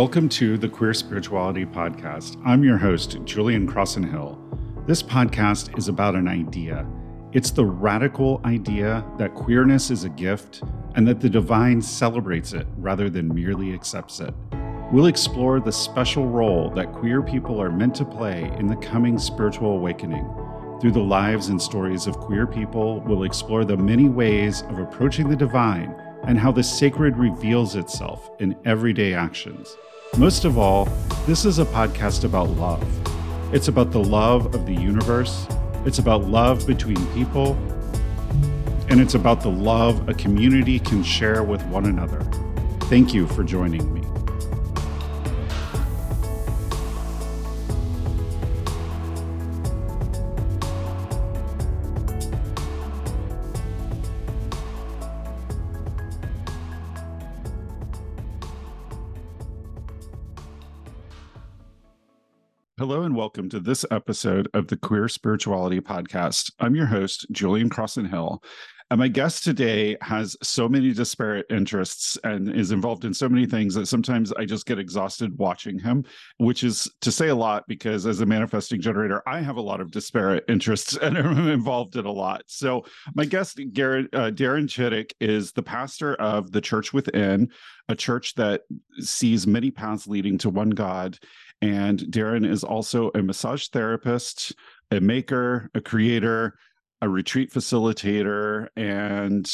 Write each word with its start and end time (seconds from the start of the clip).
Welcome 0.00 0.30
to 0.30 0.56
the 0.56 0.66
Queer 0.66 0.94
Spirituality 0.94 1.66
Podcast. 1.66 2.40
I'm 2.42 2.64
your 2.64 2.78
host, 2.78 3.18
Julian 3.24 3.70
Crossenhill. 3.70 4.86
This 4.86 5.02
podcast 5.02 5.76
is 5.76 5.88
about 5.88 6.14
an 6.14 6.26
idea. 6.26 6.86
It's 7.32 7.50
the 7.50 7.66
radical 7.66 8.40
idea 8.46 9.04
that 9.18 9.34
queerness 9.34 9.90
is 9.90 10.04
a 10.04 10.08
gift 10.08 10.62
and 10.94 11.06
that 11.06 11.20
the 11.20 11.28
divine 11.28 11.82
celebrates 11.82 12.54
it 12.54 12.66
rather 12.78 13.10
than 13.10 13.34
merely 13.34 13.74
accepts 13.74 14.20
it. 14.20 14.32
We'll 14.90 15.04
explore 15.04 15.60
the 15.60 15.70
special 15.70 16.26
role 16.26 16.70
that 16.70 16.94
queer 16.94 17.20
people 17.20 17.60
are 17.60 17.70
meant 17.70 17.94
to 17.96 18.06
play 18.06 18.50
in 18.58 18.68
the 18.68 18.76
coming 18.76 19.18
spiritual 19.18 19.72
awakening. 19.72 20.24
Through 20.80 20.92
the 20.92 21.00
lives 21.00 21.48
and 21.48 21.60
stories 21.60 22.06
of 22.06 22.16
queer 22.16 22.46
people, 22.46 23.00
we'll 23.00 23.24
explore 23.24 23.66
the 23.66 23.76
many 23.76 24.08
ways 24.08 24.62
of 24.62 24.78
approaching 24.78 25.28
the 25.28 25.36
divine 25.36 25.94
and 26.24 26.38
how 26.38 26.52
the 26.52 26.62
sacred 26.62 27.18
reveals 27.18 27.76
itself 27.76 28.30
in 28.38 28.56
everyday 28.64 29.12
actions. 29.12 29.76
Most 30.16 30.44
of 30.44 30.58
all, 30.58 30.86
this 31.24 31.44
is 31.44 31.60
a 31.60 31.64
podcast 31.64 32.24
about 32.24 32.50
love. 32.50 32.84
It's 33.54 33.68
about 33.68 33.92
the 33.92 34.02
love 34.02 34.54
of 34.54 34.66
the 34.66 34.74
universe, 34.74 35.46
it's 35.86 36.00
about 36.00 36.24
love 36.24 36.66
between 36.66 37.06
people, 37.14 37.54
and 38.88 39.00
it's 39.00 39.14
about 39.14 39.40
the 39.40 39.50
love 39.50 40.08
a 40.08 40.14
community 40.14 40.80
can 40.80 41.04
share 41.04 41.44
with 41.44 41.62
one 41.66 41.86
another. 41.86 42.20
Thank 42.88 43.14
you 43.14 43.28
for 43.28 43.44
joining 43.44 43.94
me. 43.94 43.99
Hello 62.80 63.02
and 63.02 63.14
welcome 63.14 63.50
to 63.50 63.60
this 63.60 63.84
episode 63.90 64.48
of 64.54 64.68
the 64.68 64.76
Queer 64.78 65.06
Spirituality 65.06 65.82
Podcast. 65.82 66.50
I'm 66.60 66.74
your 66.74 66.86
host, 66.86 67.26
Julian 67.30 67.68
Crossenhill. 67.68 68.42
And 68.90 68.98
my 68.98 69.06
guest 69.06 69.44
today 69.44 69.98
has 70.00 70.34
so 70.42 70.66
many 70.66 70.94
disparate 70.94 71.44
interests 71.50 72.16
and 72.24 72.48
is 72.48 72.72
involved 72.72 73.04
in 73.04 73.12
so 73.12 73.28
many 73.28 73.44
things 73.44 73.74
that 73.74 73.86
sometimes 73.86 74.32
I 74.32 74.46
just 74.46 74.64
get 74.64 74.78
exhausted 74.78 75.36
watching 75.36 75.78
him, 75.78 76.06
which 76.38 76.64
is 76.64 76.90
to 77.02 77.12
say 77.12 77.28
a 77.28 77.34
lot 77.34 77.68
because 77.68 78.06
as 78.06 78.22
a 78.22 78.26
manifesting 78.26 78.80
generator, 78.80 79.22
I 79.28 79.42
have 79.42 79.58
a 79.58 79.62
lot 79.62 79.82
of 79.82 79.90
disparate 79.90 80.46
interests 80.48 80.96
and 80.96 81.18
I'm 81.18 81.48
involved 81.48 81.96
in 81.96 82.06
a 82.06 82.10
lot. 82.10 82.44
So, 82.46 82.86
my 83.14 83.26
guest, 83.26 83.60
Garrett, 83.74 84.08
uh, 84.14 84.30
Darren 84.30 84.64
Chittick, 84.64 85.12
is 85.20 85.52
the 85.52 85.62
pastor 85.62 86.14
of 86.14 86.50
the 86.50 86.62
Church 86.62 86.94
Within, 86.94 87.50
a 87.90 87.94
church 87.94 88.36
that 88.36 88.62
sees 89.00 89.46
many 89.46 89.70
paths 89.70 90.06
leading 90.06 90.38
to 90.38 90.48
one 90.48 90.70
God 90.70 91.18
and 91.62 92.00
Darren 92.00 92.48
is 92.48 92.64
also 92.64 93.10
a 93.14 93.22
massage 93.22 93.68
therapist, 93.68 94.54
a 94.90 95.00
maker, 95.00 95.70
a 95.74 95.80
creator, 95.80 96.54
a 97.02 97.08
retreat 97.08 97.52
facilitator, 97.52 98.68
and 98.76 99.50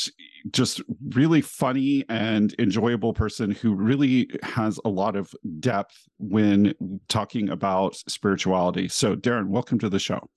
just 0.50 0.80
really 1.10 1.40
funny 1.40 2.04
and 2.08 2.54
enjoyable 2.58 3.12
person 3.12 3.50
who 3.50 3.74
really 3.74 4.28
has 4.42 4.80
a 4.84 4.88
lot 4.88 5.16
of 5.16 5.32
depth 5.60 5.96
when 6.18 6.74
talking 7.08 7.48
about 7.48 7.96
spirituality. 8.08 8.88
So, 8.88 9.14
Darren, 9.14 9.48
welcome 9.48 9.78
to 9.80 9.88
the 9.88 9.98
show. 9.98 10.28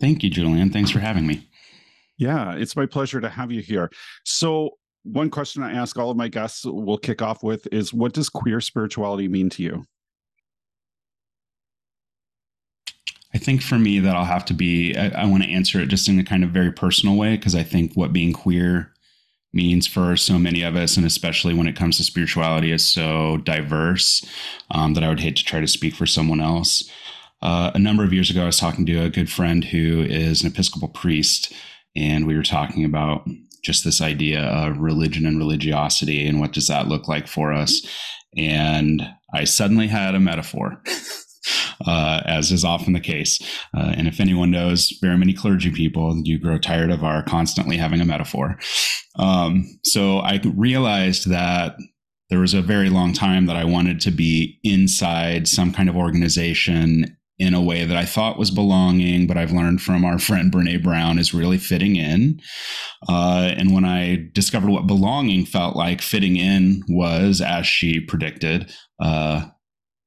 Thank 0.00 0.22
you, 0.22 0.30
Julian. 0.30 0.70
Thanks 0.70 0.90
for 0.90 1.00
having 1.00 1.26
me. 1.26 1.48
Yeah, 2.18 2.54
it's 2.54 2.76
my 2.76 2.86
pleasure 2.86 3.20
to 3.20 3.28
have 3.28 3.50
you 3.50 3.62
here. 3.62 3.90
So, 4.24 4.70
one 5.02 5.30
question 5.30 5.62
I 5.62 5.72
ask 5.72 5.98
all 5.98 6.10
of 6.10 6.16
my 6.18 6.28
guests 6.28 6.64
we'll 6.66 6.98
kick 6.98 7.22
off 7.22 7.42
with 7.42 7.66
is 7.72 7.94
what 7.94 8.12
does 8.12 8.28
queer 8.28 8.60
spirituality 8.60 9.28
mean 9.28 9.48
to 9.50 9.62
you? 9.62 9.84
I 13.32 13.38
think 13.38 13.62
for 13.62 13.78
me 13.78 14.00
that 14.00 14.16
I'll 14.16 14.24
have 14.24 14.44
to 14.46 14.54
be 14.54 14.96
I, 14.96 15.22
I 15.22 15.26
want 15.26 15.42
to 15.42 15.50
answer 15.50 15.80
it 15.80 15.88
just 15.88 16.08
in 16.08 16.18
a 16.18 16.24
kind 16.24 16.44
of 16.44 16.50
very 16.50 16.72
personal 16.72 17.16
way 17.16 17.36
because 17.36 17.54
I 17.54 17.62
think 17.62 17.94
what 17.94 18.12
being 18.12 18.32
queer 18.32 18.92
means 19.52 19.86
for 19.86 20.16
so 20.16 20.38
many 20.38 20.62
of 20.62 20.76
us, 20.76 20.96
and 20.96 21.06
especially 21.06 21.54
when 21.54 21.66
it 21.66 21.76
comes 21.76 21.96
to 21.96 22.04
spirituality, 22.04 22.72
is 22.72 22.86
so 22.86 23.38
diverse 23.38 24.24
um, 24.70 24.94
that 24.94 25.02
I 25.02 25.08
would 25.08 25.20
hate 25.20 25.36
to 25.36 25.44
try 25.44 25.60
to 25.60 25.66
speak 25.66 25.94
for 25.94 26.06
someone 26.06 26.40
else. 26.40 26.88
Uh, 27.42 27.70
a 27.74 27.78
number 27.78 28.04
of 28.04 28.12
years 28.12 28.30
ago, 28.30 28.42
I 28.42 28.46
was 28.46 28.60
talking 28.60 28.86
to 28.86 29.02
a 29.02 29.10
good 29.10 29.30
friend 29.30 29.64
who 29.64 30.02
is 30.02 30.42
an 30.42 30.52
Episcopal 30.52 30.88
priest, 30.88 31.52
and 31.96 32.26
we 32.26 32.36
were 32.36 32.42
talking 32.42 32.84
about 32.84 33.26
just 33.62 33.84
this 33.84 34.00
idea 34.00 34.42
of 34.42 34.78
religion 34.78 35.26
and 35.26 35.38
religiosity 35.38 36.26
and 36.26 36.40
what 36.40 36.52
does 36.52 36.66
that 36.68 36.88
look 36.88 37.08
like 37.08 37.26
for 37.26 37.52
us. 37.52 37.86
And 38.36 39.02
I 39.34 39.44
suddenly 39.44 39.86
had 39.86 40.14
a 40.14 40.20
metaphor. 40.20 40.82
uh, 41.86 42.22
as 42.24 42.52
is 42.52 42.64
often 42.64 42.92
the 42.92 43.00
case. 43.00 43.40
Uh, 43.76 43.92
and 43.96 44.06
if 44.06 44.20
anyone 44.20 44.50
knows 44.50 44.98
very 45.00 45.16
many 45.16 45.32
clergy 45.32 45.70
people, 45.70 46.20
you 46.24 46.38
grow 46.38 46.58
tired 46.58 46.90
of 46.90 47.04
our 47.04 47.22
constantly 47.22 47.76
having 47.76 48.00
a 48.00 48.04
metaphor. 48.04 48.58
Um, 49.16 49.66
so 49.84 50.18
I 50.18 50.40
realized 50.44 51.28
that 51.30 51.76
there 52.28 52.40
was 52.40 52.54
a 52.54 52.62
very 52.62 52.90
long 52.90 53.12
time 53.12 53.46
that 53.46 53.56
I 53.56 53.64
wanted 53.64 54.00
to 54.02 54.10
be 54.10 54.58
inside 54.62 55.48
some 55.48 55.72
kind 55.72 55.88
of 55.88 55.96
organization 55.96 57.16
in 57.40 57.54
a 57.54 57.62
way 57.62 57.86
that 57.86 57.96
I 57.96 58.04
thought 58.04 58.38
was 58.38 58.50
belonging, 58.50 59.26
but 59.26 59.38
I've 59.38 59.50
learned 59.50 59.80
from 59.80 60.04
our 60.04 60.18
friend 60.18 60.52
Brene 60.52 60.82
Brown 60.82 61.18
is 61.18 61.32
really 61.32 61.56
fitting 61.56 61.96
in. 61.96 62.38
Uh, 63.08 63.50
and 63.56 63.72
when 63.72 63.86
I 63.86 64.28
discovered 64.34 64.68
what 64.68 64.86
belonging 64.86 65.46
felt 65.46 65.74
like, 65.74 66.02
fitting 66.02 66.36
in 66.36 66.82
was, 66.86 67.40
as 67.40 67.66
she 67.66 67.98
predicted, 67.98 68.70
uh, 69.02 69.46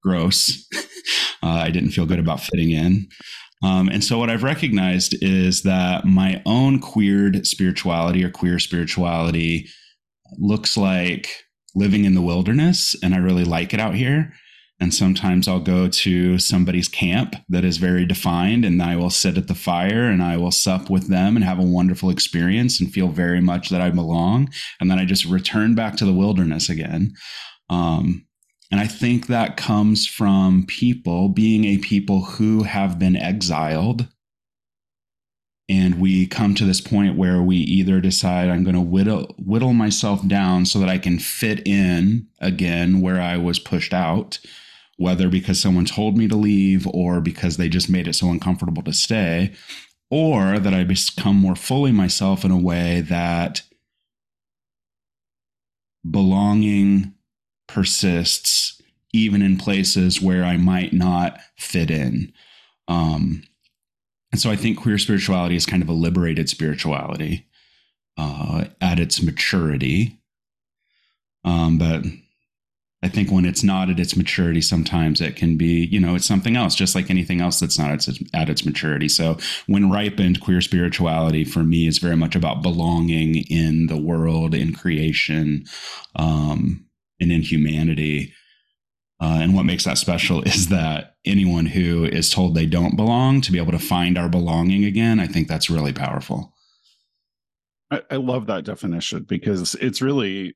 gross. 0.04 0.68
uh, 1.44 1.48
I 1.48 1.72
didn't 1.72 1.92
feel 1.92 2.06
good 2.06 2.20
about 2.20 2.42
fitting 2.42 2.72
in. 2.72 3.08
Um, 3.64 3.88
and 3.88 4.04
so, 4.04 4.18
what 4.18 4.30
I've 4.30 4.44
recognized 4.44 5.16
is 5.22 5.64
that 5.64 6.06
my 6.06 6.42
own 6.46 6.80
queered 6.80 7.48
spirituality 7.48 8.24
or 8.24 8.30
queer 8.30 8.60
spirituality 8.60 9.70
looks 10.38 10.76
like 10.76 11.30
living 11.76 12.06
in 12.06 12.14
the 12.14 12.22
wilderness, 12.22 12.96
and 13.02 13.16
I 13.16 13.18
really 13.18 13.46
like 13.46 13.74
it 13.74 13.80
out 13.80 13.96
here. 13.96 14.34
And 14.80 14.94
sometimes 14.94 15.48
I'll 15.48 15.62
go 15.62 15.88
to 15.88 16.38
somebody's 16.40 16.90
camp 16.90 17.36
that 17.48 17.64
is 17.64 17.78
very 17.78 18.06
defined, 18.06 18.66
and 18.66 18.82
I 18.84 18.98
will 18.98 19.10
sit 19.10 19.38
at 19.38 19.48
the 19.48 19.56
fire 19.56 20.10
and 20.10 20.22
I 20.22 20.36
will 20.36 20.52
sup 20.52 20.90
with 20.90 21.08
them 21.08 21.38
and 21.38 21.46
have 21.46 21.60
a 21.60 21.64
wonderful 21.64 22.10
experience 22.10 22.82
and 22.82 22.92
feel 22.92 23.08
very 23.08 23.40
much 23.40 23.70
that 23.70 23.80
I 23.80 23.92
belong. 23.92 24.50
And 24.82 24.92
then 24.92 25.00
I 25.00 25.06
just 25.06 25.24
return 25.24 25.74
back 25.74 25.96
to 25.98 26.06
the 26.06 26.12
wilderness 26.12 26.70
again. 26.70 27.14
Um, 27.70 28.26
and 28.74 28.82
I 28.82 28.88
think 28.88 29.28
that 29.28 29.56
comes 29.56 30.08
from 30.08 30.66
people 30.66 31.30
being 31.30 31.64
a 31.64 31.78
people 31.78 32.24
who 32.24 32.64
have 32.64 32.98
been 32.98 33.16
exiled. 33.16 34.08
And 35.70 36.02
we 36.02 36.26
come 36.26 36.56
to 36.56 36.66
this 36.66 36.82
point 36.82 37.16
where 37.16 37.40
we 37.40 37.58
either 37.58 38.02
decide 38.02 38.50
I'm 38.50 38.64
going 38.64 38.74
to 38.74 38.82
whittle, 38.82 39.36
whittle 39.38 39.74
myself 39.74 40.28
down 40.28 40.66
so 40.66 40.80
that 40.80 40.90
I 40.90 40.98
can 40.98 41.20
fit 41.20 41.68
in 41.68 42.26
again 42.40 43.00
where 43.00 43.22
I 43.22 43.38
was 43.38 43.60
pushed 43.60 43.94
out, 43.94 44.40
whether 44.98 45.30
because 45.30 45.62
someone 45.62 45.86
told 45.86 46.18
me 46.18 46.28
to 46.28 46.36
leave 46.36 46.88
or 46.88 47.22
because 47.22 47.58
they 47.58 47.70
just 47.70 47.92
made 47.92 48.08
it 48.08 48.16
so 48.16 48.32
uncomfortable 48.32 48.82
to 48.82 48.94
stay, 48.94 49.54
or 50.10 50.58
that 50.58 50.74
I 50.74 50.84
become 50.84 51.36
more 51.36 51.56
fully 51.56 51.92
myself 51.92 52.44
in 52.44 52.50
a 52.50 52.58
way 52.58 53.02
that 53.02 53.62
belonging 56.10 57.13
persists 57.68 58.82
even 59.14 59.42
in 59.42 59.58
places 59.58 60.22
where 60.22 60.44
I 60.44 60.58
might 60.58 60.92
not 60.92 61.40
fit 61.56 61.92
in. 61.92 62.34
Um, 62.88 63.44
and 64.32 64.42
so 64.42 64.50
I 64.50 64.56
think 64.56 64.80
queer 64.80 64.98
spirituality 64.98 65.56
is 65.56 65.68
kind 65.68 65.84
of 65.84 65.90
a 65.90 65.94
liberated 65.94 66.50
spirituality 66.50 67.46
uh, 68.18 68.66
at 68.82 69.00
its 69.00 69.22
maturity. 69.22 70.20
Um, 71.46 71.78
but 71.78 72.04
I 73.04 73.10
think 73.10 73.32
when 73.32 73.46
it's 73.46 73.64
not 73.64 73.90
at 73.90 74.00
its 74.00 74.16
maturity, 74.16 74.62
sometimes 74.62 75.20
it 75.20 75.36
can 75.36 75.58
be, 75.58 75.86
you 75.86 76.00
know, 76.00 76.16
it's 76.16 76.26
something 76.26 76.56
else, 76.56 76.74
just 76.74 76.96
like 76.96 77.10
anything 77.10 77.42
else 77.42 77.60
that's 77.60 77.78
not 77.78 77.92
at 77.92 78.08
its, 78.08 78.24
at 78.34 78.50
its 78.50 78.66
maturity. 78.66 79.10
So, 79.10 79.38
when 79.68 79.92
ripened, 79.92 80.40
queer 80.40 80.62
spirituality 80.62 81.44
for 81.44 81.64
me 81.64 81.86
is 81.86 82.00
very 82.00 82.16
much 82.16 82.34
about 82.34 82.64
belonging 82.64 83.44
in 83.50 83.88
the 83.88 83.98
world, 83.98 84.56
in 84.56 84.74
creation, 84.74 85.66
um, 86.16 86.86
and 87.24 87.32
in 87.32 87.42
humanity. 87.42 88.34
Uh, 89.20 89.40
and 89.42 89.56
what 89.56 89.66
makes 89.66 89.86
that 89.86 89.98
special 89.98 90.42
is 90.46 90.68
that 90.68 91.16
anyone 91.26 91.66
who 91.66 92.06
is 92.06 92.30
told 92.30 92.54
they 92.54 92.66
don't 92.66 92.96
belong 92.96 93.42
to 93.42 93.52
be 93.52 93.58
able 93.58 93.72
to 93.72 93.80
find 93.80 94.18
our 94.18 94.30
belonging 94.30 94.86
again, 94.86 95.20
I 95.20 95.28
think 95.28 95.48
that's 95.48 95.70
really 95.70 95.94
powerful. 95.94 96.54
I, 97.90 98.02
I 98.12 98.16
love 98.18 98.48
that 98.48 98.66
definition 98.66 99.24
because 99.24 99.76
it's 99.76 100.02
really 100.02 100.56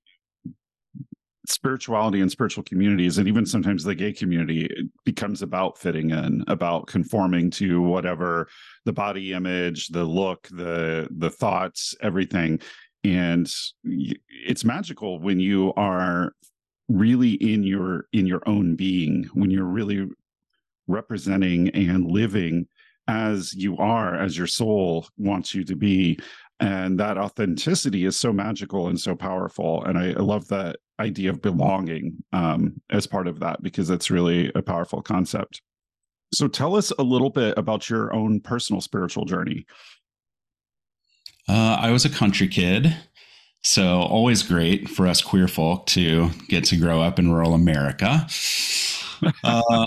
spirituality 1.47 2.19
and 2.19 2.29
spiritual 2.29 2.63
communities 2.63 3.17
and 3.17 3.27
even 3.27 3.45
sometimes 3.45 3.83
the 3.83 3.95
gay 3.95 4.11
community 4.11 4.69
becomes 5.05 5.41
about 5.41 5.77
fitting 5.77 6.09
in 6.09 6.43
about 6.47 6.87
conforming 6.87 7.49
to 7.49 7.81
whatever 7.81 8.49
the 8.83 8.91
body 8.91 9.31
image 9.31 9.87
the 9.87 10.03
look 10.03 10.45
the 10.51 11.07
the 11.17 11.29
thoughts 11.29 11.95
everything 12.01 12.59
and 13.05 13.49
it's 13.85 14.65
magical 14.65 15.19
when 15.19 15.39
you 15.39 15.73
are 15.77 16.33
really 16.89 17.31
in 17.33 17.63
your 17.63 18.05
in 18.13 18.25
your 18.25 18.41
own 18.47 18.75
being 18.75 19.29
when 19.33 19.51
you're 19.51 19.65
really 19.65 20.07
representing 20.87 21.69
and 21.69 22.09
living 22.09 22.67
as 23.07 23.53
you 23.53 23.77
are 23.77 24.15
as 24.15 24.37
your 24.37 24.47
soul 24.47 25.07
wants 25.17 25.53
you 25.53 25.63
to 25.63 25.75
be. 25.75 26.19
And 26.59 26.99
that 26.99 27.17
authenticity 27.17 28.05
is 28.05 28.17
so 28.17 28.33
magical 28.33 28.87
and 28.87 28.99
so 28.99 29.15
powerful. 29.15 29.83
And 29.83 29.97
i, 29.97 30.09
I 30.09 30.21
love 30.21 30.47
that 30.47 30.77
idea 30.99 31.29
of 31.29 31.41
belonging 31.41 32.23
um, 32.33 32.81
as 32.89 33.05
part 33.05 33.27
of 33.27 33.39
that 33.41 33.61
because 33.61 33.89
it's 33.89 34.09
really 34.09 34.51
a 34.55 34.61
powerful 34.61 35.01
concept. 35.01 35.61
So 36.33 36.47
tell 36.47 36.75
us 36.75 36.91
a 36.97 37.03
little 37.03 37.29
bit 37.29 37.57
about 37.57 37.89
your 37.89 38.13
own 38.13 38.41
personal 38.41 38.81
spiritual 38.81 39.25
journey. 39.25 39.65
Uh, 41.49 41.77
i 41.79 41.91
was 41.91 42.03
a 42.03 42.09
country 42.09 42.47
kid 42.47 42.93
so 43.67 44.01
always 44.01 44.43
great 44.43 44.89
for 44.89 45.07
us 45.07 45.21
queer 45.21 45.47
folk 45.47 45.85
to 45.85 46.29
get 46.47 46.63
to 46.63 46.77
grow 46.77 47.01
up 47.01 47.19
in 47.19 47.31
rural 47.31 47.53
america 47.53 48.27
uh, 49.43 49.85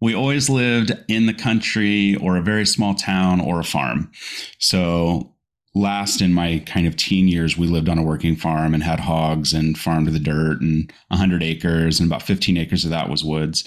we 0.00 0.14
always 0.14 0.50
lived 0.50 0.92
in 1.08 1.26
the 1.26 1.34
country 1.34 2.16
or 2.16 2.36
a 2.36 2.42
very 2.42 2.66
small 2.66 2.94
town 2.94 3.40
or 3.40 3.60
a 3.60 3.64
farm 3.64 4.10
so 4.58 5.32
last 5.74 6.20
in 6.20 6.32
my 6.32 6.62
kind 6.66 6.86
of 6.86 6.96
teen 6.96 7.28
years, 7.28 7.56
we 7.56 7.66
lived 7.66 7.88
on 7.88 7.98
a 7.98 8.02
working 8.02 8.36
farm 8.36 8.74
and 8.74 8.82
had 8.82 9.00
hogs 9.00 9.52
and 9.52 9.78
farmed 9.78 10.08
the 10.08 10.18
dirt 10.18 10.60
and 10.60 10.92
100 11.08 11.42
acres, 11.42 11.98
and 11.98 12.08
about 12.08 12.22
15 12.22 12.56
acres 12.56 12.84
of 12.84 12.90
that 12.90 13.08
was 13.08 13.24
woods. 13.24 13.64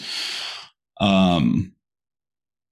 Um, 1.01 1.73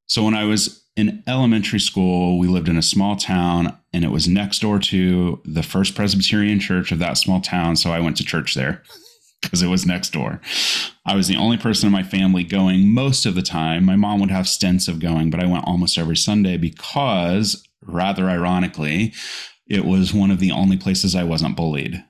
so 0.06 0.24
when 0.24 0.36
I 0.36 0.46
was 0.46 0.83
in 0.96 1.24
elementary 1.28 1.80
school, 1.80 2.38
we 2.38 2.48
lived 2.48 2.70
in 2.70 2.78
a 2.78 2.84
small 2.84 3.16
town 3.16 3.78
and 3.92 4.04
it 4.04 4.12
was 4.12 4.28
next 4.28 4.60
door 4.60 4.80
to 4.80 5.42
the 5.46 5.64
First 5.64 5.96
Presbyterian 5.96 6.60
Church 6.60 6.92
of 6.92 7.00
that 7.00 7.18
small 7.18 7.42
town. 7.42 7.76
So 7.76 7.92
I 7.92 8.00
went 8.00 8.18
to 8.18 8.24
church 8.24 8.54
there 8.54 8.84
because 9.42 9.62
it 9.62 9.68
was 9.68 9.86
next 9.86 10.12
door. 10.12 10.40
I 11.06 11.16
was 11.16 11.28
the 11.28 11.36
only 11.36 11.58
person 11.58 11.88
in 11.88 11.94
my 11.94 12.04
family 12.04 12.44
going 12.44 12.94
most 12.94 13.26
of 13.26 13.36
the 13.36 13.42
time. 13.42 13.86
My 13.86 13.96
mom 13.96 14.20
would 14.20 14.32
have 14.32 14.48
stints 14.48 14.88
of 14.88 15.00
going, 15.00 15.30
but 15.30 15.44
I 15.44 15.48
went 15.48 15.66
almost 15.66 15.98
every 15.98 16.16
Sunday 16.16 16.58
because 16.58 17.68
rather 17.86 18.30
ironically, 18.30 19.14
it 19.68 19.86
was 19.86 20.14
one 20.14 20.32
of 20.32 20.40
the 20.40 20.52
only 20.52 20.78
places 20.78 21.16
I 21.16 21.24
wasn't 21.24 21.58
bullied. 21.58 22.04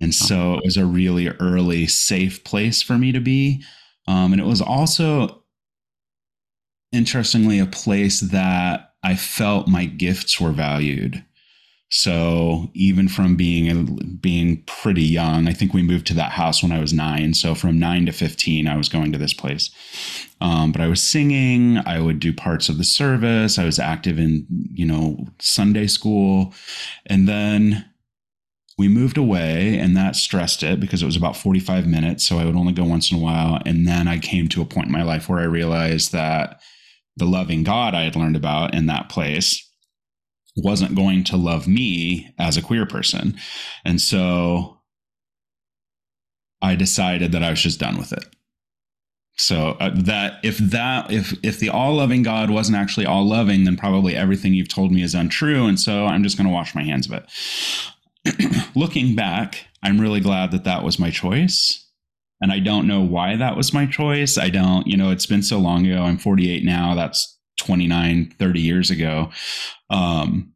And 0.00 0.14
so 0.14 0.54
it 0.54 0.64
was 0.64 0.76
a 0.76 0.84
really 0.84 1.28
early, 1.28 1.86
safe 1.86 2.44
place 2.44 2.82
for 2.82 2.98
me 2.98 3.12
to 3.12 3.20
be. 3.20 3.62
Um, 4.06 4.32
and 4.32 4.40
it 4.40 4.46
was 4.46 4.60
also, 4.60 5.42
interestingly, 6.96 7.58
a 7.58 7.66
place 7.66 8.20
that 8.20 8.94
I 9.02 9.14
felt 9.14 9.68
my 9.68 9.84
gifts 9.84 10.40
were 10.40 10.52
valued. 10.52 11.22
So 11.88 12.68
even 12.74 13.06
from 13.06 13.36
being 13.36 14.18
being 14.20 14.64
pretty 14.66 15.04
young, 15.04 15.46
I 15.46 15.52
think 15.52 15.72
we 15.72 15.84
moved 15.84 16.06
to 16.08 16.14
that 16.14 16.32
house 16.32 16.60
when 16.60 16.72
I 16.72 16.80
was 16.80 16.92
nine. 16.92 17.32
So 17.34 17.54
from 17.54 17.78
nine 17.78 18.06
to 18.06 18.12
fifteen, 18.12 18.66
I 18.66 18.76
was 18.76 18.88
going 18.88 19.12
to 19.12 19.18
this 19.18 19.32
place. 19.32 19.70
Um, 20.40 20.72
but 20.72 20.80
I 20.80 20.88
was 20.88 21.00
singing. 21.00 21.78
I 21.86 22.00
would 22.00 22.18
do 22.18 22.32
parts 22.32 22.68
of 22.68 22.78
the 22.78 22.84
service. 22.84 23.58
I 23.58 23.64
was 23.64 23.78
active 23.78 24.18
in 24.18 24.46
you 24.72 24.84
know 24.84 25.28
Sunday 25.38 25.86
school, 25.86 26.52
and 27.06 27.28
then 27.28 27.88
we 28.76 28.88
moved 28.88 29.16
away, 29.16 29.78
and 29.78 29.96
that 29.96 30.16
stressed 30.16 30.64
it 30.64 30.80
because 30.80 31.02
it 31.02 31.06
was 31.06 31.16
about 31.16 31.36
forty 31.36 31.60
five 31.60 31.86
minutes. 31.86 32.26
So 32.26 32.38
I 32.38 32.44
would 32.46 32.56
only 32.56 32.72
go 32.72 32.84
once 32.84 33.12
in 33.12 33.18
a 33.18 33.22
while, 33.22 33.62
and 33.64 33.86
then 33.86 34.08
I 34.08 34.18
came 34.18 34.48
to 34.48 34.60
a 34.60 34.66
point 34.66 34.86
in 34.86 34.92
my 34.92 35.04
life 35.04 35.28
where 35.28 35.38
I 35.38 35.44
realized 35.44 36.10
that 36.10 36.60
the 37.16 37.26
loving 37.26 37.62
God 37.62 37.94
I 37.94 38.04
had 38.04 38.16
learned 38.16 38.36
about 38.36 38.74
in 38.74 38.86
that 38.86 39.08
place 39.08 39.62
wasn't 40.56 40.94
going 40.94 41.24
to 41.24 41.36
love 41.36 41.68
me 41.68 42.34
as 42.38 42.56
a 42.56 42.62
queer 42.62 42.86
person. 42.86 43.36
And 43.84 44.00
so 44.00 44.80
I 46.62 46.74
decided 46.74 47.32
that 47.32 47.42
I 47.42 47.50
was 47.50 47.60
just 47.60 47.78
done 47.80 47.98
with 47.98 48.12
it. 48.12 48.24
So 49.38 49.76
uh, 49.80 49.90
that 49.94 50.40
if 50.42 50.56
that 50.58 51.12
if 51.12 51.34
if 51.42 51.58
the 51.58 51.68
all 51.68 51.96
loving 51.96 52.22
God 52.22 52.48
wasn't 52.50 52.78
actually 52.78 53.04
all 53.04 53.26
loving, 53.26 53.64
then 53.64 53.76
probably 53.76 54.16
everything 54.16 54.54
you've 54.54 54.68
told 54.68 54.92
me 54.92 55.02
is 55.02 55.14
untrue, 55.14 55.66
and 55.66 55.78
so 55.78 56.06
I'm 56.06 56.22
just 56.22 56.38
going 56.38 56.46
to 56.46 56.52
wash 56.52 56.74
my 56.74 56.82
hands 56.82 57.06
of 57.06 57.22
it. 57.22 58.66
Looking 58.74 59.14
back, 59.14 59.66
I'm 59.82 60.00
really 60.00 60.20
glad 60.20 60.52
that 60.52 60.64
that 60.64 60.82
was 60.82 60.98
my 60.98 61.10
choice, 61.10 61.85
and 62.40 62.52
I 62.52 62.58
don't 62.58 62.86
know 62.86 63.00
why 63.00 63.36
that 63.36 63.56
was 63.56 63.72
my 63.72 63.86
choice. 63.86 64.36
I 64.36 64.50
don't, 64.50 64.86
you 64.86 64.96
know, 64.96 65.10
it's 65.10 65.26
been 65.26 65.42
so 65.42 65.58
long 65.58 65.86
ago. 65.86 66.02
I'm 66.02 66.18
48 66.18 66.64
now. 66.64 66.94
That's 66.94 67.38
29, 67.58 68.34
30 68.38 68.60
years 68.60 68.90
ago. 68.90 69.30
Um, 69.90 70.52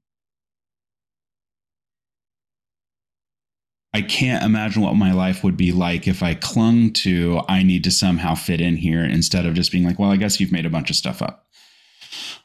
I 3.92 4.02
can't 4.02 4.44
imagine 4.44 4.82
what 4.82 4.94
my 4.94 5.12
life 5.12 5.42
would 5.42 5.56
be 5.56 5.72
like 5.72 6.06
if 6.06 6.22
I 6.22 6.34
clung 6.34 6.92
to, 6.92 7.40
I 7.48 7.62
need 7.62 7.82
to 7.84 7.90
somehow 7.90 8.34
fit 8.34 8.60
in 8.60 8.76
here 8.76 9.04
instead 9.04 9.46
of 9.46 9.54
just 9.54 9.72
being 9.72 9.84
like, 9.84 9.98
well, 9.98 10.12
I 10.12 10.16
guess 10.16 10.38
you've 10.38 10.52
made 10.52 10.66
a 10.66 10.70
bunch 10.70 10.90
of 10.90 10.96
stuff 10.96 11.20
up. 11.20 11.46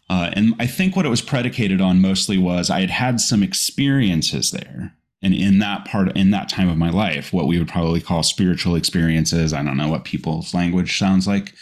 Uh, 0.10 0.31
and 0.34 0.56
I 0.60 0.68
think 0.68 0.96
what 0.96 1.06
it 1.06 1.10
was 1.10 1.22
predicated 1.22 1.81
on 1.81 2.02
mostly 2.02 2.38
was 2.38 2.70
I 2.70 2.80
had 2.81 2.90
had 2.90 3.20
some 3.20 3.44
experiences 3.44 4.52
there. 4.52 4.96
And 5.25 5.33
in 5.33 5.57
that 5.57 5.86
part, 5.86 6.16
in 6.16 6.30
that 6.31 6.50
time 6.50 6.69
of 6.69 6.77
my 6.77 6.92
life, 6.92 7.33
what 7.33 7.48
we 7.48 7.57
would 7.57 7.68
probably 7.68 8.00
call 8.00 8.22
spiritual 8.22 8.75
experiences, 8.75 9.54
I 9.54 9.63
don't 9.63 9.75
know 9.75 9.89
what 9.89 10.06
people's 10.06 10.54
language 10.54 11.00
sounds 11.00 11.27
like. 11.27 11.56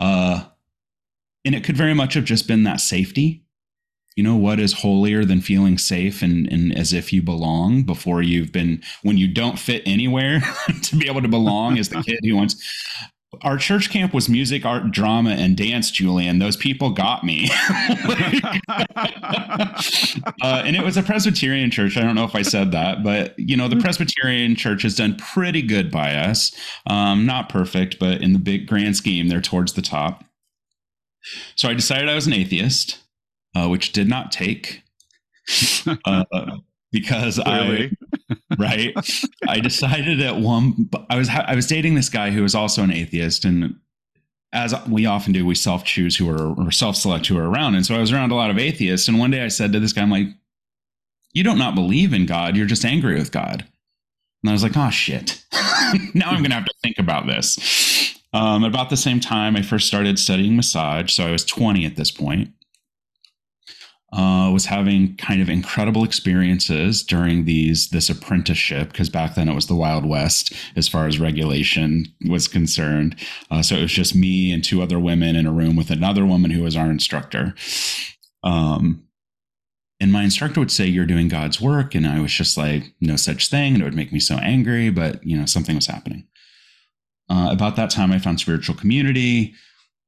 Uh, 0.00 0.42
and 1.44 1.54
it 1.54 1.62
could 1.62 1.76
very 1.76 1.94
much 1.94 2.14
have 2.14 2.24
just 2.24 2.48
been 2.48 2.64
that 2.64 2.80
safety 2.80 3.44
you 4.16 4.22
know 4.22 4.36
what 4.36 4.60
is 4.60 4.72
holier 4.72 5.24
than 5.24 5.40
feeling 5.40 5.76
safe 5.76 6.22
and, 6.22 6.50
and 6.52 6.76
as 6.76 6.92
if 6.92 7.12
you 7.12 7.22
belong 7.22 7.82
before 7.82 8.22
you've 8.22 8.52
been 8.52 8.82
when 9.02 9.18
you 9.18 9.26
don't 9.26 9.58
fit 9.58 9.82
anywhere 9.86 10.40
to 10.82 10.96
be 10.96 11.08
able 11.08 11.22
to 11.22 11.28
belong 11.28 11.78
as 11.78 11.88
the 11.88 12.02
kid 12.02 12.20
who 12.22 12.36
wants 12.36 12.56
our 13.42 13.58
church 13.58 13.90
camp 13.90 14.12
was 14.14 14.28
music, 14.28 14.64
art, 14.64 14.90
drama, 14.90 15.30
and 15.30 15.56
dance, 15.56 15.90
Julian. 15.90 16.38
Those 16.38 16.56
people 16.56 16.90
got 16.90 17.24
me. 17.24 17.48
uh, 18.68 20.62
and 20.64 20.76
it 20.76 20.84
was 20.84 20.96
a 20.96 21.02
Presbyterian 21.02 21.70
church. 21.70 21.96
I 21.96 22.02
don't 22.02 22.14
know 22.14 22.24
if 22.24 22.34
I 22.34 22.42
said 22.42 22.72
that, 22.72 23.02
but 23.02 23.38
you 23.38 23.56
know, 23.56 23.68
the 23.68 23.76
Presbyterian 23.76 24.56
church 24.56 24.82
has 24.82 24.96
done 24.96 25.16
pretty 25.16 25.62
good 25.62 25.90
by 25.90 26.14
us. 26.14 26.54
Um, 26.86 27.26
not 27.26 27.48
perfect, 27.48 27.98
but 27.98 28.22
in 28.22 28.32
the 28.32 28.38
big 28.38 28.66
grand 28.66 28.96
scheme, 28.96 29.28
they're 29.28 29.40
towards 29.40 29.74
the 29.74 29.82
top. 29.82 30.24
So 31.54 31.68
I 31.68 31.74
decided 31.74 32.08
I 32.08 32.14
was 32.14 32.26
an 32.26 32.34
atheist 32.34 32.98
uh, 33.54 33.68
which 33.68 33.92
did 33.92 34.08
not 34.08 34.32
take 34.32 34.82
uh, 36.04 36.24
because 36.92 37.38
I 37.38 37.90
right? 38.58 38.94
I 39.48 39.60
decided 39.60 40.20
at 40.20 40.36
one 40.36 40.88
I 41.10 41.16
was 41.16 41.28
I 41.28 41.54
was 41.54 41.66
dating 41.66 41.94
this 41.94 42.08
guy 42.08 42.30
who 42.30 42.42
was 42.42 42.54
also 42.54 42.82
an 42.82 42.92
atheist 42.92 43.44
and 43.44 43.76
as 44.52 44.74
we 44.88 45.06
often 45.06 45.32
do 45.32 45.44
we 45.44 45.54
self 45.54 45.84
choose 45.84 46.16
who 46.16 46.28
are 46.30 46.54
or 46.54 46.70
self 46.70 46.96
select 46.96 47.26
who 47.26 47.38
are 47.38 47.48
around. 47.48 47.74
And 47.74 47.84
so 47.84 47.94
I 47.94 47.98
was 47.98 48.12
around 48.12 48.30
a 48.32 48.36
lot 48.36 48.50
of 48.50 48.58
atheists 48.58 49.08
and 49.08 49.18
one 49.18 49.30
day 49.30 49.42
I 49.42 49.48
said 49.48 49.72
to 49.72 49.80
this 49.80 49.92
guy 49.92 50.02
I'm 50.02 50.10
like 50.10 50.28
you 51.32 51.42
don't 51.42 51.58
not 51.58 51.74
believe 51.74 52.12
in 52.12 52.26
God. 52.26 52.56
You're 52.56 52.66
just 52.66 52.84
angry 52.84 53.14
with 53.16 53.32
God. 53.32 53.66
And 54.42 54.50
I 54.50 54.52
was 54.52 54.62
like 54.62 54.76
oh 54.76 54.90
shit. 54.90 55.42
Now 56.14 56.30
I'm 56.30 56.42
gonna 56.42 56.54
have 56.54 56.64
to 56.64 56.74
think 56.82 56.98
about 56.98 57.26
this. 57.26 58.18
Um, 58.32 58.64
about 58.64 58.90
the 58.90 58.96
same 58.96 59.20
time 59.20 59.54
I 59.54 59.62
first 59.62 59.86
started 59.86 60.18
studying 60.18 60.56
massage. 60.56 61.12
So 61.12 61.24
I 61.24 61.30
was 61.30 61.44
20 61.44 61.86
at 61.86 61.94
this 61.94 62.10
point 62.10 62.50
uh, 64.14 64.48
was 64.52 64.66
having 64.66 65.16
kind 65.16 65.42
of 65.42 65.48
incredible 65.48 66.04
experiences 66.04 67.02
during 67.02 67.44
these 67.44 67.88
this 67.88 68.08
apprenticeship 68.08 68.92
because 68.92 69.08
back 69.08 69.34
then 69.34 69.48
it 69.48 69.54
was 69.54 69.66
the 69.66 69.74
Wild 69.74 70.06
West 70.06 70.52
as 70.76 70.86
far 70.86 71.08
as 71.08 71.18
regulation 71.18 72.06
was 72.28 72.46
concerned. 72.46 73.16
Uh, 73.50 73.60
so 73.60 73.74
it 73.74 73.82
was 73.82 73.92
just 73.92 74.14
me 74.14 74.52
and 74.52 74.62
two 74.62 74.80
other 74.80 75.00
women 75.00 75.34
in 75.34 75.46
a 75.46 75.52
room 75.52 75.74
with 75.74 75.90
another 75.90 76.24
woman 76.24 76.52
who 76.52 76.62
was 76.62 76.76
our 76.76 76.90
instructor. 76.90 77.54
Um, 78.44 79.02
and 79.98 80.12
my 80.12 80.22
instructor 80.22 80.60
would 80.60 80.70
say, 80.70 80.86
"You're 80.86 81.06
doing 81.06 81.26
God's 81.26 81.60
work," 81.60 81.94
and 81.96 82.06
I 82.06 82.20
was 82.20 82.32
just 82.32 82.56
like, 82.56 82.94
"No 83.00 83.16
such 83.16 83.48
thing," 83.48 83.74
and 83.74 83.82
it 83.82 83.84
would 83.84 83.96
make 83.96 84.12
me 84.12 84.20
so 84.20 84.36
angry. 84.36 84.90
But 84.90 85.26
you 85.26 85.36
know, 85.36 85.46
something 85.46 85.74
was 85.74 85.86
happening. 85.86 86.24
Uh, 87.28 87.48
about 87.50 87.74
that 87.76 87.90
time, 87.90 88.12
I 88.12 88.20
found 88.20 88.38
spiritual 88.38 88.76
community. 88.76 89.54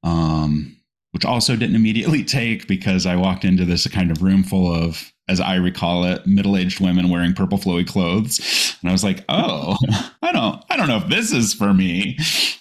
Um, 0.05 0.77
which 1.16 1.25
also 1.25 1.56
didn't 1.56 1.76
immediately 1.76 2.23
take 2.40 2.68
because 2.68 3.06
I 3.06 3.16
walked 3.16 3.42
into 3.42 3.64
this 3.64 3.87
kind 3.87 4.11
of 4.11 4.23
room 4.23 4.42
full 4.42 4.70
of, 4.70 5.11
as 5.28 5.40
I 5.40 5.54
recall 5.54 6.04
it, 6.04 6.26
middle-aged 6.26 6.78
women 6.78 7.08
wearing 7.08 7.32
purple 7.32 7.56
flowy 7.56 7.88
clothes, 7.88 8.76
and 8.82 8.90
I 8.90 8.92
was 8.92 9.02
like, 9.02 9.25
"Oh, 9.30 9.78
I 10.20 10.30
don't, 10.30 10.62
I 10.68 10.76
don't 10.76 10.88
know 10.88 10.99
if 10.99 11.08
this 11.08 11.32
is 11.32 11.54
for 11.54 11.73
me." 11.73 12.18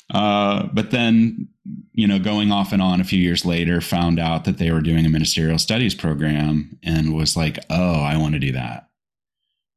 Uh, 0.09 0.67
but 0.71 0.91
then, 0.91 1.49
you 1.91 2.07
know, 2.07 2.17
going 2.17 2.53
off 2.53 2.71
and 2.71 2.81
on 2.81 3.01
a 3.01 3.03
few 3.03 3.19
years 3.19 3.43
later, 3.43 3.81
found 3.81 4.21
out 4.21 4.45
that 4.45 4.57
they 4.57 4.71
were 4.71 4.79
doing 4.79 5.05
a 5.05 5.09
ministerial 5.09 5.57
studies 5.57 5.93
program, 5.93 6.79
and 6.81 7.13
was 7.13 7.35
like, 7.35 7.59
"Oh, 7.69 7.95
I 7.95 8.15
want 8.15 8.35
to 8.35 8.39
do 8.39 8.53
that." 8.53 8.87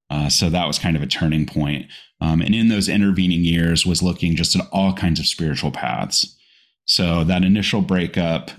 Uh, 0.09 0.29
so 0.29 0.49
that 0.51 0.69
was 0.69 0.79
kind 0.79 0.97
of 0.97 1.03
a 1.03 1.07
turning 1.09 1.47
point. 1.47 1.87
Um, 2.21 2.41
and 2.41 2.55
in 2.55 2.69
those 2.69 2.89
intervening 2.89 3.43
years, 3.43 3.85
was 3.85 4.05
looking 4.05 4.37
just 4.37 4.55
at 4.55 4.69
all 4.71 4.93
kinds 4.93 5.19
of 5.19 5.27
spiritual 5.27 5.73
paths. 5.73 6.38
So 6.89 7.23
that 7.25 7.45
initial 7.45 7.83
breakup, 7.83 8.51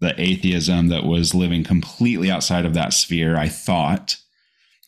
the 0.00 0.14
atheism 0.20 0.88
that 0.88 1.04
was 1.04 1.34
living 1.34 1.64
completely 1.64 2.30
outside 2.30 2.66
of 2.66 2.74
that 2.74 2.92
sphere, 2.92 3.36
I 3.36 3.48
thought 3.48 4.16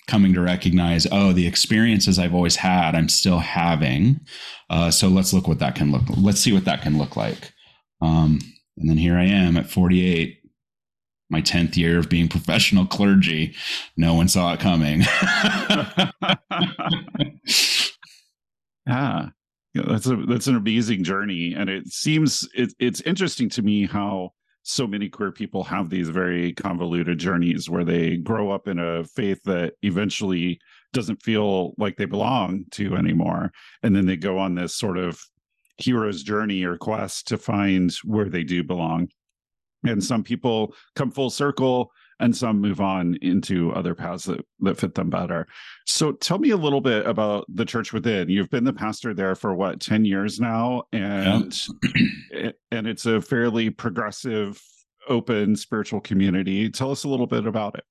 coming 0.07 0.35
to 0.35 0.41
recognize, 0.43 1.07
oh, 1.11 1.33
the 1.33 1.47
experiences 1.47 2.19
I've 2.19 2.35
always 2.35 2.57
had, 2.57 2.95
I'm 2.95 3.09
still 3.09 3.39
having. 3.39 4.21
Uh, 4.69 4.91
so 4.91 5.09
let's 5.09 5.33
look 5.33 5.49
what 5.49 5.61
that 5.61 5.75
can 5.75 5.91
look. 5.93 6.03
Let's 6.15 6.41
see 6.41 6.53
what 6.53 6.67
that 6.67 6.83
can 6.83 6.99
look 6.99 7.17
like. 7.17 7.53
Um, 8.03 8.39
and 8.77 8.91
then 8.91 8.99
here 8.99 9.17
I 9.17 9.25
am 9.25 9.57
at 9.57 9.71
48, 9.71 10.41
my 11.31 11.41
10th 11.41 11.79
year 11.79 11.99
of 11.99 12.11
being 12.11 12.29
professional 12.37 12.85
clergy. 12.87 13.55
No 13.97 14.13
one 14.13 14.29
saw 14.29 14.53
it 14.53 14.61
coming. 14.61 15.05
yeah. 19.75 19.83
Yeah, 19.83 19.93
that's 19.93 20.07
a 20.07 20.17
that's 20.17 20.47
an 20.47 20.57
amazing 20.57 21.05
journey, 21.05 21.55
and 21.55 21.69
it 21.69 21.89
seems 21.89 22.49
it, 22.55 22.73
it's 22.79 23.01
interesting 23.03 23.49
to 23.51 23.63
me 23.63 23.87
how 23.87 24.31
so 24.63 24.87
many 24.87 25.09
queer 25.09 25.31
people 25.31 25.63
have 25.65 25.91
these 25.91 26.09
very 26.09 26.53
convoluted 26.55 27.19
journeys 27.19 27.69
where 27.69 27.85
they 27.85 28.17
grow 28.17 28.51
up 28.51 28.67
in 28.67 28.79
a 28.79 29.05
faith 29.05 29.43
that 29.45 29.75
eventually 29.83 30.59
doesn't 30.93 31.23
feel 31.23 31.75
like 31.77 31.97
they 31.97 32.07
belong 32.07 32.65
to 32.71 32.97
anymore, 32.97 33.51
and 33.83 33.95
then 33.95 34.07
they 34.07 34.17
go 34.17 34.39
on 34.39 34.55
this 34.55 34.77
sort 34.77 34.97
of 34.97 35.21
hero's 35.77 36.23
journey 36.23 36.65
or 36.65 36.79
quest 36.79 37.29
to 37.29 37.37
find 37.37 37.93
where 38.05 38.29
they 38.29 38.45
do 38.45 38.63
belong. 38.63 39.09
And 39.85 40.03
some 40.03 40.23
people 40.23 40.75
come 40.95 41.11
full 41.11 41.31
circle 41.31 41.91
and 42.21 42.37
some 42.37 42.61
move 42.61 42.81
on 42.81 43.17
into 43.23 43.73
other 43.73 43.95
paths 43.95 44.25
that, 44.25 44.45
that 44.61 44.79
fit 44.79 44.95
them 44.95 45.11
better. 45.11 45.47
So 45.87 46.13
tell 46.13 46.39
me 46.39 46.51
a 46.51 46.57
little 46.57 46.81
bit 46.81 47.07
about 47.07 47.45
the 47.49 47.65
church 47.65 47.93
within. 47.93 48.29
You've 48.29 48.51
been 48.51 48.65
the 48.65 48.73
pastor 48.73 49.15
there 49.15 49.35
for 49.35 49.55
what, 49.55 49.81
10 49.81 50.05
years 50.05 50.41
now? 50.41 50.85
And 50.93 51.57
yep. 52.33 52.57
and 52.71 52.87
it's 52.87 53.07
a 53.07 53.21
fairly 53.21 53.71
progressive, 53.71 54.63
open 55.09 55.57
spiritual 55.57 56.01
community. 56.01 56.71
Tell 56.71 56.91
us 56.91 57.05
a 57.05 57.09
little 57.09 57.27
bit 57.27 57.47
about 57.47 57.77
it. 57.77 57.85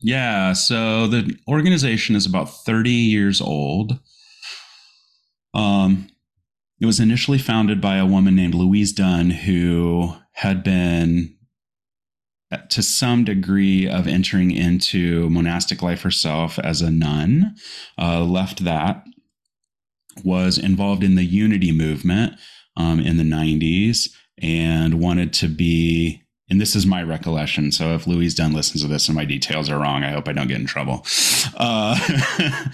Yeah, 0.00 0.52
so 0.52 1.06
the 1.06 1.36
organization 1.46 2.16
is 2.16 2.26
about 2.26 2.46
30 2.46 2.90
years 2.90 3.40
old. 3.40 4.00
Um, 5.54 6.08
it 6.80 6.86
was 6.86 6.98
initially 6.98 7.38
founded 7.38 7.80
by 7.80 7.98
a 7.98 8.06
woman 8.06 8.34
named 8.34 8.54
Louise 8.54 8.92
Dunn, 8.92 9.30
who 9.30 10.16
had 10.32 10.64
been 10.64 11.36
to 12.70 12.82
some 12.82 13.24
degree 13.24 13.88
of 13.88 14.06
entering 14.06 14.50
into 14.50 15.28
monastic 15.30 15.82
life 15.82 16.02
herself 16.02 16.58
as 16.58 16.82
a 16.82 16.90
nun, 16.90 17.56
uh, 17.98 18.24
left 18.24 18.64
that, 18.64 19.04
was 20.24 20.58
involved 20.58 21.02
in 21.02 21.14
the 21.14 21.24
unity 21.24 21.72
movement 21.72 22.34
um, 22.76 23.00
in 23.00 23.16
the 23.16 23.24
90s, 23.24 24.10
and 24.38 25.00
wanted 25.00 25.32
to 25.34 25.48
be. 25.48 26.20
And 26.50 26.60
this 26.60 26.76
is 26.76 26.84
my 26.84 27.02
recollection. 27.02 27.72
So 27.72 27.94
if 27.94 28.06
Louise 28.06 28.34
Dunn 28.34 28.52
listens 28.52 28.82
to 28.82 28.88
this 28.88 29.08
and 29.08 29.16
my 29.16 29.24
details 29.24 29.70
are 29.70 29.78
wrong, 29.78 30.04
I 30.04 30.10
hope 30.10 30.28
I 30.28 30.32
don't 30.32 30.48
get 30.48 30.60
in 30.60 30.66
trouble. 30.66 31.06
Uh, 31.56 31.98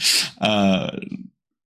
uh, 0.40 0.96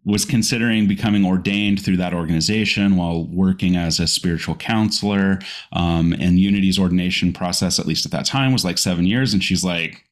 was 0.04 0.24
considering 0.24 0.88
becoming 0.88 1.24
ordained 1.24 1.84
through 1.84 1.96
that 1.96 2.14
organization 2.14 2.96
while 2.96 3.24
working 3.26 3.76
as 3.76 4.00
a 4.00 4.06
spiritual 4.06 4.56
counselor. 4.56 5.38
Um, 5.72 6.12
and 6.14 6.40
Unity's 6.40 6.78
ordination 6.78 7.32
process, 7.32 7.78
at 7.78 7.86
least 7.86 8.04
at 8.04 8.12
that 8.12 8.26
time, 8.26 8.52
was 8.52 8.64
like 8.64 8.78
seven 8.78 9.06
years. 9.06 9.32
And 9.32 9.44
she's 9.44 9.64
like, 9.64 10.04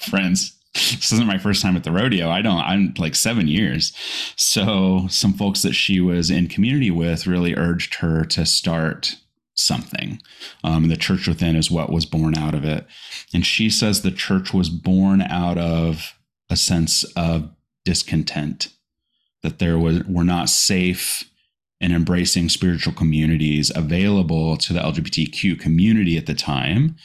friends, 0.00 0.56
this 0.72 1.12
isn't 1.12 1.26
my 1.26 1.38
first 1.38 1.62
time 1.62 1.76
at 1.76 1.84
the 1.84 1.92
rodeo. 1.92 2.30
I 2.30 2.40
don't, 2.40 2.60
I'm 2.60 2.94
like 2.96 3.14
seven 3.14 3.48
years. 3.48 3.92
So 4.36 5.06
some 5.08 5.34
folks 5.34 5.62
that 5.62 5.74
she 5.74 6.00
was 6.00 6.30
in 6.30 6.48
community 6.48 6.90
with 6.90 7.26
really 7.26 7.54
urged 7.54 7.96
her 7.96 8.24
to 8.24 8.46
start 8.46 9.16
something. 9.54 10.20
Um, 10.64 10.84
and 10.84 10.92
the 10.92 10.96
church 10.96 11.26
within 11.26 11.56
is 11.56 11.70
what 11.70 11.90
was 11.90 12.06
born 12.06 12.36
out 12.36 12.54
of 12.54 12.64
it. 12.64 12.86
And 13.34 13.44
she 13.44 13.68
says 13.68 14.02
the 14.02 14.10
church 14.10 14.52
was 14.54 14.68
born 14.68 15.22
out 15.22 15.58
of 15.58 16.14
a 16.48 16.56
sense 16.56 17.04
of 17.14 17.50
discontent 17.84 18.68
that 19.46 19.60
there 19.60 19.78
was 19.78 20.02
were 20.04 20.24
not 20.24 20.48
safe 20.48 21.24
and 21.80 21.92
embracing 21.92 22.48
spiritual 22.48 22.92
communities 22.92 23.70
available 23.74 24.56
to 24.56 24.72
the 24.72 24.80
LGBTQ 24.80 25.60
community 25.60 26.16
at 26.16 26.26
the 26.26 26.34
time. 26.34 26.96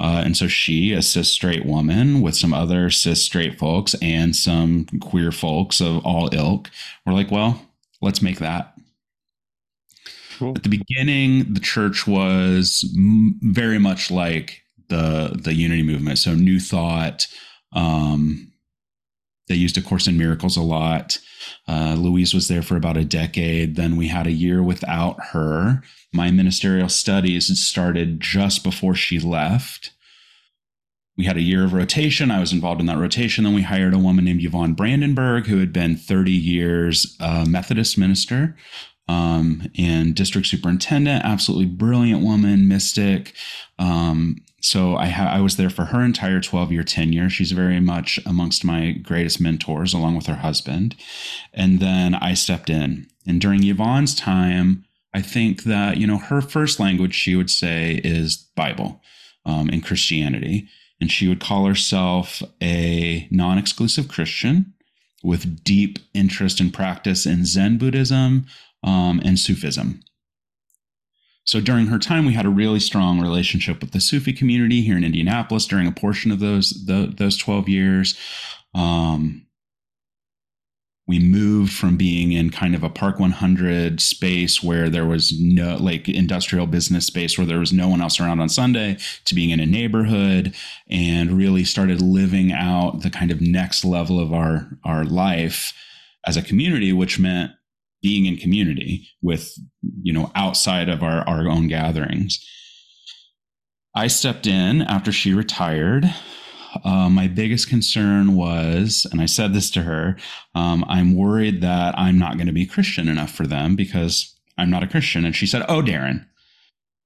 Uh, 0.00 0.22
and 0.24 0.36
so 0.36 0.46
she, 0.46 0.92
a 0.92 1.02
cis 1.02 1.28
straight 1.28 1.66
woman 1.66 2.22
with 2.22 2.36
some 2.36 2.54
other 2.54 2.90
cis 2.90 3.22
straight 3.22 3.58
folks 3.58 3.94
and 4.00 4.34
some 4.34 4.86
queer 5.00 5.32
folks 5.32 5.80
of 5.80 6.04
all 6.06 6.32
ilk, 6.32 6.70
were 7.04 7.12
like, 7.12 7.30
well, 7.30 7.60
let's 8.00 8.22
make 8.22 8.38
that. 8.38 8.74
Cool. 10.38 10.54
At 10.56 10.62
the 10.62 10.70
beginning, 10.70 11.52
the 11.52 11.60
church 11.60 12.06
was 12.06 12.88
m- 12.96 13.38
very 13.42 13.78
much 13.78 14.10
like 14.10 14.62
the 14.88 15.38
the 15.38 15.52
unity 15.52 15.82
movement. 15.82 16.18
So 16.18 16.34
new 16.34 16.60
thought. 16.60 17.26
Um, 17.72 18.49
they 19.50 19.56
used 19.56 19.76
A 19.76 19.82
Course 19.82 20.06
in 20.06 20.16
Miracles 20.16 20.56
a 20.56 20.62
lot. 20.62 21.18
Uh, 21.66 21.96
Louise 21.98 22.32
was 22.32 22.46
there 22.46 22.62
for 22.62 22.76
about 22.76 22.96
a 22.96 23.04
decade. 23.04 23.74
Then 23.74 23.96
we 23.96 24.06
had 24.06 24.28
a 24.28 24.32
year 24.32 24.62
without 24.62 25.20
her. 25.32 25.82
My 26.12 26.30
ministerial 26.30 26.88
studies 26.88 27.46
started 27.60 28.20
just 28.20 28.62
before 28.62 28.94
she 28.94 29.18
left. 29.18 29.90
We 31.18 31.24
had 31.24 31.36
a 31.36 31.42
year 31.42 31.64
of 31.64 31.72
rotation. 31.72 32.30
I 32.30 32.38
was 32.38 32.52
involved 32.52 32.80
in 32.80 32.86
that 32.86 32.98
rotation. 32.98 33.42
Then 33.42 33.54
we 33.54 33.62
hired 33.62 33.92
a 33.92 33.98
woman 33.98 34.24
named 34.24 34.44
Yvonne 34.44 34.74
Brandenburg, 34.74 35.46
who 35.46 35.58
had 35.58 35.72
been 35.72 35.96
30 35.96 36.30
years 36.30 37.16
a 37.18 37.44
Methodist 37.44 37.98
minister 37.98 38.56
um, 39.10 39.68
and 39.76 40.14
district 40.14 40.46
superintendent. 40.46 41.24
Absolutely 41.24 41.66
brilliant 41.66 42.22
woman, 42.22 42.68
mystic. 42.68 43.34
Um, 43.80 44.36
so 44.60 44.94
I, 44.94 45.06
ha- 45.06 45.32
I 45.32 45.40
was 45.40 45.56
there 45.56 45.68
for 45.68 45.86
her 45.86 46.04
entire 46.04 46.40
12 46.40 46.70
year 46.70 46.84
tenure. 46.84 47.28
She's 47.28 47.50
very 47.50 47.80
much 47.80 48.20
amongst 48.24 48.64
my 48.64 48.92
greatest 48.92 49.40
mentors, 49.40 49.92
along 49.92 50.14
with 50.14 50.26
her 50.26 50.36
husband. 50.36 50.94
And 51.52 51.80
then 51.80 52.14
I 52.14 52.34
stepped 52.34 52.70
in. 52.70 53.08
And 53.26 53.40
during 53.40 53.64
Yvonne's 53.64 54.14
time, 54.14 54.84
I 55.12 55.22
think 55.22 55.64
that, 55.64 55.96
you 55.96 56.06
know, 56.06 56.18
her 56.18 56.40
first 56.40 56.78
language, 56.78 57.14
she 57.14 57.34
would 57.34 57.50
say, 57.50 58.00
is 58.04 58.36
Bible 58.54 59.02
um, 59.44 59.68
and 59.70 59.84
Christianity. 59.84 60.68
And 61.00 61.10
she 61.10 61.26
would 61.26 61.40
call 61.40 61.66
herself 61.66 62.44
a 62.62 63.26
non 63.32 63.58
exclusive 63.58 64.06
Christian 64.06 64.72
with 65.24 65.64
deep 65.64 65.98
interest 66.14 66.60
and 66.60 66.72
practice 66.72 67.26
in 67.26 67.44
Zen 67.44 67.76
Buddhism 67.76 68.46
um, 68.82 69.20
and 69.24 69.38
Sufism. 69.38 70.00
So 71.44 71.60
during 71.60 71.86
her 71.86 71.98
time, 71.98 72.26
we 72.26 72.34
had 72.34 72.46
a 72.46 72.50
really 72.50 72.80
strong 72.80 73.20
relationship 73.20 73.80
with 73.80 73.92
the 73.92 74.00
Sufi 74.00 74.32
community 74.32 74.82
here 74.82 74.96
in 74.96 75.04
Indianapolis 75.04 75.66
during 75.66 75.86
a 75.86 75.92
portion 75.92 76.30
of 76.30 76.38
those 76.38 76.84
the, 76.86 77.12
those 77.16 77.36
twelve 77.36 77.68
years. 77.68 78.16
Um, 78.74 79.46
we 81.10 81.18
moved 81.18 81.72
from 81.72 81.96
being 81.96 82.30
in 82.30 82.50
kind 82.50 82.72
of 82.72 82.84
a 82.84 82.88
Park 82.88 83.18
100 83.18 84.00
space 84.00 84.62
where 84.62 84.88
there 84.88 85.06
was 85.06 85.36
no 85.40 85.76
like 85.76 86.08
industrial 86.08 86.68
business 86.68 87.06
space 87.06 87.36
where 87.36 87.48
there 87.48 87.58
was 87.58 87.72
no 87.72 87.88
one 87.88 88.00
else 88.00 88.20
around 88.20 88.38
on 88.38 88.48
Sunday 88.48 88.96
to 89.24 89.34
being 89.34 89.50
in 89.50 89.58
a 89.58 89.66
neighborhood 89.66 90.54
and 90.88 91.32
really 91.32 91.64
started 91.64 92.00
living 92.00 92.52
out 92.52 93.02
the 93.02 93.10
kind 93.10 93.32
of 93.32 93.40
next 93.40 93.84
level 93.84 94.20
of 94.20 94.32
our 94.32 94.68
our 94.84 95.04
life 95.04 95.72
as 96.24 96.36
a 96.36 96.42
community, 96.42 96.92
which 96.92 97.18
meant 97.18 97.50
being 98.02 98.26
in 98.26 98.36
community 98.36 99.08
with 99.22 99.52
you 100.02 100.12
know 100.12 100.30
outside 100.34 100.88
of 100.88 101.02
our, 101.02 101.26
our 101.28 101.48
own 101.48 101.68
gatherings 101.68 102.44
i 103.94 104.06
stepped 104.06 104.46
in 104.46 104.82
after 104.82 105.12
she 105.12 105.32
retired 105.34 106.04
uh, 106.84 107.08
my 107.08 107.26
biggest 107.26 107.68
concern 107.68 108.36
was 108.36 109.06
and 109.12 109.20
i 109.20 109.26
said 109.26 109.52
this 109.52 109.70
to 109.70 109.82
her 109.82 110.16
um, 110.54 110.84
i'm 110.88 111.16
worried 111.16 111.60
that 111.60 111.98
i'm 111.98 112.18
not 112.18 112.36
going 112.36 112.46
to 112.46 112.52
be 112.52 112.66
christian 112.66 113.08
enough 113.08 113.30
for 113.30 113.46
them 113.46 113.76
because 113.76 114.34
i'm 114.58 114.70
not 114.70 114.82
a 114.82 114.88
christian 114.88 115.24
and 115.24 115.36
she 115.36 115.46
said 115.46 115.62
oh 115.68 115.82
darren 115.82 116.24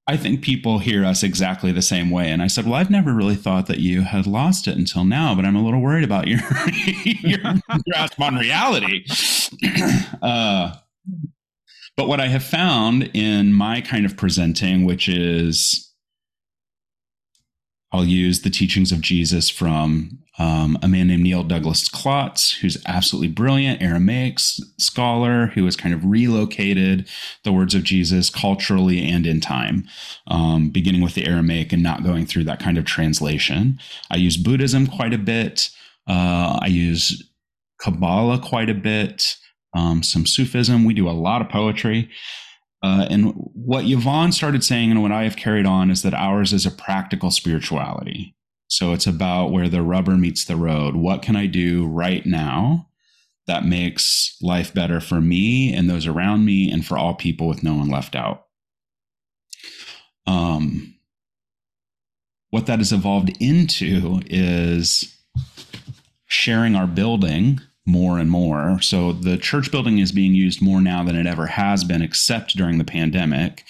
I 0.06 0.18
think 0.18 0.42
people 0.42 0.80
hear 0.80 1.02
us 1.04 1.22
exactly 1.22 1.72
the 1.72 1.80
same 1.80 2.10
way. 2.10 2.30
And 2.30 2.42
I 2.42 2.46
said, 2.46 2.66
Well, 2.66 2.74
I've 2.74 2.90
never 2.90 3.14
really 3.14 3.36
thought 3.36 3.66
that 3.68 3.78
you 3.78 4.02
had 4.02 4.26
lost 4.26 4.68
it 4.68 4.76
until 4.76 5.04
now, 5.04 5.34
but 5.34 5.46
I'm 5.46 5.56
a 5.56 5.64
little 5.64 5.80
worried 5.80 6.04
about 6.04 6.28
your, 6.28 6.40
your 7.04 7.40
grasp 7.88 8.20
on 8.20 8.36
reality. 8.36 9.06
uh, 10.22 10.74
but 11.96 12.08
what 12.08 12.20
I 12.20 12.26
have 12.26 12.44
found 12.44 13.10
in 13.14 13.52
my 13.52 13.80
kind 13.80 14.04
of 14.04 14.16
presenting, 14.16 14.84
which 14.84 15.08
is 15.08 15.92
I'll 17.92 18.04
use 18.04 18.42
the 18.42 18.50
teachings 18.50 18.90
of 18.90 19.00
Jesus 19.00 19.48
from 19.48 20.18
um, 20.36 20.76
a 20.82 20.88
man 20.88 21.06
named 21.06 21.22
Neil 21.22 21.44
Douglas 21.44 21.88
Klotz, 21.88 22.50
who's 22.50 22.76
absolutely 22.86 23.28
brilliant 23.28 23.80
Aramaic 23.80 24.40
scholar 24.40 25.46
who 25.54 25.64
has 25.64 25.76
kind 25.76 25.94
of 25.94 26.04
relocated 26.04 27.08
the 27.44 27.52
words 27.52 27.72
of 27.72 27.84
Jesus 27.84 28.30
culturally 28.30 29.08
and 29.08 29.28
in 29.28 29.40
time, 29.40 29.84
um, 30.26 30.70
beginning 30.70 31.02
with 31.02 31.14
the 31.14 31.24
Aramaic 31.24 31.72
and 31.72 31.84
not 31.84 32.02
going 32.02 32.26
through 32.26 32.42
that 32.44 32.58
kind 32.58 32.78
of 32.78 32.84
translation. 32.84 33.78
I 34.10 34.16
use 34.16 34.36
Buddhism 34.36 34.88
quite 34.88 35.14
a 35.14 35.18
bit. 35.18 35.70
Uh, 36.08 36.58
I 36.60 36.66
use 36.66 37.22
Kabbalah 37.80 38.40
quite 38.40 38.70
a 38.70 38.74
bit 38.74 39.36
um, 39.74 40.02
some 40.02 40.26
Sufism. 40.26 40.84
We 40.84 40.94
do 40.94 41.08
a 41.08 41.12
lot 41.12 41.42
of 41.42 41.48
poetry. 41.48 42.10
Uh, 42.82 43.06
and 43.10 43.32
what 43.54 43.86
Yvonne 43.86 44.32
started 44.32 44.62
saying 44.62 44.90
and 44.90 45.02
what 45.02 45.12
I 45.12 45.24
have 45.24 45.36
carried 45.36 45.66
on 45.66 45.90
is 45.90 46.02
that 46.02 46.14
ours 46.14 46.52
is 46.52 46.66
a 46.66 46.70
practical 46.70 47.30
spirituality. 47.30 48.36
So 48.68 48.92
it's 48.92 49.06
about 49.06 49.52
where 49.52 49.68
the 49.68 49.82
rubber 49.82 50.16
meets 50.16 50.44
the 50.44 50.56
road. 50.56 50.96
What 50.96 51.22
can 51.22 51.36
I 51.36 51.46
do 51.46 51.86
right 51.86 52.24
now 52.26 52.88
that 53.46 53.64
makes 53.64 54.36
life 54.42 54.74
better 54.74 55.00
for 55.00 55.20
me 55.20 55.72
and 55.72 55.88
those 55.88 56.06
around 56.06 56.44
me 56.44 56.70
and 56.70 56.84
for 56.84 56.98
all 56.98 57.14
people 57.14 57.48
with 57.48 57.62
no 57.62 57.74
one 57.74 57.88
left 57.88 58.14
out? 58.14 58.46
Um, 60.26 60.94
what 62.50 62.66
that 62.66 62.78
has 62.78 62.92
evolved 62.92 63.36
into 63.40 64.20
is 64.26 65.14
sharing 66.26 66.74
our 66.74 66.86
building 66.86 67.60
more 67.86 68.18
and 68.18 68.30
more. 68.30 68.80
So 68.80 69.12
the 69.12 69.36
church 69.36 69.70
building 69.70 69.98
is 69.98 70.12
being 70.12 70.34
used 70.34 70.62
more 70.62 70.80
now 70.80 71.04
than 71.04 71.16
it 71.16 71.26
ever 71.26 71.46
has 71.46 71.84
been, 71.84 72.02
except 72.02 72.56
during 72.56 72.78
the 72.78 72.84
pandemic 72.84 73.64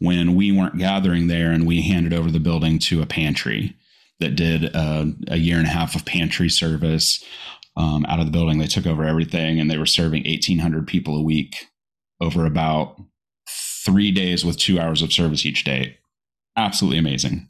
when 0.00 0.34
we 0.34 0.50
weren't 0.50 0.78
gathering 0.78 1.28
there 1.28 1.52
and 1.52 1.66
we 1.66 1.82
handed 1.82 2.12
over 2.12 2.30
the 2.30 2.40
building 2.40 2.78
to 2.80 3.00
a 3.00 3.06
pantry 3.06 3.76
that 4.18 4.36
did 4.36 4.64
a, 4.74 5.36
year 5.36 5.58
and 5.58 5.66
a 5.66 5.70
half 5.70 5.94
of 5.94 6.04
pantry 6.04 6.48
service 6.48 7.24
um, 7.76 8.04
out 8.06 8.18
of 8.18 8.26
the 8.26 8.32
building. 8.32 8.58
They 8.58 8.66
took 8.66 8.86
over 8.86 9.04
everything 9.04 9.60
and 9.60 9.70
they 9.70 9.78
were 9.78 9.86
serving 9.86 10.24
1,800 10.24 10.86
people 10.86 11.16
a 11.16 11.22
week 11.22 11.66
over 12.20 12.44
about 12.44 13.00
three 13.48 14.10
days 14.10 14.44
with 14.44 14.58
two 14.58 14.78
hours 14.80 15.00
of 15.00 15.12
service 15.12 15.46
each 15.46 15.64
day. 15.64 15.96
Absolutely 16.56 16.98
amazing. 16.98 17.48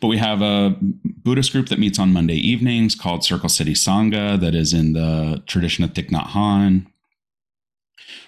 But 0.00 0.08
we 0.08 0.18
have 0.18 0.42
a 0.42 0.76
Buddhist 0.80 1.52
group 1.52 1.68
that 1.68 1.78
meets 1.78 1.98
on 1.98 2.12
Monday 2.12 2.36
evenings 2.36 2.94
called 2.94 3.24
Circle 3.24 3.48
City 3.48 3.74
Sangha 3.74 4.38
that 4.40 4.54
is 4.54 4.72
in 4.72 4.92
the 4.92 5.42
tradition 5.46 5.84
of 5.84 5.92
Thich 5.92 6.10
Nhat 6.10 6.28
Hanh. 6.28 6.86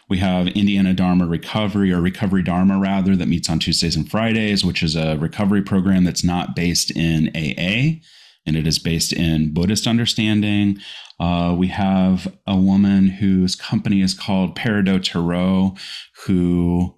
We 0.09 0.19
have 0.19 0.47
Indiana 0.49 0.95
Dharma 0.95 1.27
Recovery 1.27 1.93
or 1.93 2.01
Recovery 2.01 2.43
Dharma 2.43 2.79
rather 2.79 3.17
that 3.17 3.29
meets 3.29 3.51
on 3.51 3.59
Tuesdays 3.59 3.97
and 3.97 4.09
Fridays, 4.09 4.65
which 4.65 4.83
is 4.83 4.95
a 4.95 5.17
recovery 5.17 5.63
program 5.63 6.05
that's 6.05 6.23
not 6.23 6.55
based 6.55 6.97
in 6.97 7.29
AA 7.35 8.01
and 8.47 8.57
it 8.57 8.67
is 8.67 8.79
based 8.79 9.13
in 9.13 9.53
Buddhist 9.53 9.87
understanding. 9.87 10.79
Uh, 11.19 11.55
we 11.57 11.69
have 11.69 12.33
a 12.47 12.57
woman 12.57 13.09
whose 13.09 13.57
company 13.57 14.01
is 14.01 14.15
called 14.15 14.57
Peridot 14.57 15.03
Tarot, 15.03 15.75
who 16.25 16.95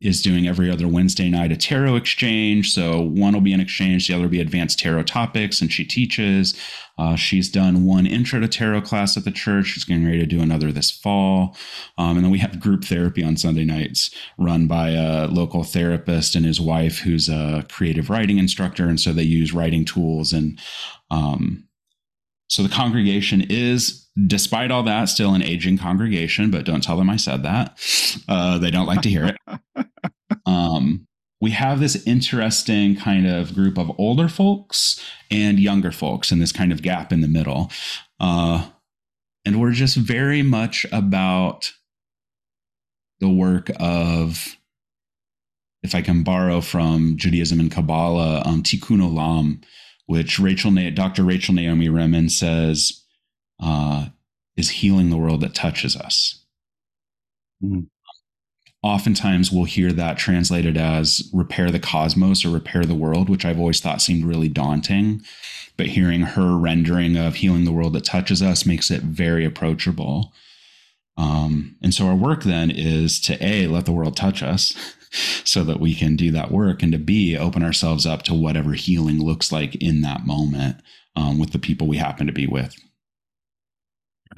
is 0.00 0.22
doing 0.22 0.46
every 0.46 0.70
other 0.70 0.86
Wednesday 0.86 1.28
night 1.28 1.50
a 1.50 1.56
tarot 1.56 1.96
exchange. 1.96 2.72
So 2.72 3.00
one 3.00 3.34
will 3.34 3.40
be 3.40 3.52
an 3.52 3.60
exchange, 3.60 4.06
the 4.06 4.14
other 4.14 4.24
will 4.24 4.30
be 4.30 4.40
advanced 4.40 4.78
tarot 4.78 5.04
topics, 5.04 5.60
and 5.60 5.72
she 5.72 5.84
teaches. 5.84 6.58
Uh, 6.98 7.14
she's 7.14 7.48
done 7.48 7.84
one 7.84 8.06
intro 8.06 8.40
to 8.40 8.48
tarot 8.48 8.82
class 8.82 9.16
at 9.16 9.24
the 9.24 9.30
church. 9.30 9.66
She's 9.66 9.84
getting 9.84 10.04
ready 10.04 10.18
to 10.18 10.26
do 10.26 10.40
another 10.40 10.72
this 10.72 10.90
fall. 10.90 11.56
Um, 11.96 12.16
and 12.16 12.24
then 12.24 12.32
we 12.32 12.38
have 12.38 12.58
group 12.58 12.84
therapy 12.84 13.22
on 13.22 13.36
Sunday 13.36 13.64
nights 13.64 14.12
run 14.36 14.66
by 14.66 14.90
a 14.90 15.26
local 15.28 15.62
therapist 15.62 16.34
and 16.34 16.44
his 16.44 16.60
wife, 16.60 16.98
who's 16.98 17.28
a 17.28 17.64
creative 17.70 18.10
writing 18.10 18.38
instructor. 18.38 18.88
And 18.88 18.98
so 18.98 19.12
they 19.12 19.22
use 19.22 19.54
writing 19.54 19.84
tools 19.84 20.32
and 20.32 20.58
um, 21.10 21.68
so 22.48 22.62
the 22.62 22.68
congregation 22.70 23.44
is, 23.50 24.06
despite 24.26 24.70
all 24.70 24.82
that, 24.84 25.06
still 25.06 25.34
an 25.34 25.42
aging 25.42 25.76
congregation, 25.76 26.50
but 26.50 26.64
don't 26.64 26.82
tell 26.82 26.96
them 26.96 27.10
I 27.10 27.16
said 27.16 27.42
that. 27.42 27.78
Uh, 28.26 28.58
they 28.58 28.70
don't 28.70 28.86
like 28.86 29.02
to 29.02 29.10
hear 29.10 29.26
it. 29.26 29.36
Um, 30.48 31.06
we 31.40 31.50
have 31.52 31.78
this 31.78 32.04
interesting 32.06 32.96
kind 32.96 33.26
of 33.26 33.54
group 33.54 33.78
of 33.78 33.92
older 33.98 34.28
folks 34.28 35.04
and 35.30 35.60
younger 35.60 35.92
folks, 35.92 36.30
and 36.30 36.40
this 36.40 36.52
kind 36.52 36.72
of 36.72 36.82
gap 36.82 37.12
in 37.12 37.20
the 37.20 37.28
middle. 37.28 37.70
Uh, 38.18 38.68
and 39.44 39.60
we're 39.60 39.72
just 39.72 39.96
very 39.96 40.42
much 40.42 40.86
about 40.90 41.72
the 43.20 43.28
work 43.28 43.70
of, 43.78 44.56
if 45.82 45.94
I 45.94 46.02
can 46.02 46.22
borrow 46.22 46.60
from 46.60 47.16
Judaism 47.16 47.60
and 47.60 47.70
Kabbalah, 47.70 48.42
um, 48.44 48.62
tikkun 48.62 49.00
olam, 49.00 49.62
which 50.06 50.38
Rachel, 50.38 50.72
Dr. 50.92 51.24
Rachel 51.24 51.54
Naomi 51.54 51.88
Remen 51.88 52.30
says 52.30 53.04
uh, 53.62 54.06
is 54.56 54.70
healing 54.70 55.10
the 55.10 55.16
world 55.16 55.42
that 55.42 55.54
touches 55.54 55.94
us. 55.94 56.44
Mm-hmm. 57.62 57.80
Oftentimes, 58.88 59.52
we'll 59.52 59.64
hear 59.64 59.92
that 59.92 60.16
translated 60.16 60.78
as 60.78 61.28
repair 61.30 61.70
the 61.70 61.78
cosmos 61.78 62.42
or 62.42 62.48
repair 62.48 62.86
the 62.86 62.94
world, 62.94 63.28
which 63.28 63.44
I've 63.44 63.58
always 63.58 63.80
thought 63.80 64.00
seemed 64.00 64.24
really 64.24 64.48
daunting. 64.48 65.22
But 65.76 65.88
hearing 65.88 66.22
her 66.22 66.56
rendering 66.56 67.14
of 67.14 67.34
healing 67.34 67.66
the 67.66 67.72
world 67.72 67.92
that 67.92 68.06
touches 68.06 68.40
us 68.40 68.64
makes 68.64 68.90
it 68.90 69.02
very 69.02 69.44
approachable. 69.44 70.32
Um, 71.18 71.76
and 71.82 71.92
so, 71.92 72.06
our 72.06 72.14
work 72.14 72.44
then 72.44 72.70
is 72.70 73.20
to 73.20 73.36
A, 73.44 73.66
let 73.66 73.84
the 73.84 73.92
world 73.92 74.16
touch 74.16 74.42
us. 74.42 74.74
so 75.44 75.64
that 75.64 75.80
we 75.80 75.94
can 75.94 76.16
do 76.16 76.30
that 76.30 76.50
work 76.50 76.82
and 76.82 76.92
to 76.92 76.98
be 76.98 77.36
open 77.36 77.62
ourselves 77.62 78.06
up 78.06 78.22
to 78.22 78.34
whatever 78.34 78.72
healing 78.72 79.22
looks 79.22 79.52
like 79.52 79.74
in 79.76 80.00
that 80.00 80.26
moment 80.26 80.76
um, 81.14 81.38
with 81.38 81.52
the 81.52 81.58
people 81.58 81.86
we 81.86 81.98
happen 81.98 82.26
to 82.26 82.32
be 82.32 82.46
with. 82.46 82.74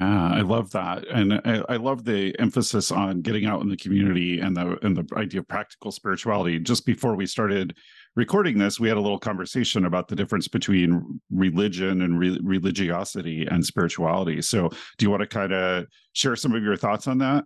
Yeah, 0.01 0.31
I 0.33 0.41
love 0.41 0.71
that, 0.71 1.07
and 1.09 1.35
I, 1.45 1.63
I, 1.69 1.75
love 1.75 2.05
the 2.05 2.35
emphasis 2.39 2.91
on 2.91 3.21
getting 3.21 3.45
out 3.45 3.61
in 3.61 3.69
the 3.69 3.77
community 3.77 4.39
and 4.39 4.57
the 4.57 4.83
and 4.83 4.97
the 4.97 5.07
idea 5.15 5.41
of 5.41 5.47
practical 5.47 5.91
spirituality. 5.91 6.57
Just 6.57 6.87
before 6.87 7.15
we 7.15 7.27
started 7.27 7.77
recording 8.15 8.57
this, 8.57 8.79
we 8.79 8.87
had 8.87 8.97
a 8.97 9.01
little 9.01 9.19
conversation 9.19 9.85
about 9.85 10.07
the 10.07 10.15
difference 10.15 10.47
between 10.47 11.21
religion 11.29 12.01
and 12.01 12.17
re- 12.17 12.39
religiosity 12.41 13.45
and 13.45 13.63
spirituality. 13.63 14.41
So, 14.41 14.69
do 14.97 15.05
you 15.05 15.11
want 15.11 15.21
to 15.21 15.27
kind 15.27 15.53
of 15.53 15.85
share 16.13 16.35
some 16.35 16.55
of 16.55 16.63
your 16.63 16.77
thoughts 16.77 17.07
on 17.07 17.19
that? 17.19 17.45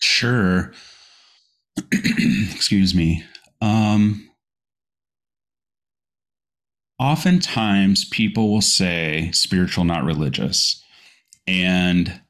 Sure. 0.00 0.72
excuse 1.92 2.94
me. 2.94 3.22
Um, 3.60 4.30
oftentimes 6.98 8.06
people 8.06 8.50
will 8.50 8.62
say 8.62 9.30
spiritual, 9.32 9.84
not 9.84 10.04
religious. 10.04 10.82
And 11.46 12.20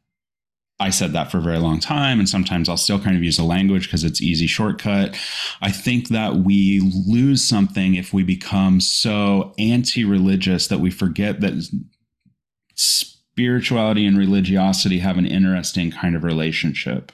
I 0.79 0.91
said 0.91 1.13
that 1.13 1.31
for 1.31 1.39
a 1.39 1.43
very 1.43 1.59
long 1.59 1.81
time, 1.81 2.19
and 2.19 2.29
sometimes 2.29 2.69
I'll 2.69 2.77
still 2.77 3.01
kind 3.01 3.17
of 3.17 3.25
use 3.25 3.39
the 3.39 3.45
language 3.45 3.87
because 3.87 4.05
it's 4.05 4.21
easy 4.21 4.47
shortcut. 4.47 5.19
I 5.63 5.71
think 5.71 6.09
that 6.09 6.37
we 6.37 6.81
lose 7.07 7.43
something 7.43 7.95
if 7.95 8.13
we 8.13 8.23
become 8.23 8.81
so 8.81 9.55
anti-religious 9.59 10.69
that 10.69 10.81
we 10.81 10.91
forget 10.91 11.41
that 11.41 11.67
spirituality 12.75 14.05
and 14.07 14.19
religiosity 14.19 14.99
have 14.99 15.17
an 15.17 15.27
interesting 15.27 15.91
kind 15.91 16.15
of 16.15 16.25
relationship 16.25 17.11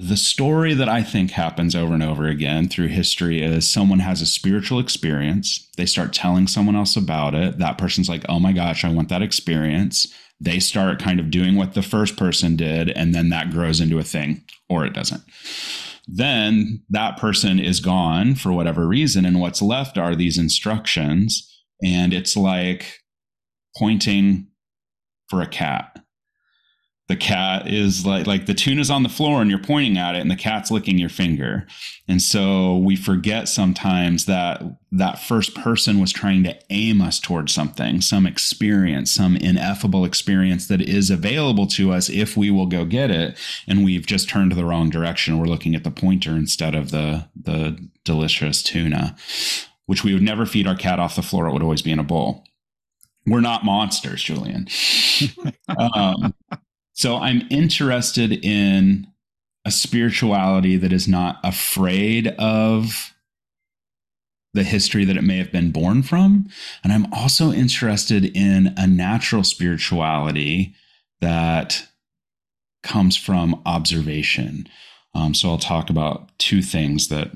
the 0.00 0.16
story 0.16 0.72
that 0.72 0.88
I 0.88 1.02
think 1.02 1.32
happens 1.32 1.76
over 1.76 1.92
and 1.92 2.02
over 2.02 2.26
again 2.26 2.68
through 2.68 2.86
history 2.86 3.42
is 3.42 3.68
someone 3.68 3.98
has 3.98 4.22
a 4.22 4.26
spiritual 4.26 4.78
experience. 4.78 5.68
They 5.76 5.84
start 5.84 6.14
telling 6.14 6.46
someone 6.46 6.74
else 6.74 6.96
about 6.96 7.34
it. 7.34 7.58
That 7.58 7.76
person's 7.76 8.08
like, 8.08 8.24
oh 8.26 8.40
my 8.40 8.52
gosh, 8.52 8.82
I 8.82 8.90
want 8.90 9.10
that 9.10 9.20
experience. 9.20 10.06
They 10.40 10.58
start 10.58 11.02
kind 11.02 11.20
of 11.20 11.30
doing 11.30 11.54
what 11.54 11.74
the 11.74 11.82
first 11.82 12.16
person 12.16 12.56
did, 12.56 12.88
and 12.88 13.14
then 13.14 13.28
that 13.28 13.50
grows 13.50 13.78
into 13.78 13.98
a 13.98 14.02
thing, 14.02 14.42
or 14.70 14.86
it 14.86 14.94
doesn't. 14.94 15.22
Then 16.08 16.82
that 16.88 17.18
person 17.18 17.60
is 17.60 17.80
gone 17.80 18.36
for 18.36 18.52
whatever 18.52 18.88
reason, 18.88 19.26
and 19.26 19.38
what's 19.38 19.60
left 19.60 19.98
are 19.98 20.16
these 20.16 20.38
instructions. 20.38 21.46
And 21.84 22.14
it's 22.14 22.38
like 22.38 23.00
pointing 23.76 24.46
for 25.28 25.42
a 25.42 25.46
cat 25.46 25.98
the 27.10 27.16
cat 27.16 27.66
is 27.66 28.06
like 28.06 28.28
like 28.28 28.46
the 28.46 28.54
tune 28.54 28.78
is 28.78 28.88
on 28.88 29.02
the 29.02 29.08
floor 29.08 29.42
and 29.42 29.50
you're 29.50 29.58
pointing 29.58 29.98
at 29.98 30.14
it 30.14 30.20
and 30.20 30.30
the 30.30 30.36
cat's 30.36 30.70
licking 30.70 30.96
your 30.96 31.08
finger. 31.08 31.66
And 32.06 32.22
so 32.22 32.76
we 32.76 32.94
forget 32.94 33.48
sometimes 33.48 34.26
that 34.26 34.62
that 34.92 35.18
first 35.18 35.56
person 35.56 35.98
was 35.98 36.12
trying 36.12 36.44
to 36.44 36.56
aim 36.70 37.02
us 37.02 37.18
towards 37.18 37.52
something 37.52 38.00
some 38.00 38.26
experience 38.26 39.10
some 39.10 39.34
ineffable 39.36 40.04
experience 40.04 40.68
that 40.68 40.80
is 40.80 41.10
available 41.10 41.66
to 41.66 41.90
us 41.90 42.08
if 42.08 42.36
we 42.36 42.48
will 42.48 42.66
go 42.66 42.84
get 42.84 43.10
it. 43.10 43.36
And 43.66 43.84
we've 43.84 44.06
just 44.06 44.28
turned 44.28 44.52
the 44.52 44.64
wrong 44.64 44.88
direction. 44.88 45.36
We're 45.36 45.46
looking 45.46 45.74
at 45.74 45.82
the 45.82 45.90
pointer 45.90 46.36
instead 46.36 46.76
of 46.76 46.92
the 46.92 47.28
the 47.34 47.76
delicious 48.04 48.62
tuna 48.62 49.16
which 49.86 50.04
we 50.04 50.14
would 50.14 50.22
never 50.22 50.46
feed 50.46 50.68
our 50.68 50.76
cat 50.76 51.00
off 51.00 51.16
the 51.16 51.22
floor. 51.22 51.48
It 51.48 51.52
would 51.52 51.64
always 51.64 51.82
be 51.82 51.90
in 51.90 51.98
a 51.98 52.04
bowl. 52.04 52.44
We're 53.26 53.40
not 53.40 53.64
monsters 53.64 54.22
julian. 54.22 54.68
Um, 55.68 56.34
so 57.00 57.16
I'm 57.16 57.48
interested 57.48 58.44
in 58.44 59.06
a 59.64 59.70
spirituality 59.70 60.76
that 60.76 60.92
is 60.92 61.08
not 61.08 61.38
afraid 61.42 62.26
of 62.38 63.14
the 64.52 64.64
history 64.64 65.06
that 65.06 65.16
it 65.16 65.24
may 65.24 65.38
have 65.38 65.50
been 65.50 65.70
born 65.70 66.02
from. 66.02 66.50
And 66.84 66.92
I'm 66.92 67.10
also 67.10 67.52
interested 67.52 68.26
in 68.36 68.74
a 68.76 68.86
natural 68.86 69.44
spirituality 69.44 70.74
that 71.22 71.88
comes 72.82 73.16
from 73.16 73.62
observation. 73.64 74.68
Um, 75.14 75.32
so 75.32 75.48
I'll 75.48 75.56
talk 75.56 75.88
about 75.88 76.36
two 76.36 76.60
things 76.60 77.08
that 77.08 77.30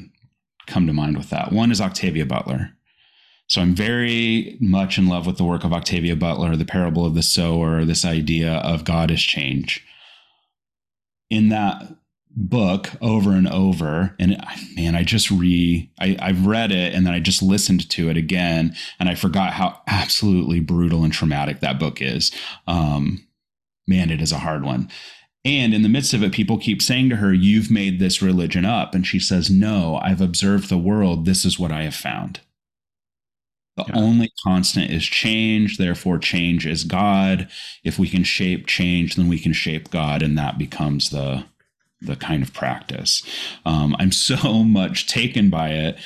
come 0.67 0.87
to 0.87 0.93
mind 0.93 1.17
with 1.17 1.31
that. 1.31 1.53
One 1.53 1.71
is 1.71 1.81
Octavia 1.81 2.27
Butler. 2.27 2.74
So 3.55 3.61
I'm 3.61 3.77
very 3.77 4.57
much 4.59 4.99
in 4.99 5.07
love 5.07 5.29
with 5.29 5.37
the 5.37 5.45
work 5.45 5.63
of 5.63 5.73
Octavia 5.73 6.17
Butler, 6.17 6.57
the 6.57 6.65
parable 6.65 7.07
of 7.07 7.15
the 7.15 7.23
sower, 7.23 7.85
this 7.85 8.05
idea 8.05 8.55
of 8.55 8.83
God 8.83 9.13
is 9.13 9.23
change. 9.23 9.87
In 11.31 11.51
that 11.51 11.95
book 12.35 12.91
over 13.01 13.31
and 13.31 13.47
over 13.47 14.17
and 14.19 14.45
man 14.75 14.97
i 14.97 15.05
just 15.05 15.31
re 15.31 15.89
I, 16.01 16.17
i've 16.19 16.47
read 16.47 16.73
it 16.73 16.93
and 16.93 17.07
then 17.07 17.15
i 17.15 17.21
just 17.21 17.45
listened 17.45 17.89
to 17.91 18.11
it 18.11 18.17
again 18.17 18.75
and 18.99 19.09
i 19.09 19.15
forgot 19.15 19.53
how 19.53 19.81
absolutely 19.87 20.59
brutal 20.59 21.05
and 21.05 21.13
traumatic 21.13 21.61
that 21.61 21.79
book 21.79 22.03
is. 22.03 22.33
Um 22.67 23.25
man 23.87 24.11
it 24.11 24.21
is 24.21 24.33
a 24.33 24.39
hard 24.41 24.65
one. 24.65 24.91
And 25.45 25.73
in 25.73 25.83
the 25.83 25.89
midst 25.89 26.13
of 26.13 26.25
it 26.25 26.33
people 26.33 26.59
keep 26.59 26.83
saying 26.83 27.09
to 27.11 27.17
her 27.17 27.33
you've 27.33 27.71
made 27.71 28.01
this 28.01 28.21
religion 28.21 28.65
up. 28.65 28.97
And 28.97 29.07
she 29.07 29.21
says 29.21 29.49
no 29.49 30.01
i've 30.03 30.21
observed 30.21 30.69
the 30.69 30.77
world. 30.77 31.27
This 31.27 31.45
is 31.45 31.57
what 31.57 31.71
i 31.71 31.83
have 31.83 31.95
found 31.95 32.41
the 33.77 33.85
yeah. 33.89 33.95
only 33.97 34.33
constant 34.45 34.91
is 34.91 35.05
change. 35.05 35.79
Therefore, 35.79 36.19
change 36.19 36.67
is 36.67 36.85
God. 36.85 37.49
If 37.83 37.99
we 37.99 38.09
can 38.09 38.23
shape 38.23 38.67
change, 38.67 39.17
then 39.17 39.29
we 39.29 39.39
can 39.39 39.53
shape 39.53 39.91
God, 39.91 40.23
and 40.23 40.39
that 40.39 40.59
becomes 40.59 41.11
the 41.11 41.45
the 42.01 42.17
kind 42.17 42.43
of 42.43 42.53
practice. 42.53 43.23
Um, 43.65 43.97
I'm 43.99 44.13
so 44.31 44.63
much 44.63 45.09
taken 45.09 45.51
by 45.51 45.71
it 45.71 45.99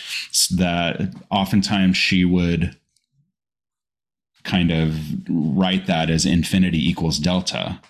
that 0.52 1.14
oftentimes 1.31 1.96
she 1.96 2.24
would 2.24 2.76
kind 4.44 4.70
of 4.70 4.96
write 5.28 5.87
that 5.87 6.09
as 6.09 6.24
infinity 6.24 6.88
equals 6.88 7.18
delta, 7.18 7.81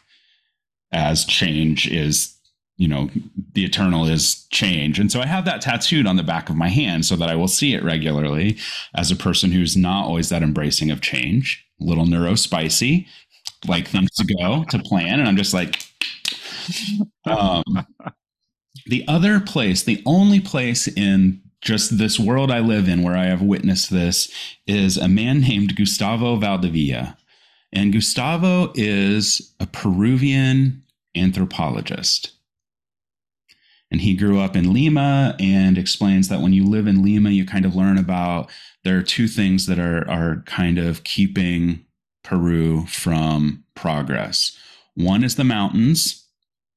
as 0.91 1.25
change 1.25 1.87
is 1.87 2.35
you 2.79 2.87
know, 2.87 3.11
the 3.55 3.65
eternal 3.65 4.07
is 4.07 4.47
change. 4.51 5.01
And 5.01 5.11
so 5.11 5.21
I 5.21 5.27
have 5.27 5.45
that 5.45 5.61
tattooed 5.61 6.07
on 6.07 6.17
the 6.17 6.23
back 6.23 6.49
of 6.49 6.57
my 6.57 6.69
hand 6.69 7.05
so 7.05 7.17
that 7.17 7.29
I 7.29 7.35
will 7.35 7.49
see 7.49 7.75
it 7.75 7.83
regularly 7.83 8.57
as 8.95 9.11
a 9.11 9.17
person 9.17 9.51
who's 9.51 9.77
not 9.77 10.07
always 10.07 10.29
that 10.29 10.45
embracing 10.45 10.91
of 10.91 11.01
change, 11.01 11.67
a 11.81 11.85
little 11.85 12.07
neurospicy, 12.07 13.07
like 13.67 13.89
things 13.89 14.11
to 14.13 14.35
go 14.41 14.65
to 14.71 14.79
plan. 14.79 15.19
And 15.19 15.29
I'm 15.29 15.37
just 15.37 15.53
like, 15.53 15.85
um, 17.27 17.65
the 18.87 19.05
other 19.09 19.41
place, 19.41 19.83
the 19.83 20.01
only 20.07 20.39
place 20.39 20.87
in 20.87 21.43
just 21.61 21.99
this 21.99 22.21
world 22.21 22.53
I 22.53 22.61
live 22.61 22.89
in 22.89 23.03
where 23.03 23.17
I 23.17 23.25
have 23.25 23.43
witnessed 23.43 23.91
this 23.91 24.33
is 24.69 24.97
a 24.97 25.09
man 25.09 25.41
named 25.41 25.75
Gustavo 25.75 26.37
Valdivia. 26.37 27.19
And 27.73 27.93
Gustavo 27.93 28.73
is 28.77 29.53
a 29.59 29.67
Peruvian 29.67 30.85
anthropologist. 31.17 32.38
And 33.91 34.01
he 34.03 34.15
grew 34.15 34.39
up 34.39 34.55
in 34.55 34.73
Lima 34.73 35.35
and 35.39 35.79
explains 35.79 36.29
that 36.29 36.41
when 36.41 36.53
you 36.53 36.65
live 36.65 36.87
in 36.87 37.03
Lima, 37.03 37.31
you 37.31 37.47
kind 37.47 37.65
of 37.65 37.75
learn 37.75 37.97
about 37.97 38.51
there 38.85 38.99
are 38.99 39.03
two 39.03 39.27
things 39.27 39.67
that 39.67 39.79
are, 39.79 40.09
are 40.11 40.43
kind 40.47 40.79
of 40.79 41.05
keeping 41.05 41.85
Peru 42.23 42.85
from 42.87 43.65
progress. 43.75 44.57
One 44.95 45.25
is 45.25 45.37
the 45.37 45.45
mountains, 45.45 46.29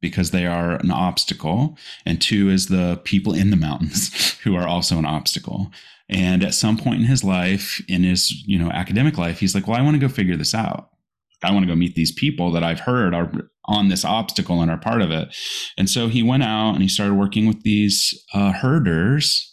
because 0.02 0.32
they 0.32 0.46
are 0.46 0.76
an 0.76 0.92
obstacle, 0.92 1.78
and 2.06 2.20
two 2.20 2.50
is 2.50 2.68
the 2.68 3.00
people 3.04 3.34
in 3.34 3.52
the 3.52 3.58
mountains 3.58 4.38
who 4.44 4.56
are 4.56 4.68
also 4.68 4.98
an 4.98 5.06
obstacle. 5.06 5.72
And 6.10 6.44
at 6.44 6.54
some 6.54 6.78
point 6.78 7.02
in 7.02 7.06
his 7.06 7.24
life, 7.24 7.82
in 7.88 8.04
his 8.04 8.46
you 8.46 8.60
know 8.60 8.70
academic 8.72 9.18
life, 9.18 9.40
he's 9.40 9.56
like, 9.56 9.68
"Well, 9.68 9.78
I 9.78 9.82
want 9.82 9.96
to 9.96 10.00
go 10.06 10.10
figure 10.10 10.36
this 10.36 10.54
out. 10.54 10.91
I 11.44 11.52
want 11.52 11.64
to 11.64 11.72
go 11.72 11.76
meet 11.76 11.96
these 11.96 12.12
people 12.12 12.52
that 12.52 12.64
I've 12.64 12.82
heard 12.82 13.14
are 13.14 13.32
on 13.66 13.90
this 13.90 14.04
obstacle 14.04 14.62
and 14.62 14.72
are 14.72 14.78
part 14.78 15.02
of 15.02 15.12
it." 15.12 15.36
And 15.78 15.90
so 15.90 16.08
he 16.08 16.24
went 16.24 16.44
out 16.44 16.74
and 16.74 16.82
he 16.82 16.88
started 16.88 17.16
working 17.16 17.48
with 17.48 17.64
these 17.64 18.14
uh, 18.34 18.52
herders 18.52 19.48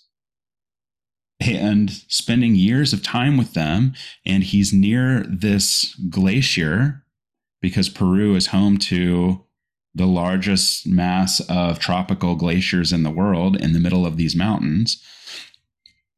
and 1.40 1.90
spending 2.08 2.54
years 2.54 2.92
of 2.92 3.02
time 3.02 3.36
with 3.36 3.54
them. 3.54 3.94
And 4.26 4.42
he's 4.42 4.72
near 4.72 5.24
this 5.28 5.94
glacier 6.10 7.04
because 7.60 7.88
Peru 7.88 8.34
is 8.34 8.48
home 8.48 8.78
to 8.78 9.44
the 9.94 10.06
largest 10.06 10.86
mass 10.86 11.40
of 11.48 11.78
tropical 11.78 12.36
glaciers 12.36 12.92
in 12.92 13.02
the 13.02 13.10
world 13.10 13.56
in 13.56 13.72
the 13.72 13.80
middle 13.80 14.06
of 14.06 14.16
these 14.16 14.36
mountains. 14.36 15.02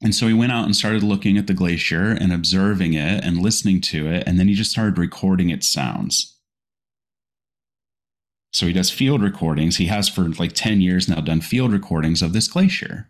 And 0.02 0.14
so 0.14 0.26
he 0.26 0.34
went 0.34 0.52
out 0.52 0.64
and 0.64 0.74
started 0.74 1.02
looking 1.02 1.36
at 1.36 1.46
the 1.46 1.54
glacier 1.54 2.10
and 2.10 2.32
observing 2.32 2.94
it 2.94 3.22
and 3.22 3.38
listening 3.38 3.80
to 3.82 4.06
it. 4.06 4.24
And 4.26 4.38
then 4.38 4.48
he 4.48 4.54
just 4.54 4.70
started 4.70 4.98
recording 4.98 5.50
its 5.50 5.70
sounds. 5.70 6.36
So 8.52 8.66
he 8.66 8.72
does 8.72 8.90
field 8.90 9.22
recordings. 9.22 9.76
He 9.76 9.86
has 9.86 10.08
for 10.08 10.22
like 10.22 10.52
10 10.54 10.80
years 10.80 11.08
now 11.08 11.20
done 11.20 11.40
field 11.40 11.72
recordings 11.72 12.22
of 12.22 12.32
this 12.32 12.48
glacier 12.48 13.08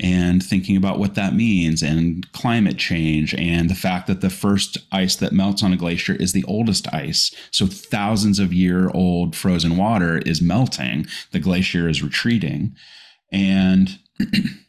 and 0.00 0.42
thinking 0.42 0.76
about 0.76 0.98
what 0.98 1.16
that 1.16 1.34
means 1.34 1.82
and 1.82 2.30
climate 2.32 2.76
change 2.78 3.34
and 3.34 3.68
the 3.68 3.74
fact 3.74 4.06
that 4.06 4.20
the 4.20 4.30
first 4.30 4.78
ice 4.92 5.16
that 5.16 5.32
melts 5.32 5.62
on 5.62 5.72
a 5.72 5.76
glacier 5.76 6.14
is 6.14 6.32
the 6.32 6.44
oldest 6.44 6.92
ice. 6.94 7.34
So 7.50 7.66
thousands 7.66 8.38
of 8.38 8.52
year 8.52 8.90
old 8.90 9.34
frozen 9.34 9.76
water 9.76 10.18
is 10.18 10.40
melting, 10.40 11.06
the 11.32 11.40
glacier 11.40 11.88
is 11.88 12.02
retreating. 12.02 12.76
And 13.32 13.98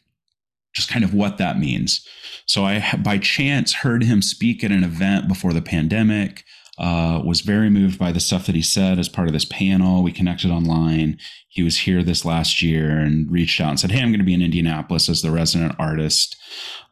just 0.72 0.88
kind 0.88 1.04
of 1.04 1.14
what 1.14 1.38
that 1.38 1.58
means. 1.58 2.06
So 2.46 2.64
I 2.64 2.96
by 3.02 3.18
chance 3.18 3.72
heard 3.72 4.02
him 4.02 4.22
speak 4.22 4.64
at 4.64 4.72
an 4.72 4.84
event 4.84 5.28
before 5.28 5.52
the 5.52 5.62
pandemic 5.62 6.44
uh, 6.80 7.20
was 7.22 7.42
very 7.42 7.68
moved 7.68 7.98
by 7.98 8.10
the 8.10 8.18
stuff 8.18 8.46
that 8.46 8.54
he 8.54 8.62
said 8.62 8.98
as 8.98 9.08
part 9.08 9.28
of 9.28 9.34
this 9.34 9.44
panel. 9.44 10.02
We 10.02 10.12
connected 10.12 10.50
online. 10.50 11.18
He 11.48 11.62
was 11.62 11.80
here 11.80 12.02
this 12.02 12.24
last 12.24 12.62
year 12.62 12.98
and 12.98 13.30
reached 13.30 13.60
out 13.60 13.68
and 13.68 13.78
said, 13.78 13.90
Hey, 13.90 14.00
I'm 14.00 14.08
going 14.08 14.18
to 14.18 14.24
be 14.24 14.32
in 14.32 14.40
Indianapolis 14.40 15.10
as 15.10 15.20
the 15.20 15.30
resident 15.30 15.74
artist 15.78 16.36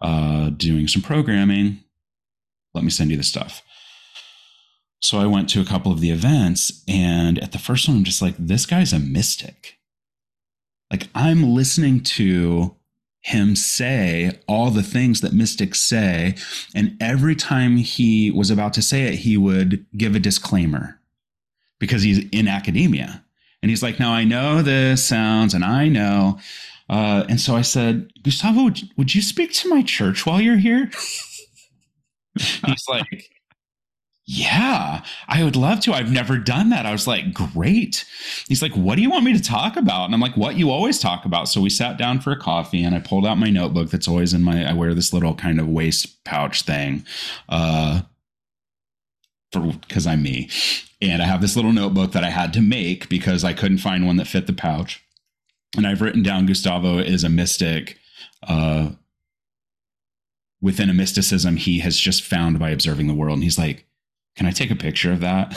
uh, 0.02 0.50
doing 0.50 0.88
some 0.88 1.00
programming. 1.00 1.82
Let 2.74 2.84
me 2.84 2.90
send 2.90 3.10
you 3.10 3.16
the 3.16 3.22
stuff. 3.22 3.62
So 5.00 5.18
I 5.18 5.26
went 5.26 5.48
to 5.50 5.60
a 5.62 5.64
couple 5.64 5.90
of 5.90 6.00
the 6.00 6.10
events, 6.10 6.82
and 6.86 7.38
at 7.38 7.52
the 7.52 7.58
first 7.58 7.88
one, 7.88 7.96
I'm 7.96 8.04
just 8.04 8.20
like, 8.20 8.34
This 8.38 8.66
guy's 8.66 8.92
a 8.92 8.98
mystic. 8.98 9.78
Like, 10.90 11.08
I'm 11.14 11.54
listening 11.54 12.00
to 12.00 12.76
him 13.20 13.56
say 13.56 14.38
all 14.46 14.70
the 14.70 14.82
things 14.82 15.20
that 15.20 15.32
mystics 15.32 15.80
say. 15.80 16.36
And 16.74 16.96
every 17.00 17.34
time 17.34 17.76
he 17.76 18.30
was 18.30 18.50
about 18.50 18.72
to 18.74 18.82
say 18.82 19.02
it, 19.02 19.16
he 19.16 19.36
would 19.36 19.84
give 19.96 20.14
a 20.14 20.20
disclaimer 20.20 21.00
because 21.78 22.02
he's 22.02 22.26
in 22.30 22.48
academia. 22.48 23.24
And 23.62 23.70
he's 23.70 23.82
like, 23.82 23.98
Now 23.98 24.12
I 24.12 24.24
know 24.24 24.62
this 24.62 25.04
sounds, 25.04 25.52
and 25.52 25.64
I 25.64 25.88
know. 25.88 26.38
Uh, 26.88 27.24
and 27.28 27.40
so 27.40 27.54
I 27.54 27.62
said, 27.62 28.10
Gustavo, 28.22 28.64
would, 28.64 28.80
would 28.96 29.14
you 29.14 29.20
speak 29.20 29.52
to 29.54 29.68
my 29.68 29.82
church 29.82 30.24
while 30.24 30.40
you're 30.40 30.56
here? 30.56 30.90
he's 32.38 32.88
like, 32.88 33.30
yeah, 34.30 35.02
I 35.26 35.42
would 35.42 35.56
love 35.56 35.80
to. 35.80 35.94
I've 35.94 36.12
never 36.12 36.36
done 36.36 36.68
that. 36.68 36.84
I 36.84 36.92
was 36.92 37.06
like, 37.06 37.32
great. 37.32 38.04
He's 38.46 38.60
like, 38.60 38.74
what 38.74 38.96
do 38.96 39.00
you 39.00 39.10
want 39.10 39.24
me 39.24 39.32
to 39.32 39.42
talk 39.42 39.74
about? 39.74 40.04
And 40.04 40.12
I'm 40.12 40.20
like, 40.20 40.36
what 40.36 40.56
you 40.56 40.70
always 40.70 40.98
talk 40.98 41.24
about. 41.24 41.48
So 41.48 41.62
we 41.62 41.70
sat 41.70 41.96
down 41.96 42.20
for 42.20 42.30
a 42.30 42.38
coffee 42.38 42.84
and 42.84 42.94
I 42.94 42.98
pulled 42.98 43.26
out 43.26 43.38
my 43.38 43.48
notebook 43.48 43.88
that's 43.88 44.06
always 44.06 44.34
in 44.34 44.42
my, 44.42 44.68
I 44.68 44.74
wear 44.74 44.92
this 44.92 45.14
little 45.14 45.34
kind 45.34 45.58
of 45.58 45.66
waist 45.66 46.22
pouch 46.24 46.60
thing. 46.60 47.06
Uh, 47.48 48.02
for 49.50 49.72
because 49.88 50.06
I'm 50.06 50.22
me. 50.22 50.50
And 51.00 51.22
I 51.22 51.24
have 51.24 51.40
this 51.40 51.56
little 51.56 51.72
notebook 51.72 52.12
that 52.12 52.22
I 52.22 52.28
had 52.28 52.52
to 52.52 52.60
make 52.60 53.08
because 53.08 53.44
I 53.44 53.54
couldn't 53.54 53.78
find 53.78 54.04
one 54.04 54.18
that 54.18 54.26
fit 54.28 54.46
the 54.46 54.52
pouch. 54.52 55.02
And 55.74 55.86
I've 55.86 56.02
written 56.02 56.22
down 56.22 56.44
Gustavo 56.44 56.98
is 56.98 57.24
a 57.24 57.30
mystic. 57.30 57.96
Uh, 58.46 58.90
within 60.60 60.90
a 60.90 60.94
mysticism 60.94 61.56
he 61.56 61.78
has 61.78 61.98
just 61.98 62.22
found 62.22 62.58
by 62.58 62.68
observing 62.68 63.06
the 63.06 63.14
world. 63.14 63.36
And 63.36 63.44
he's 63.44 63.58
like, 63.58 63.86
can 64.38 64.46
I 64.46 64.52
take 64.52 64.70
a 64.70 64.76
picture 64.76 65.12
of 65.12 65.18
that? 65.20 65.52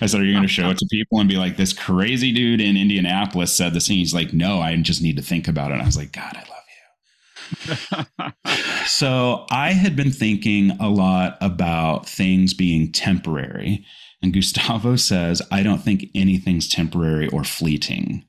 I 0.00 0.06
said, 0.06 0.20
Are 0.20 0.24
you 0.24 0.32
going 0.32 0.46
to 0.46 0.48
show 0.48 0.70
it 0.70 0.78
to 0.78 0.86
people 0.88 1.18
and 1.18 1.28
be 1.28 1.36
like, 1.36 1.56
This 1.56 1.72
crazy 1.72 2.32
dude 2.32 2.60
in 2.60 2.76
Indianapolis 2.76 3.52
said 3.52 3.74
this 3.74 3.88
thing? 3.88 3.96
He's 3.96 4.14
like, 4.14 4.32
No, 4.32 4.60
I 4.60 4.76
just 4.76 5.02
need 5.02 5.16
to 5.16 5.22
think 5.22 5.48
about 5.48 5.72
it. 5.72 5.74
And 5.74 5.82
I 5.82 5.86
was 5.86 5.96
like, 5.96 6.12
God, 6.12 6.36
I 6.36 6.44
love 6.48 8.34
you. 8.46 8.86
so 8.86 9.46
I 9.50 9.72
had 9.72 9.96
been 9.96 10.12
thinking 10.12 10.70
a 10.78 10.88
lot 10.88 11.38
about 11.40 12.08
things 12.08 12.54
being 12.54 12.92
temporary. 12.92 13.84
And 14.22 14.32
Gustavo 14.32 14.94
says, 14.96 15.42
I 15.50 15.64
don't 15.64 15.82
think 15.82 16.06
anything's 16.14 16.68
temporary 16.68 17.28
or 17.30 17.42
fleeting. 17.42 18.24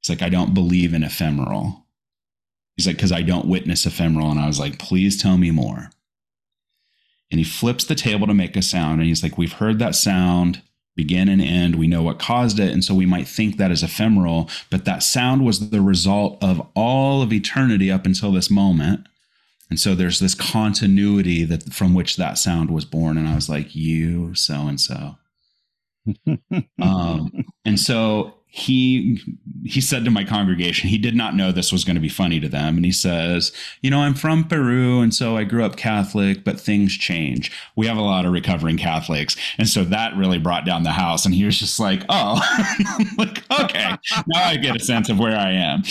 He's 0.00 0.08
like, 0.08 0.22
I 0.22 0.30
don't 0.30 0.54
believe 0.54 0.94
in 0.94 1.02
ephemeral. 1.02 1.84
He's 2.76 2.86
like, 2.86 2.96
because 2.96 3.12
I 3.12 3.20
don't 3.20 3.46
witness 3.46 3.84
ephemeral. 3.84 4.30
And 4.30 4.40
I 4.40 4.46
was 4.46 4.58
like, 4.58 4.78
please 4.78 5.20
tell 5.20 5.36
me 5.36 5.50
more 5.50 5.90
and 7.30 7.38
he 7.38 7.44
flips 7.44 7.84
the 7.84 7.94
table 7.94 8.26
to 8.26 8.34
make 8.34 8.56
a 8.56 8.62
sound 8.62 9.00
and 9.00 9.08
he's 9.08 9.22
like 9.22 9.38
we've 9.38 9.54
heard 9.54 9.78
that 9.78 9.94
sound 9.94 10.62
begin 10.94 11.28
and 11.28 11.42
end. 11.42 11.76
We 11.76 11.88
know 11.88 12.02
what 12.02 12.18
caused 12.18 12.58
it. 12.58 12.72
And 12.72 12.82
so 12.82 12.94
we 12.94 13.04
might 13.04 13.28
think 13.28 13.58
that 13.58 13.70
is 13.70 13.82
ephemeral 13.82 14.48
but 14.70 14.84
that 14.86 15.02
sound 15.02 15.44
was 15.44 15.70
the 15.70 15.82
result 15.82 16.42
of 16.42 16.66
all 16.74 17.22
of 17.22 17.32
eternity 17.32 17.90
up 17.90 18.06
until 18.06 18.32
this 18.32 18.50
moment. 18.50 19.06
And 19.68 19.80
so 19.80 19.94
there's 19.94 20.20
this 20.20 20.34
continuity 20.34 21.44
that 21.44 21.72
from 21.72 21.92
which 21.92 22.16
that 22.16 22.38
sound 22.38 22.70
was 22.70 22.84
born 22.84 23.18
and 23.18 23.26
i 23.28 23.34
was 23.34 23.48
like 23.48 23.74
you 23.74 24.34
so 24.34 24.66
and 24.66 24.80
so. 24.80 25.16
Um, 26.80 27.32
and 27.64 27.80
so 27.80 28.35
he 28.48 29.20
he 29.64 29.80
said 29.80 30.04
to 30.04 30.10
my 30.10 30.24
congregation, 30.24 30.88
he 30.88 30.96
did 30.96 31.14
not 31.14 31.34
know 31.34 31.52
this 31.52 31.72
was 31.72 31.84
going 31.84 31.96
to 31.96 32.00
be 32.00 32.08
funny 32.08 32.40
to 32.40 32.48
them. 32.48 32.76
And 32.76 32.84
he 32.84 32.92
says, 32.92 33.52
You 33.82 33.90
know, 33.90 34.00
I'm 34.00 34.14
from 34.14 34.44
Peru. 34.44 35.00
And 35.00 35.12
so 35.12 35.36
I 35.36 35.44
grew 35.44 35.64
up 35.64 35.76
Catholic, 35.76 36.44
but 36.44 36.58
things 36.58 36.96
change. 36.96 37.52
We 37.74 37.86
have 37.86 37.96
a 37.96 38.02
lot 38.02 38.24
of 38.24 38.32
recovering 38.32 38.78
Catholics. 38.78 39.36
And 39.58 39.68
so 39.68 39.84
that 39.84 40.16
really 40.16 40.38
brought 40.38 40.64
down 40.64 40.84
the 40.84 40.92
house. 40.92 41.26
And 41.26 41.34
he 41.34 41.44
was 41.44 41.58
just 41.58 41.78
like, 41.80 42.04
Oh, 42.08 42.40
like, 43.18 43.44
okay, 43.60 43.96
now 44.26 44.44
I 44.44 44.56
get 44.56 44.76
a 44.76 44.80
sense 44.80 45.08
of 45.08 45.18
where 45.18 45.36
I 45.36 45.50
am. 45.52 45.82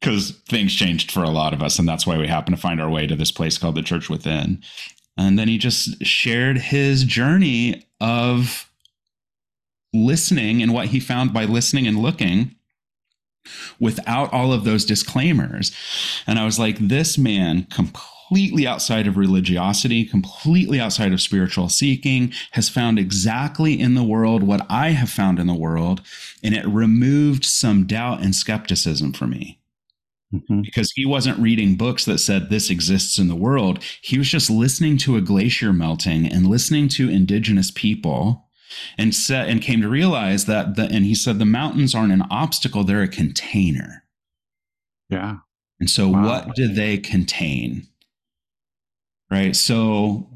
because 0.00 0.30
uh, 0.30 0.34
things 0.48 0.74
changed 0.74 1.12
for 1.12 1.22
a 1.22 1.30
lot 1.30 1.52
of 1.52 1.62
us. 1.62 1.78
And 1.78 1.88
that's 1.88 2.06
why 2.06 2.16
we 2.18 2.26
happen 2.26 2.54
to 2.54 2.60
find 2.60 2.80
our 2.80 2.90
way 2.90 3.06
to 3.06 3.16
this 3.16 3.30
place 3.30 3.58
called 3.58 3.74
the 3.74 3.82
Church 3.82 4.08
Within. 4.08 4.62
And 5.16 5.38
then 5.38 5.48
he 5.48 5.58
just 5.58 6.02
shared 6.04 6.58
his 6.58 7.04
journey 7.04 7.86
of 8.00 8.69
listening 9.92 10.62
and 10.62 10.72
what 10.72 10.86
he 10.86 11.00
found 11.00 11.32
by 11.32 11.44
listening 11.44 11.86
and 11.86 11.98
looking 11.98 12.54
without 13.78 14.32
all 14.32 14.52
of 14.52 14.64
those 14.64 14.84
disclaimers. 14.84 15.72
And 16.26 16.38
I 16.38 16.44
was 16.44 16.58
like, 16.58 16.78
this 16.78 17.16
man 17.18 17.64
completely 17.64 18.66
outside 18.66 19.06
of 19.06 19.16
religiosity, 19.16 20.04
completely 20.04 20.78
outside 20.80 21.12
of 21.12 21.20
spiritual 21.20 21.68
seeking, 21.68 22.32
has 22.52 22.68
found 22.68 22.98
exactly 22.98 23.80
in 23.80 23.94
the 23.94 24.04
world 24.04 24.42
what 24.42 24.66
I 24.68 24.90
have 24.90 25.10
found 25.10 25.38
in 25.38 25.46
the 25.46 25.54
world. 25.54 26.02
And 26.42 26.54
it 26.54 26.66
removed 26.66 27.44
some 27.44 27.86
doubt 27.86 28.22
and 28.22 28.34
skepticism 28.34 29.12
for 29.12 29.26
me. 29.26 29.58
Mm-hmm. 30.32 30.60
Because 30.60 30.92
he 30.92 31.04
wasn't 31.04 31.40
reading 31.40 31.74
books 31.74 32.04
that 32.04 32.18
said 32.18 32.50
this 32.50 32.70
exists 32.70 33.18
in 33.18 33.26
the 33.26 33.34
world. 33.34 33.82
He 34.00 34.16
was 34.16 34.28
just 34.28 34.48
listening 34.48 34.96
to 34.98 35.16
a 35.16 35.20
glacier 35.20 35.72
melting 35.72 36.24
and 36.24 36.46
listening 36.46 36.88
to 36.90 37.10
indigenous 37.10 37.72
people 37.72 38.46
and 38.98 39.14
said 39.14 39.48
and 39.48 39.62
came 39.62 39.80
to 39.82 39.88
realize 39.88 40.46
that 40.46 40.76
the 40.76 40.84
and 40.84 41.04
he 41.04 41.14
said 41.14 41.38
the 41.38 41.44
mountains 41.44 41.94
aren't 41.94 42.12
an 42.12 42.24
obstacle 42.30 42.84
they're 42.84 43.02
a 43.02 43.08
container. 43.08 44.04
Yeah. 45.08 45.38
And 45.78 45.88
so 45.88 46.08
wow. 46.08 46.24
what 46.24 46.54
do 46.54 46.68
they 46.68 46.98
contain? 46.98 47.86
Right? 49.30 49.56
So 49.56 50.28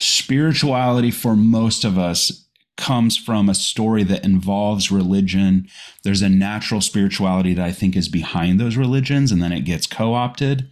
spirituality 0.00 1.10
for 1.10 1.36
most 1.36 1.84
of 1.84 1.96
us 1.96 2.46
comes 2.76 3.16
from 3.16 3.48
a 3.48 3.54
story 3.54 4.02
that 4.02 4.24
involves 4.24 4.90
religion. 4.90 5.68
There's 6.02 6.22
a 6.22 6.28
natural 6.28 6.80
spirituality 6.80 7.54
that 7.54 7.64
i 7.64 7.72
think 7.72 7.96
is 7.96 8.08
behind 8.08 8.58
those 8.58 8.76
religions 8.76 9.30
and 9.30 9.42
then 9.42 9.52
it 9.52 9.60
gets 9.60 9.86
co-opted 9.86 10.68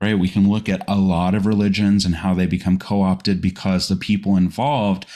right? 0.00 0.18
We 0.18 0.28
can 0.28 0.48
look 0.48 0.68
at 0.68 0.84
a 0.88 0.96
lot 0.96 1.34
of 1.34 1.46
religions 1.46 2.04
and 2.04 2.16
how 2.16 2.34
they 2.34 2.46
become 2.46 2.78
co 2.78 3.02
opted 3.02 3.40
because 3.40 3.88
the 3.88 3.96
people 3.96 4.36
involved 4.36 5.06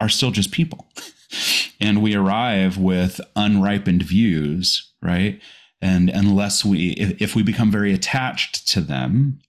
are 0.00 0.08
still 0.08 0.30
just 0.30 0.52
people. 0.52 0.86
and 1.80 2.02
we 2.02 2.14
arrive 2.14 2.78
with 2.78 3.20
unripened 3.36 4.02
views, 4.02 4.92
right? 5.02 5.40
And 5.80 6.10
unless 6.10 6.64
we, 6.64 6.90
if, 6.92 7.22
if 7.22 7.36
we 7.36 7.42
become 7.42 7.70
very 7.70 7.92
attached 7.92 8.68
to 8.68 8.80
them, 8.80 9.40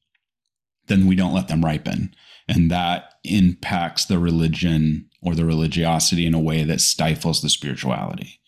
then 0.88 1.08
we 1.08 1.16
don't 1.16 1.34
let 1.34 1.48
them 1.48 1.64
ripen. 1.64 2.14
And 2.48 2.70
that 2.72 3.14
impacts 3.24 4.06
the 4.06 4.20
religion 4.20 5.10
or 5.22 5.36
the 5.36 5.46
religiosity 5.46 6.26
in 6.26 6.34
a 6.34 6.40
way 6.40 6.64
that 6.64 6.82
stifles 6.82 7.42
the 7.42 7.50
spirituality. 7.50 8.41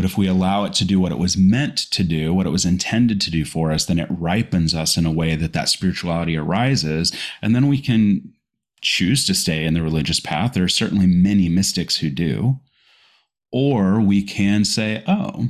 But 0.00 0.10
if 0.10 0.16
we 0.16 0.26
allow 0.26 0.64
it 0.64 0.72
to 0.76 0.86
do 0.86 0.98
what 0.98 1.12
it 1.12 1.18
was 1.18 1.36
meant 1.36 1.76
to 1.76 2.02
do, 2.02 2.32
what 2.32 2.46
it 2.46 2.50
was 2.50 2.64
intended 2.64 3.20
to 3.20 3.30
do 3.30 3.44
for 3.44 3.70
us, 3.70 3.84
then 3.84 3.98
it 3.98 4.08
ripens 4.08 4.74
us 4.74 4.96
in 4.96 5.04
a 5.04 5.12
way 5.12 5.36
that 5.36 5.52
that 5.52 5.68
spirituality 5.68 6.38
arises. 6.38 7.12
And 7.42 7.54
then 7.54 7.68
we 7.68 7.82
can 7.82 8.32
choose 8.80 9.26
to 9.26 9.34
stay 9.34 9.66
in 9.66 9.74
the 9.74 9.82
religious 9.82 10.18
path. 10.18 10.54
There 10.54 10.64
are 10.64 10.68
certainly 10.68 11.06
many 11.06 11.50
mystics 11.50 11.98
who 11.98 12.08
do. 12.08 12.60
Or 13.52 14.00
we 14.00 14.22
can 14.22 14.64
say, 14.64 15.04
oh, 15.06 15.48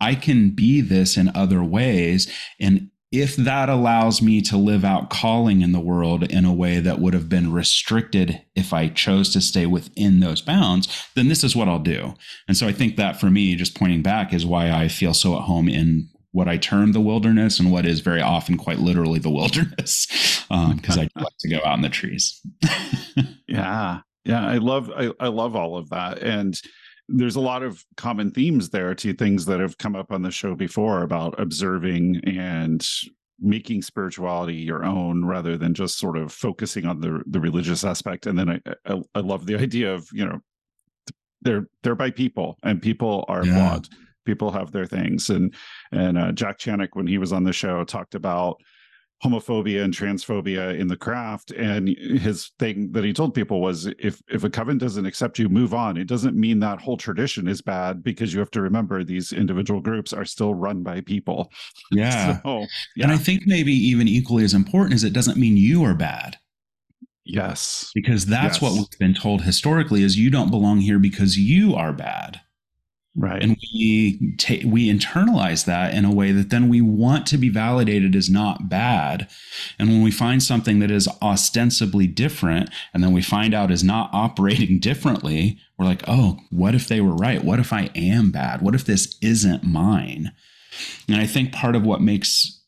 I 0.00 0.14
can 0.14 0.50
be 0.50 0.80
this 0.80 1.16
in 1.16 1.34
other 1.34 1.64
ways. 1.64 2.32
And 2.60 2.90
if 3.12 3.36
that 3.36 3.68
allows 3.68 4.20
me 4.20 4.42
to 4.42 4.56
live 4.56 4.84
out 4.84 5.10
calling 5.10 5.62
in 5.62 5.72
the 5.72 5.80
world 5.80 6.24
in 6.24 6.44
a 6.44 6.52
way 6.52 6.80
that 6.80 6.98
would 6.98 7.14
have 7.14 7.28
been 7.28 7.52
restricted 7.52 8.42
if 8.54 8.72
I 8.72 8.88
chose 8.88 9.32
to 9.32 9.40
stay 9.40 9.66
within 9.66 10.20
those 10.20 10.40
bounds, 10.40 10.88
then 11.14 11.28
this 11.28 11.44
is 11.44 11.54
what 11.54 11.68
I'll 11.68 11.78
do. 11.78 12.14
And 12.48 12.56
so 12.56 12.66
I 12.66 12.72
think 12.72 12.96
that 12.96 13.20
for 13.20 13.30
me, 13.30 13.54
just 13.54 13.76
pointing 13.76 14.02
back, 14.02 14.32
is 14.32 14.44
why 14.44 14.70
I 14.70 14.88
feel 14.88 15.14
so 15.14 15.36
at 15.36 15.42
home 15.42 15.68
in 15.68 16.08
what 16.32 16.48
I 16.48 16.58
term 16.58 16.92
the 16.92 17.00
wilderness 17.00 17.58
and 17.58 17.72
what 17.72 17.86
is 17.86 18.00
very 18.00 18.20
often 18.20 18.58
quite 18.58 18.80
literally 18.80 19.20
the 19.20 19.30
wilderness, 19.30 20.06
because 20.48 20.98
um, 20.98 21.08
I 21.16 21.20
like 21.20 21.38
to 21.40 21.48
go 21.48 21.60
out 21.64 21.76
in 21.76 21.82
the 21.82 21.88
trees. 21.88 22.40
yeah, 23.48 24.00
yeah, 24.24 24.46
I 24.46 24.58
love 24.58 24.90
I, 24.90 25.12
I 25.20 25.28
love 25.28 25.54
all 25.54 25.76
of 25.76 25.88
that, 25.90 26.18
and 26.18 26.60
there's 27.08 27.36
a 27.36 27.40
lot 27.40 27.62
of 27.62 27.84
common 27.96 28.30
themes 28.30 28.70
there 28.70 28.94
to 28.94 29.12
things 29.12 29.44
that 29.46 29.60
have 29.60 29.78
come 29.78 29.94
up 29.94 30.10
on 30.10 30.22
the 30.22 30.30
show 30.30 30.54
before 30.54 31.02
about 31.02 31.38
observing 31.38 32.20
and 32.26 32.86
making 33.38 33.82
spirituality 33.82 34.54
your 34.54 34.84
own 34.84 35.24
rather 35.24 35.56
than 35.56 35.74
just 35.74 35.98
sort 35.98 36.16
of 36.16 36.32
focusing 36.32 36.86
on 36.86 37.00
the 37.00 37.22
the 37.26 37.40
religious 37.40 37.84
aspect. 37.84 38.26
And 38.26 38.38
then 38.38 38.50
i 38.50 38.60
i, 38.86 39.02
I 39.14 39.20
love 39.20 39.46
the 39.46 39.56
idea 39.56 39.94
of 39.94 40.08
you 40.12 40.24
know 40.24 40.40
they're 41.42 41.68
they're 41.82 41.94
by 41.94 42.10
people 42.10 42.58
and 42.62 42.82
people 42.82 43.24
are 43.28 43.44
yeah. 43.44 43.54
flawed. 43.54 43.88
People 44.24 44.50
have 44.50 44.72
their 44.72 44.86
things. 44.86 45.30
And 45.30 45.54
and 45.92 46.18
uh, 46.18 46.32
Jack 46.32 46.58
Chanek 46.58 46.90
when 46.94 47.06
he 47.06 47.18
was 47.18 47.32
on 47.32 47.44
the 47.44 47.52
show 47.52 47.84
talked 47.84 48.14
about 48.14 48.60
homophobia 49.24 49.82
and 49.82 49.94
transphobia 49.94 50.78
in 50.78 50.88
the 50.88 50.96
craft. 50.96 51.50
And 51.52 51.88
his 51.88 52.52
thing 52.58 52.92
that 52.92 53.04
he 53.04 53.12
told 53.12 53.34
people 53.34 53.60
was 53.60 53.86
if 53.98 54.22
if 54.28 54.44
a 54.44 54.50
coven 54.50 54.78
doesn't 54.78 55.06
accept 55.06 55.38
you 55.38 55.48
move 55.48 55.72
on. 55.72 55.96
It 55.96 56.06
doesn't 56.06 56.36
mean 56.36 56.60
that 56.60 56.80
whole 56.80 56.96
tradition 56.96 57.48
is 57.48 57.62
bad 57.62 58.02
because 58.02 58.34
you 58.34 58.40
have 58.40 58.50
to 58.52 58.60
remember 58.60 59.02
these 59.02 59.32
individual 59.32 59.80
groups 59.80 60.12
are 60.12 60.24
still 60.24 60.54
run 60.54 60.82
by 60.82 61.00
people. 61.00 61.50
Yeah, 61.92 62.42
so, 62.42 62.66
yeah. 62.96 63.04
and 63.04 63.12
i 63.12 63.16
think 63.16 63.42
maybe 63.46 63.72
even 63.72 64.08
equally 64.08 64.44
as 64.44 64.54
important 64.54 64.94
is 64.94 65.04
it 65.04 65.12
doesn't 65.12 65.38
mean 65.38 65.56
you 65.56 65.84
are 65.84 65.94
bad. 65.94 66.36
Yes. 67.24 67.90
Because 67.94 68.26
that's 68.26 68.56
yes. 68.56 68.62
what 68.62 68.72
we've 68.72 68.98
been 68.98 69.14
told 69.14 69.42
historically 69.42 70.02
is 70.02 70.18
you 70.18 70.30
don't 70.30 70.50
belong 70.50 70.80
here 70.80 70.98
because 70.98 71.36
you 71.36 71.74
are 71.74 71.92
bad 71.92 72.40
right. 73.16 73.42
And 73.42 73.56
we 73.74 74.18
we 74.64 74.90
internalize 74.90 75.64
that 75.64 75.94
in 75.94 76.04
a 76.04 76.14
way 76.14 76.32
that 76.32 76.50
then 76.50 76.68
we 76.68 76.80
want 76.80 77.26
to 77.28 77.38
be 77.38 77.48
validated 77.48 78.14
as 78.14 78.28
not 78.28 78.68
bad. 78.68 79.28
And 79.78 79.88
when 79.88 80.02
we 80.02 80.10
find 80.10 80.42
something 80.42 80.78
that 80.80 80.90
is 80.90 81.08
ostensibly 81.22 82.06
different 82.06 82.70
and 82.92 83.02
then 83.02 83.12
we 83.12 83.22
find 83.22 83.54
out 83.54 83.70
is 83.70 83.84
not 83.84 84.10
operating 84.12 84.78
differently 84.80 85.58
we're 85.78 85.86
like 85.86 86.02
oh 86.06 86.38
what 86.50 86.74
if 86.74 86.88
they 86.88 87.00
were 87.00 87.14
right? 87.14 87.44
What 87.44 87.58
if 87.58 87.72
i 87.72 87.90
am 87.94 88.30
bad? 88.30 88.62
What 88.62 88.74
if 88.74 88.84
this 88.84 89.16
isn't 89.20 89.64
mine? 89.64 90.32
And 91.08 91.16
i 91.16 91.26
think 91.26 91.52
part 91.52 91.74
of 91.74 91.84
what 91.84 92.00
makes 92.00 92.62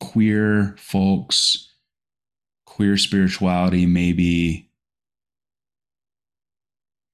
queer 0.00 0.74
folks 0.78 1.68
queer 2.64 2.96
spirituality 2.96 3.84
maybe 3.84 4.69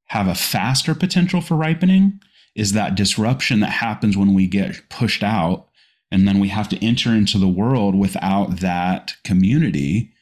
have 0.07 0.29
a 0.29 0.35
faster 0.35 0.95
potential 0.95 1.41
for 1.41 1.57
ripening 1.57 2.21
is 2.55 2.73
that 2.73 2.95
disruption 2.95 3.61
that 3.61 3.71
happens 3.71 4.17
when 4.17 4.35
we 4.35 4.47
get 4.47 4.89
pushed 4.89 5.23
out 5.23 5.69
and 6.11 6.27
then 6.27 6.41
we 6.41 6.49
have 6.49 6.69
to 6.69 6.85
enter 6.85 7.11
into 7.11 7.39
the 7.39 7.49
world 7.49 7.95
without 7.95 8.61
that 8.61 9.15
community 9.25 10.13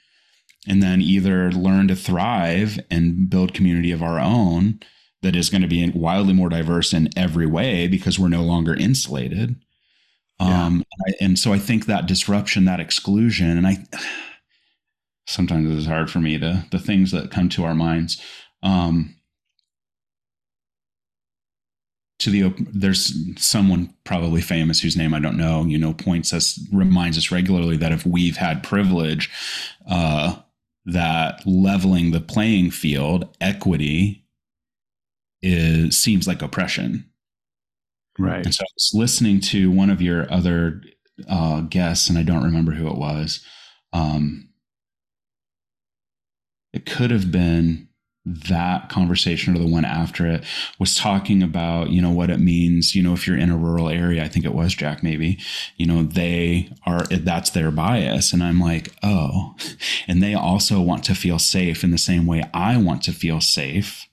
and 0.67 0.83
then 0.83 1.01
either 1.01 1.53
learn 1.53 1.89
to 1.89 1.95
thrive 1.95 2.81
and 2.91 3.29
build 3.29 3.55
community 3.55 3.93
of 3.93 4.03
our 4.03 4.19
own 4.19 4.81
that 5.23 5.37
is 5.37 5.51
going 5.51 5.63
to 5.63 5.69
be 5.69 5.89
wildly 5.91 6.33
more 6.33 6.49
diverse 6.49 6.93
in 6.93 7.09
every 7.17 7.47
way 7.47 7.87
because 7.87 8.19
we're 8.19 8.29
no 8.29 8.43
longer 8.43 8.75
insulated 8.75 9.57
yeah. 10.41 10.67
um 10.67 10.85
and 11.21 11.39
so 11.39 11.53
i 11.53 11.59
think 11.59 11.87
that 11.87 12.07
disruption 12.07 12.65
that 12.65 12.81
exclusion 12.81 13.57
and 13.57 13.67
i 13.67 13.77
sometimes 15.27 15.75
it's 15.75 15.87
hard 15.87 16.11
for 16.11 16.19
me 16.19 16.39
to 16.39 16.67
the 16.71 16.79
things 16.79 17.11
that 17.11 17.31
come 17.31 17.49
to 17.49 17.65
our 17.65 17.75
minds 17.75 18.21
um 18.63 19.15
to 22.25 22.31
the 22.31 22.55
there's 22.73 23.15
someone 23.37 23.93
probably 24.05 24.41
famous 24.41 24.81
whose 24.81 24.97
name 24.97 25.13
I 25.13 25.21
don't 25.21 25.37
know, 25.37 25.65
you 25.67 25.77
know, 25.77 25.93
points 25.93 26.33
us 26.33 26.59
reminds 26.73 27.19
us 27.19 27.31
regularly 27.31 27.77
that 27.77 27.93
if 27.93 28.07
we've 28.07 28.39
had 28.39 28.63
privilege, 28.63 29.31
uh, 29.87 30.37
that 30.87 31.43
leveling 31.47 32.13
the 32.13 32.21
playing 32.21 32.71
field, 32.71 33.29
equity, 33.43 34.25
is 35.43 35.99
seems 35.99 36.27
like 36.27 36.41
oppression. 36.41 37.11
Right. 38.19 38.45
And 38.45 38.55
so 38.55 38.63
I 38.63 38.73
was 38.75 38.93
listening 38.95 39.41
to 39.41 39.71
one 39.71 39.91
of 39.91 40.01
your 40.01 40.33
other 40.33 40.81
uh, 41.29 41.61
guests, 41.63 42.09
and 42.09 42.19
I 42.19 42.23
don't 42.23 42.45
remember 42.45 42.73
who 42.73 42.89
it 42.89 42.97
was. 42.97 43.45
Um, 43.93 44.49
it 46.73 46.87
could 46.87 47.11
have 47.11 47.31
been 47.31 47.89
that 48.27 48.89
conversation 48.89 49.55
or 49.55 49.59
the 49.59 49.67
one 49.67 49.85
after 49.85 50.27
it 50.27 50.43
was 50.79 50.97
talking 50.97 51.43
about 51.43 51.91
you 51.91 52.01
know 52.01 52.11
what 52.11 52.31
it 52.31 52.41
means 52.41 52.95
you 52.95 53.03
know 53.03 53.13
if 53.13 53.27
you're 53.27 53.37
in 53.37 53.51
a 53.51 53.57
rural 53.57 53.91
area 53.91 54.25
i 54.25 54.29
think 54.29 54.47
it 54.47 54.55
was 54.55 54.75
jack 54.75 55.03
maybe 55.03 55.39
you 55.77 55.85
know 55.85 56.03
they 56.03 56.71
are 56.87 57.05
that's 57.05 57.51
their 57.51 57.71
bias 57.71 58.33
and 58.33 58.43
i'm 58.43 58.59
like 58.59 58.95
oh 59.03 59.55
and 60.09 60.23
they 60.23 60.33
also 60.33 60.81
want 60.81 61.05
to 61.05 61.15
feel 61.15 61.39
safe 61.39 61.85
in 61.85 61.91
the 61.91 61.99
same 61.99 62.25
way 62.25 62.43
i 62.55 62.79
want 62.79 63.03
to 63.03 63.13
feel 63.13 63.43
safe 63.43 64.09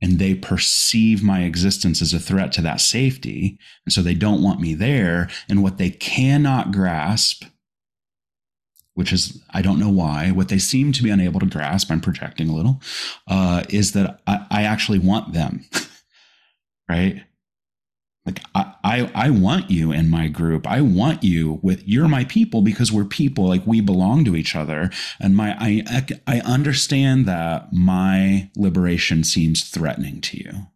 and 0.00 0.18
they 0.18 0.34
perceive 0.34 1.22
my 1.22 1.42
existence 1.42 2.00
as 2.00 2.12
a 2.12 2.20
threat 2.20 2.52
to 2.52 2.62
that 2.62 2.80
safety. 2.80 3.58
And 3.84 3.92
so 3.92 4.00
they 4.00 4.14
don't 4.14 4.42
want 4.42 4.60
me 4.60 4.74
there. 4.74 5.28
And 5.48 5.62
what 5.62 5.78
they 5.78 5.90
cannot 5.90 6.70
grasp, 6.70 7.44
which 8.98 9.12
is, 9.12 9.40
I 9.50 9.62
don't 9.62 9.78
know 9.78 9.88
why, 9.88 10.32
what 10.32 10.48
they 10.48 10.58
seem 10.58 10.90
to 10.90 11.04
be 11.04 11.10
unable 11.10 11.38
to 11.38 11.46
grasp, 11.46 11.88
I'm 11.88 12.00
projecting 12.00 12.48
a 12.48 12.52
little, 12.52 12.82
uh, 13.28 13.62
is 13.68 13.92
that 13.92 14.20
I, 14.26 14.44
I 14.50 14.62
actually 14.64 14.98
want 14.98 15.34
them. 15.34 15.64
right? 16.88 17.22
Like 18.26 18.40
I, 18.56 18.74
I 18.82 19.10
I 19.14 19.30
want 19.30 19.70
you 19.70 19.92
in 19.92 20.10
my 20.10 20.26
group. 20.26 20.66
I 20.66 20.80
want 20.80 21.22
you 21.22 21.60
with 21.62 21.86
you're 21.86 22.08
my 22.08 22.24
people 22.24 22.60
because 22.60 22.90
we're 22.90 23.04
people. 23.04 23.46
Like 23.46 23.64
we 23.68 23.80
belong 23.80 24.24
to 24.24 24.34
each 24.34 24.56
other. 24.56 24.90
And 25.20 25.36
my 25.36 25.56
I 25.60 26.04
I 26.26 26.40
understand 26.40 27.24
that 27.26 27.72
my 27.72 28.50
liberation 28.56 29.22
seems 29.22 29.62
threatening 29.62 30.20
to 30.22 30.38
you 30.38 30.66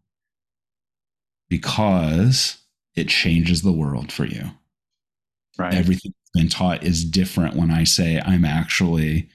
because 1.51 2.59
it 2.95 3.09
changes 3.09 3.63
the 3.63 3.73
world 3.73 4.13
for 4.13 4.27
you. 4.27 4.53
Right. 5.59 5.75
Everything 5.75 6.13
that's 6.13 6.43
been 6.43 6.49
taught 6.49 6.83
is 6.83 7.05
different 7.05 7.57
when 7.57 7.71
I 7.71 7.85
say 7.85 8.21
I'm 8.25 8.45
actually 8.45 9.29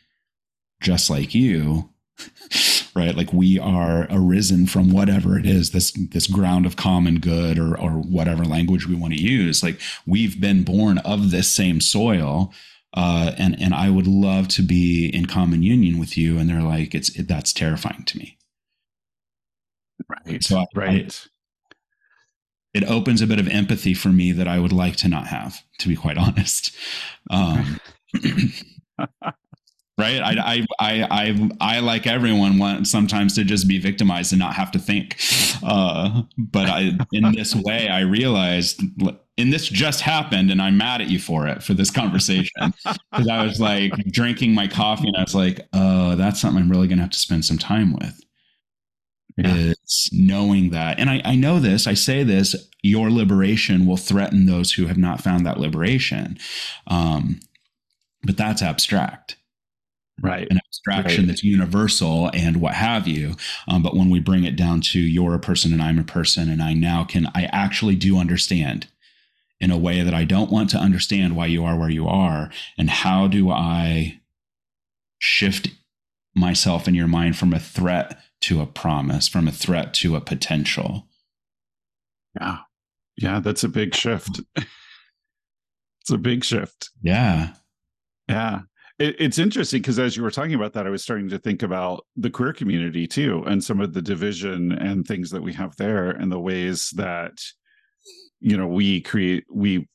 just 0.82 1.10
like 1.10 1.34
you. 1.34 1.90
Right? 2.96 3.16
Like 3.16 3.32
we 3.32 3.60
are 3.60 4.08
arisen 4.10 4.66
from 4.66 4.92
whatever 4.92 5.38
it 5.38 5.46
is 5.46 5.70
this 5.70 5.92
this 5.92 6.26
ground 6.26 6.66
of 6.66 6.78
common 6.78 7.20
good 7.20 7.60
or 7.60 7.80
or 7.80 7.92
whatever 7.92 8.44
language 8.44 8.88
we 8.88 8.96
want 8.96 9.14
to 9.14 9.22
use. 9.22 9.62
Like 9.62 9.80
we've 10.08 10.42
been 10.42 10.64
born 10.64 10.98
of 11.00 11.30
this 11.30 11.48
same 11.48 11.80
soil 11.80 12.52
uh, 12.96 13.34
and 13.38 13.62
and 13.62 13.76
I 13.76 13.92
would 13.92 14.08
love 14.08 14.48
to 14.48 14.64
be 14.64 15.10
in 15.10 15.28
common 15.28 15.62
union 15.62 16.00
with 16.00 16.18
you 16.18 16.40
and 16.40 16.50
they're 16.50 16.64
like 16.64 16.96
it's 16.96 17.10
it, 17.10 17.28
that's 17.28 17.54
terrifying 17.54 18.02
to 18.06 18.18
me. 18.18 18.40
Right. 20.10 20.44
So 20.44 20.58
I, 20.58 20.66
right 20.74 21.28
it 22.74 22.84
opens 22.86 23.22
a 23.22 23.28
bit 23.28 23.40
of 23.40 23.48
empathy 23.48 23.94
for 23.94 24.10
me 24.10 24.32
that 24.32 24.48
I 24.48 24.60
would 24.60 24.74
like 24.74 24.96
to 24.98 25.08
not 25.08 25.28
have 25.28 25.64
to 25.80 25.88
be 25.88 25.96
quite 25.96 26.18
honest. 26.18 26.76
Um, 27.30 27.80
right? 29.98 30.22
I, 30.22 30.36
I 30.38 30.66
i 30.80 31.08
i 31.10 31.50
i 31.60 31.80
like 31.80 32.08
everyone 32.08 32.60
want 32.60 32.88
sometimes 32.88 33.36
to 33.36 33.44
just 33.44 33.68
be 33.68 33.80
victimized 33.80 34.32
and 34.32 34.40
not 34.40 34.54
have 34.54 34.72
to 34.72 34.80
think. 34.80 35.18
Uh, 35.64 36.24
but 36.38 36.70
i 36.70 36.92
in 37.12 37.32
this 37.32 37.56
way 37.56 37.90
i 37.90 38.02
realized 38.02 38.82
and 39.40 39.54
this 39.54 39.68
just 39.68 40.02
happened 40.02 40.52
and 40.52 40.62
i'm 40.62 40.78
mad 40.78 41.02
at 41.02 41.10
you 41.10 41.20
for 41.20 41.48
it 41.48 41.64
for 41.64 41.74
this 41.74 41.92
conversation. 41.92 42.52
Because 43.12 43.28
i 43.28 43.44
was 43.44 43.60
like 43.60 43.92
drinking 44.12 44.54
my 44.54 44.68
coffee 44.68 45.08
and 45.08 45.18
i 45.18 45.24
was 45.24 45.34
like 45.36 45.68
oh 45.74 46.16
that's 46.16 46.40
something 46.40 46.62
i'm 46.62 46.70
really 46.70 46.88
gonna 46.88 47.02
have 47.02 47.12
to 47.12 47.20
spend 47.20 47.44
some 47.44 47.58
time 47.58 47.94
with 47.94 48.22
yeah. 49.38 49.56
is 49.56 50.10
knowing 50.12 50.72
that. 50.72 51.00
And 51.00 51.10
I, 51.10 51.22
I 51.24 51.36
know 51.36 51.60
this 51.60 51.88
i 51.88 51.94
say 51.94 52.24
this 52.24 52.56
your 52.82 53.10
liberation 53.10 53.86
will 53.86 53.98
threaten 53.98 54.46
those 54.46 54.74
who 54.74 54.86
have 54.88 54.98
not 54.98 55.22
found 55.22 55.46
that 55.46 55.60
liberation. 55.60 56.38
Um, 56.88 57.40
but 58.24 58.38
that's 58.38 58.62
abstract. 58.62 59.38
Right. 60.22 60.48
An 60.50 60.60
abstraction 60.68 61.24
right. 61.24 61.28
that's 61.28 61.44
universal 61.44 62.32
and 62.34 62.58
what 62.60 62.74
have 62.74 63.08
you. 63.08 63.36
Um, 63.68 63.84
but 63.84 63.96
when 63.96 64.10
we 64.10 64.20
bring 64.20 64.46
it 64.46 64.56
down 64.56 64.82
to 64.82 65.00
you're 65.00 65.36
a 65.36 65.40
person 65.40 65.74
and 65.74 65.82
i'm 65.82 66.00
a 66.00 66.04
person 66.04 66.50
and 66.50 66.62
i 66.62 66.74
now 66.74 67.04
can 67.04 67.28
i 67.36 67.44
actually 67.52 67.96
do 67.96 68.18
understand 68.18 68.88
in 69.60 69.70
a 69.70 69.78
way 69.78 70.02
that 70.02 70.14
i 70.14 70.24
don't 70.24 70.52
want 70.52 70.70
to 70.72 70.78
understand 70.78 71.36
why 71.36 71.46
you 71.46 71.64
are 71.64 71.78
where 71.78 71.90
you 71.90 72.08
are. 72.08 72.50
And 72.78 72.90
how 72.90 73.28
do 73.28 73.52
i 73.52 74.20
shift 75.20 75.70
myself 76.36 76.88
in 76.88 76.96
your 76.96 77.08
mind 77.08 77.38
from 77.38 77.54
a 77.54 77.60
threat 77.60 78.20
to 78.42 78.62
a 78.62 78.66
promise 78.68 79.28
from 79.28 79.48
a 79.48 79.52
threat 79.52 79.94
to 79.96 80.16
a 80.16 80.22
potential. 80.22 81.08
Yeah. 82.40 82.60
Yeah 83.18 83.40
that's 83.40 83.64
a 83.64 83.70
big 83.70 83.96
shift. 83.96 84.42
Mm. 84.58 84.66
It's 86.08 86.14
a 86.14 86.18
big 86.18 86.46
shift. 86.46 86.90
Yeah. 87.02 87.50
Yeah. 88.30 88.62
It, 88.98 89.18
it's 89.20 89.38
interesting 89.38 89.82
because 89.82 90.00
as 90.00 90.16
you 90.16 90.24
were 90.24 90.32
talking 90.32 90.54
about 90.54 90.72
that, 90.72 90.88
I 90.88 90.90
was 90.90 91.04
starting 91.04 91.28
to 91.30 91.38
think 91.38 91.64
about 91.64 92.06
the 92.16 92.30
queer 92.30 92.54
community 92.54 93.08
too, 93.08 93.44
and 93.46 93.62
some 93.62 93.82
of 93.82 93.94
the 93.94 94.02
division 94.02 94.72
and 94.72 95.06
things 95.06 95.30
that 95.32 95.44
we 95.44 95.52
have 95.52 95.76
there, 95.76 96.12
and 96.12 96.32
the 96.32 96.40
ways 96.40 96.92
that 96.96 97.34
you 98.40 98.56
know 98.56 98.68
we 98.68 99.02
create 99.02 99.44
we 99.52 99.88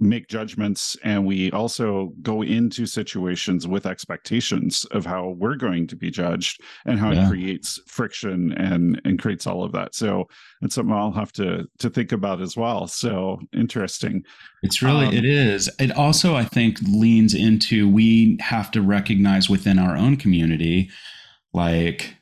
make 0.00 0.28
judgments 0.28 0.96
and 1.02 1.26
we 1.26 1.50
also 1.50 2.12
go 2.22 2.42
into 2.42 2.86
situations 2.86 3.66
with 3.66 3.86
expectations 3.86 4.84
of 4.92 5.04
how 5.04 5.34
we're 5.38 5.56
going 5.56 5.86
to 5.86 5.96
be 5.96 6.10
judged 6.10 6.60
and 6.86 7.00
how 7.00 7.10
yeah. 7.10 7.24
it 7.24 7.28
creates 7.28 7.80
friction 7.86 8.52
and 8.52 9.00
and 9.04 9.20
creates 9.20 9.46
all 9.46 9.64
of 9.64 9.72
that. 9.72 9.94
So 9.94 10.28
it's 10.62 10.74
something 10.74 10.94
i'll 10.94 11.12
have 11.12 11.32
to 11.32 11.66
to 11.78 11.90
think 11.90 12.12
about 12.12 12.40
as 12.40 12.56
well. 12.56 12.86
So 12.86 13.40
interesting. 13.52 14.22
It's 14.62 14.82
really 14.82 15.06
um, 15.06 15.14
it 15.14 15.24
is. 15.24 15.68
It 15.78 15.92
also 15.92 16.34
i 16.34 16.44
think 16.44 16.78
leans 16.88 17.34
into 17.34 17.88
we 17.88 18.38
have 18.40 18.70
to 18.72 18.82
recognize 18.82 19.48
within 19.50 19.78
our 19.78 19.96
own 19.96 20.16
community 20.16 20.90
like 21.52 22.17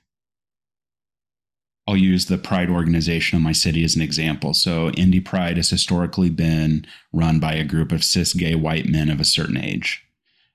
I'll 1.86 1.96
use 1.96 2.26
the 2.26 2.38
Pride 2.38 2.68
organization 2.68 3.36
in 3.36 3.42
my 3.44 3.52
city 3.52 3.84
as 3.84 3.94
an 3.94 4.02
example. 4.02 4.54
So, 4.54 4.90
Indy 4.90 5.20
Pride 5.20 5.56
has 5.56 5.70
historically 5.70 6.30
been 6.30 6.84
run 7.12 7.38
by 7.38 7.54
a 7.54 7.64
group 7.64 7.92
of 7.92 8.02
cis 8.02 8.32
gay 8.32 8.54
white 8.54 8.86
men 8.86 9.08
of 9.08 9.20
a 9.20 9.24
certain 9.24 9.56
age. 9.56 10.02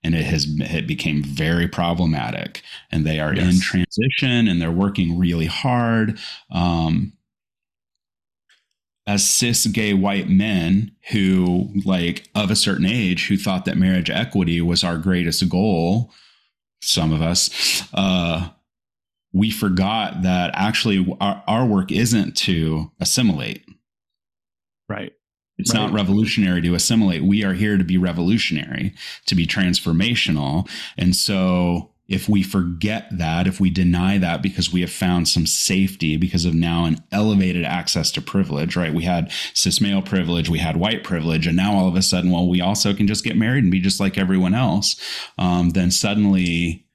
And 0.03 0.15
it 0.15 0.23
has 0.23 0.47
it 0.59 0.87
became 0.87 1.23
very 1.23 1.67
problematic. 1.67 2.63
And 2.91 3.05
they 3.05 3.19
are 3.19 3.33
yes. 3.33 3.53
in 3.53 3.61
transition 3.61 4.47
and 4.47 4.61
they're 4.61 4.71
working 4.71 5.17
really 5.17 5.45
hard. 5.45 6.19
Um, 6.51 7.13
as 9.07 9.27
cis 9.27 9.65
gay 9.67 9.93
white 9.93 10.29
men 10.29 10.91
who, 11.11 11.69
like, 11.85 12.29
of 12.35 12.51
a 12.51 12.55
certain 12.55 12.85
age, 12.85 13.27
who 13.27 13.37
thought 13.37 13.65
that 13.65 13.77
marriage 13.77 14.09
equity 14.09 14.61
was 14.61 14.83
our 14.83 14.97
greatest 14.97 15.47
goal, 15.49 16.11
some 16.81 17.13
of 17.13 17.21
us, 17.21 17.83
uh, 17.93 18.49
we 19.33 19.49
forgot 19.49 20.23
that 20.23 20.51
actually 20.53 21.15
our, 21.19 21.43
our 21.47 21.65
work 21.65 21.91
isn't 21.91 22.35
to 22.37 22.91
assimilate. 22.99 23.65
Right. 24.89 25.13
It's 25.57 25.73
right. 25.73 25.81
not 25.81 25.93
revolutionary 25.93 26.61
to 26.63 26.75
assimilate. 26.75 27.23
We 27.23 27.43
are 27.43 27.53
here 27.53 27.77
to 27.77 27.83
be 27.83 27.97
revolutionary, 27.97 28.93
to 29.27 29.35
be 29.35 29.45
transformational. 29.45 30.69
And 30.97 31.15
so 31.15 31.91
if 32.11 32.27
we 32.27 32.43
forget 32.43 33.07
that, 33.17 33.47
if 33.47 33.61
we 33.61 33.69
deny 33.69 34.17
that 34.17 34.41
because 34.41 34.73
we 34.73 34.81
have 34.81 34.91
found 34.91 35.29
some 35.29 35.45
safety 35.45 36.17
because 36.17 36.43
of 36.43 36.53
now 36.53 36.83
an 36.83 36.97
elevated 37.11 37.63
access 37.63 38.11
to 38.11 38.21
privilege, 38.21 38.75
right? 38.75 38.93
We 38.93 39.05
had 39.05 39.31
cis 39.53 39.79
male 39.79 40.01
privilege, 40.01 40.49
we 40.49 40.59
had 40.59 40.75
white 40.75 41.05
privilege, 41.05 41.47
and 41.47 41.55
now 41.55 41.73
all 41.73 41.87
of 41.87 41.95
a 41.95 42.01
sudden, 42.01 42.31
well, 42.31 42.49
we 42.49 42.59
also 42.59 42.93
can 42.93 43.07
just 43.07 43.23
get 43.23 43.37
married 43.37 43.63
and 43.63 43.71
be 43.71 43.79
just 43.79 44.01
like 44.01 44.17
everyone 44.17 44.53
else. 44.53 44.99
Um, 45.37 45.69
then 45.69 45.89
suddenly 45.89 46.85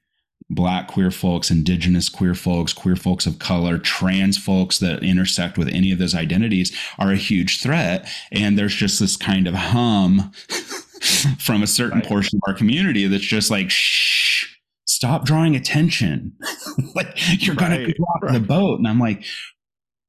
black 0.49 0.87
queer 0.87 1.11
folks, 1.11 1.51
indigenous 1.51 2.09
queer 2.09 2.33
folks, 2.33 2.73
queer 2.73 2.95
folks 2.95 3.25
of 3.25 3.39
color, 3.39 3.77
trans 3.77 4.37
folks 4.37 4.79
that 4.79 5.03
intersect 5.03 5.57
with 5.57 5.67
any 5.69 5.91
of 5.91 5.99
those 5.99 6.15
identities 6.15 6.75
are 6.97 7.11
a 7.11 7.17
huge 7.17 7.61
threat. 7.61 8.07
And 8.31 8.57
there's 8.57 8.75
just 8.75 8.99
this 8.99 9.17
kind 9.17 9.47
of 9.47 9.53
hum 9.53 10.31
from 11.39 11.63
a 11.63 11.67
certain 11.67 11.99
right. 11.99 12.07
portion 12.07 12.37
of 12.37 12.49
our 12.49 12.57
community 12.57 13.07
that's 13.07 13.23
just 13.23 13.51
like, 13.51 13.69
shh, 13.69 14.45
stop 14.85 15.25
drawing 15.25 15.55
attention. 15.55 16.33
like 16.95 17.45
you're 17.45 17.55
right. 17.55 17.69
gonna 17.69 17.93
rock 17.99 18.23
right. 18.23 18.33
the 18.33 18.39
boat. 18.39 18.79
And 18.79 18.87
I'm 18.87 18.99
like, 18.99 19.25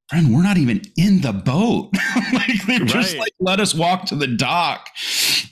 friend, 0.09 0.33
we're 0.33 0.43
not 0.43 0.57
even 0.57 0.83
in 0.97 1.21
the 1.21 1.33
boat. 1.33 1.91
like 2.33 2.65
they're 2.67 2.81
just 2.81 3.17
like, 3.17 3.33
let 3.41 3.61
us 3.61 3.75
walk 3.75 4.07
to 4.07 4.17
the 4.17 4.27
dock. 4.27 4.89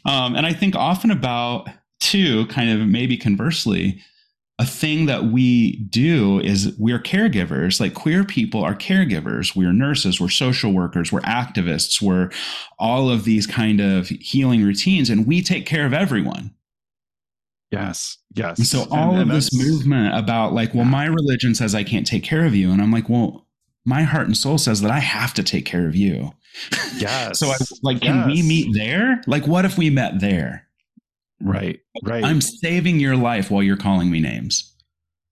Um, 0.04 0.36
and 0.36 0.46
I 0.46 0.52
think 0.52 0.76
often 0.76 1.10
about 1.10 1.68
too, 2.00 2.46
kind 2.46 2.70
of 2.70 2.86
maybe 2.86 3.16
conversely, 3.16 4.00
a 4.58 4.64
thing 4.64 5.04
that 5.06 5.24
we 5.24 5.76
do 5.76 6.40
is 6.40 6.74
we're 6.78 6.98
caregivers. 6.98 7.78
Like 7.78 7.92
queer 7.92 8.24
people 8.24 8.64
are 8.64 8.74
caregivers. 8.74 9.54
We're 9.54 9.72
nurses, 9.72 10.18
we're 10.18 10.30
social 10.30 10.72
workers, 10.72 11.12
we're 11.12 11.20
activists, 11.20 12.00
we're 12.00 12.30
all 12.78 13.10
of 13.10 13.24
these 13.24 13.46
kind 13.46 13.80
of 13.80 14.08
healing 14.08 14.64
routines, 14.64 15.10
and 15.10 15.26
we 15.26 15.42
take 15.42 15.66
care 15.66 15.84
of 15.84 15.92
everyone. 15.92 16.54
Yes, 17.70 18.18
yes. 18.34 18.58
And 18.58 18.66
so 18.66 18.86
all 18.90 19.10
and, 19.10 19.22
of 19.22 19.28
and 19.28 19.30
this 19.30 19.52
movement 19.52 20.16
about 20.16 20.54
like, 20.54 20.74
well, 20.74 20.84
my 20.84 21.04
religion 21.04 21.54
says 21.54 21.74
I 21.74 21.84
can't 21.84 22.06
take 22.06 22.24
care 22.24 22.46
of 22.46 22.54
you, 22.54 22.70
and 22.70 22.80
I'm 22.80 22.92
like, 22.92 23.10
well, 23.10 23.46
my 23.84 24.02
heart 24.02 24.26
and 24.26 24.36
soul 24.36 24.56
says 24.56 24.80
that 24.80 24.90
I 24.90 25.00
have 25.00 25.34
to 25.34 25.42
take 25.42 25.66
care 25.66 25.86
of 25.86 25.94
you. 25.94 26.32
Yes. 26.98 27.40
so 27.40 27.48
I 27.48 27.56
like, 27.82 28.02
yes. 28.02 28.10
can 28.10 28.26
we 28.26 28.42
meet 28.42 28.72
there? 28.72 29.20
Like, 29.26 29.46
what 29.46 29.66
if 29.66 29.76
we 29.76 29.90
met 29.90 30.18
there? 30.18 30.65
Right. 31.40 31.80
Right. 32.02 32.24
I'm 32.24 32.40
saving 32.40 33.00
your 33.00 33.16
life 33.16 33.50
while 33.50 33.62
you're 33.62 33.76
calling 33.76 34.10
me 34.10 34.20
names. 34.20 34.72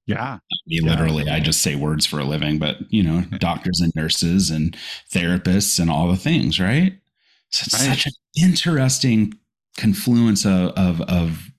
Yeah. 0.07 0.38
Me 0.66 0.80
literally, 0.80 1.28
I 1.28 1.40
just 1.40 1.62
say 1.62 1.76
words 1.76 2.05
for 2.05 2.18
a 2.18 2.24
living, 2.24 2.59
but 2.59 2.76
you 2.90 3.02
know, 3.02 3.22
doctors 3.38 3.80
and 3.80 3.92
nurses 3.94 4.50
and 4.50 4.76
therapists 5.11 5.78
and 5.78 5.90
all 5.90 6.09
the 6.09 6.16
things, 6.16 6.61
right? 6.61 6.98
So 7.50 7.64
it's 7.66 7.86
right. 7.86 7.96
such 7.96 8.07
an 8.07 8.12
interesting 8.42 9.34
confluence 9.78 10.44
of, 10.44 10.72
of, 10.72 11.00
of 11.02 11.50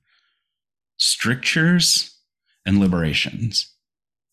strictures 0.98 2.18
and 2.66 2.80
liberations. 2.80 3.74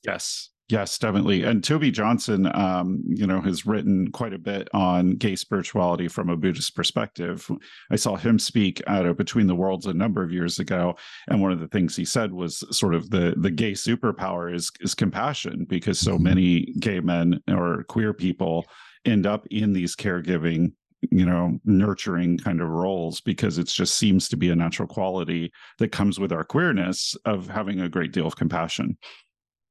Yes. 0.05 0.51
Yes, 0.73 0.97
definitely. 0.97 1.43
And 1.43 1.63
Toby 1.63 1.91
Johnson, 1.91 2.51
um, 2.55 3.03
you 3.07 3.27
know, 3.27 3.43
has 3.43 3.67
written 3.67 4.11
quite 4.11 4.33
a 4.33 4.39
bit 4.39 4.71
on 4.73 5.17
gay 5.17 5.37
spirituality 5.37 6.09
from 6.09 6.31
a 6.31 6.37
Buddhist 6.37 6.75
perspective. 6.75 7.47
I 7.91 7.97
saw 7.97 8.17
him 8.17 8.39
speak 8.39 8.81
at 8.87 9.05
a 9.05 9.13
Between 9.13 9.49
the 9.49 9.55
Worlds 9.55 9.85
a 9.85 9.93
number 9.93 10.23
of 10.23 10.33
years 10.33 10.59
ago, 10.59 10.97
and 11.29 11.43
one 11.43 11.53
of 11.53 11.61
the 11.61 11.69
things 11.69 11.95
he 11.95 12.07
said 12.07 12.33
was 12.33 12.65
sort 12.75 12.95
of 12.95 13.11
the 13.11 13.35
the 13.37 13.51
gay 13.51 13.73
superpower 13.73 14.51
is 14.55 14.73
is 14.81 14.95
compassion 14.95 15.67
because 15.69 15.99
so 15.99 16.15
mm-hmm. 16.15 16.25
many 16.25 16.73
gay 16.81 17.01
men 17.01 17.39
or 17.51 17.85
queer 17.91 18.15
people 18.15 18.65
end 19.05 19.27
up 19.27 19.47
in 19.51 19.75
these 19.75 19.95
caregiving 19.95 20.73
you 21.11 21.27
know 21.27 21.59
nurturing 21.67 22.39
kind 22.39 22.63
of 22.63 22.69
roles 22.69 23.21
because 23.21 23.59
it 23.59 23.67
just 23.67 23.99
seems 23.99 24.27
to 24.27 24.39
be 24.39 24.49
a 24.49 24.57
natural 24.57 24.89
quality 24.89 25.53
that 25.79 25.93
comes 25.93 26.19
with 26.19 26.33
our 26.33 26.45
queerness 26.45 27.15
of 27.27 27.47
having 27.47 27.79
a 27.79 27.91
great 27.91 28.13
deal 28.13 28.27
of 28.27 28.37
compassion 28.37 28.97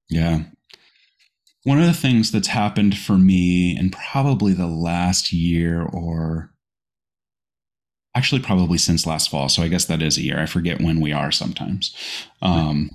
yeah 0.07 0.43
one 1.63 1.79
of 1.79 1.85
the 1.85 1.93
things 1.93 2.31
that's 2.31 2.47
happened 2.47 2.97
for 2.97 3.17
me 3.17 3.77
in 3.77 3.91
probably 3.91 4.53
the 4.53 4.67
last 4.67 5.31
year 5.31 5.81
or 5.81 6.51
actually 8.15 8.41
probably 8.41 8.77
since 8.77 9.05
last 9.05 9.29
fall 9.29 9.47
so 9.47 9.61
i 9.61 9.67
guess 9.67 9.85
that 9.85 10.01
is 10.01 10.17
a 10.17 10.21
year 10.21 10.39
i 10.39 10.45
forget 10.45 10.81
when 10.81 10.99
we 10.99 11.13
are 11.13 11.31
sometimes 11.31 11.95
um, 12.41 12.89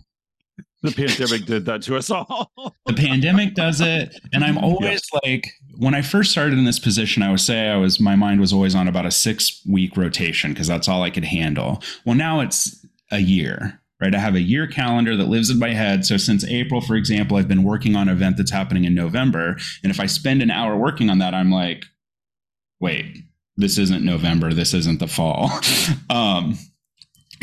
the 0.83 0.93
pandemic 0.93 1.47
did 1.47 1.65
that 1.65 1.83
to 1.83 1.97
us 1.97 2.11
all. 2.11 2.53
The 2.87 2.93
pandemic 2.93 3.55
does 3.55 3.81
it 3.81 4.19
and 4.33 4.45
i'm 4.45 4.59
always 4.59 5.03
yeah. 5.13 5.21
like 5.25 5.49
when 5.79 5.95
i 5.95 6.03
first 6.03 6.31
started 6.31 6.59
in 6.59 6.65
this 6.65 6.79
position 6.79 7.23
i 7.23 7.31
would 7.31 7.41
say 7.41 7.69
i 7.69 7.77
was 7.77 7.99
my 7.99 8.15
mind 8.15 8.41
was 8.41 8.53
always 8.53 8.75
on 8.75 8.89
about 8.89 9.07
a 9.07 9.11
six 9.11 9.63
week 9.67 9.97
rotation 9.97 10.53
because 10.53 10.67
that's 10.67 10.89
all 10.89 11.03
i 11.03 11.11
could 11.11 11.25
handle. 11.25 11.83
Well 12.05 12.15
now 12.15 12.41
it's 12.41 12.85
a 13.11 13.19
year 13.19 13.81
right? 14.01 14.15
I 14.15 14.19
have 14.19 14.35
a 14.35 14.41
year 14.41 14.67
calendar 14.67 15.17
that 15.17 15.29
lives 15.29 15.51
in 15.51 15.59
my 15.59 15.73
head. 15.73 16.05
So 16.05 16.17
since 16.17 16.45
April, 16.45 16.81
for 16.81 16.97
example, 16.97 17.37
I've 17.37 17.49
been 17.49 17.63
working 17.63 17.97
on 17.97 18.09
an 18.09 18.17
event 18.17 18.37
that's 18.37 18.51
happening 18.51 18.85
in 18.85 18.95
November. 18.95 19.57
And 19.83 19.91
if 19.91 20.01
I 20.01 20.07
spend 20.07 20.43
an 20.43 20.51
hour 20.51 20.77
working 20.77 21.09
on 21.09 21.19
that, 21.19 21.35
I'm 21.35 21.51
like, 21.51 21.85
wait, 22.81 23.25
this 23.57 23.79
isn't 23.79 24.05
November. 24.05 24.53
This 24.53 24.75
isn't 24.75 25.01
the 25.01 25.07
fall. 25.07 25.51
um, 26.11 26.59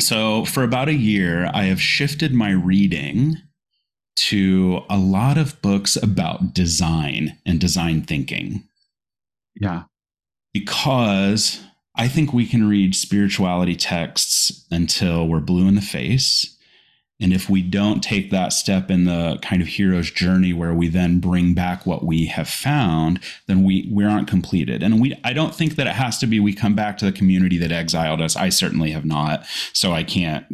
so 0.00 0.44
for 0.44 0.62
about 0.62 0.88
a 0.88 0.94
year, 0.94 1.50
I 1.52 1.64
have 1.64 1.80
shifted 1.80 2.32
my 2.32 2.50
reading 2.50 3.36
to 4.16 4.82
a 4.88 4.96
lot 4.96 5.38
of 5.38 5.60
books 5.60 5.96
about 5.96 6.54
design 6.54 7.36
and 7.44 7.60
design 7.60 8.02
thinking. 8.02 8.62
Yeah. 9.60 9.84
Because 10.52 11.60
I 11.96 12.08
think 12.08 12.32
we 12.32 12.46
can 12.46 12.68
read 12.68 12.94
spirituality 12.94 13.76
texts 13.76 14.66
until 14.70 15.28
we're 15.28 15.40
blue 15.40 15.68
in 15.68 15.76
the 15.76 15.80
face. 15.80 16.56
And 17.20 17.32
if 17.32 17.48
we 17.48 17.62
don't 17.62 18.02
take 18.02 18.30
that 18.32 18.52
step 18.52 18.90
in 18.90 19.04
the 19.04 19.38
kind 19.40 19.62
of 19.62 19.68
hero's 19.68 20.10
journey 20.10 20.52
where 20.52 20.74
we 20.74 20.88
then 20.88 21.20
bring 21.20 21.54
back 21.54 21.86
what 21.86 22.04
we 22.04 22.26
have 22.26 22.48
found, 22.48 23.20
then 23.46 23.62
we, 23.62 23.88
we 23.92 24.04
aren't 24.04 24.28
completed. 24.28 24.82
And 24.82 25.00
we 25.00 25.14
I 25.22 25.32
don't 25.32 25.54
think 25.54 25.76
that 25.76 25.86
it 25.86 25.94
has 25.94 26.18
to 26.18 26.26
be 26.26 26.40
we 26.40 26.52
come 26.52 26.74
back 26.74 26.98
to 26.98 27.04
the 27.04 27.12
community 27.12 27.56
that 27.58 27.70
exiled 27.70 28.20
us. 28.20 28.34
I 28.34 28.48
certainly 28.48 28.90
have 28.90 29.04
not. 29.04 29.46
So 29.72 29.92
I 29.92 30.02
can't 30.02 30.44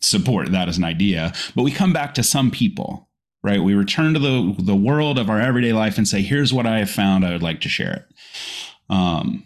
support 0.00 0.52
that 0.52 0.68
as 0.68 0.76
an 0.76 0.84
idea. 0.84 1.32
But 1.56 1.62
we 1.62 1.72
come 1.72 1.94
back 1.94 2.12
to 2.14 2.22
some 2.22 2.50
people, 2.50 3.08
right? 3.42 3.62
We 3.62 3.74
return 3.74 4.12
to 4.12 4.20
the 4.20 4.54
the 4.58 4.76
world 4.76 5.18
of 5.18 5.30
our 5.30 5.40
everyday 5.40 5.72
life 5.72 5.96
and 5.96 6.06
say, 6.06 6.20
here's 6.20 6.52
what 6.52 6.66
I 6.66 6.80
have 6.80 6.90
found. 6.90 7.24
I 7.24 7.32
would 7.32 7.42
like 7.42 7.62
to 7.62 7.70
share 7.70 7.94
it. 7.94 8.04
Um, 8.90 9.44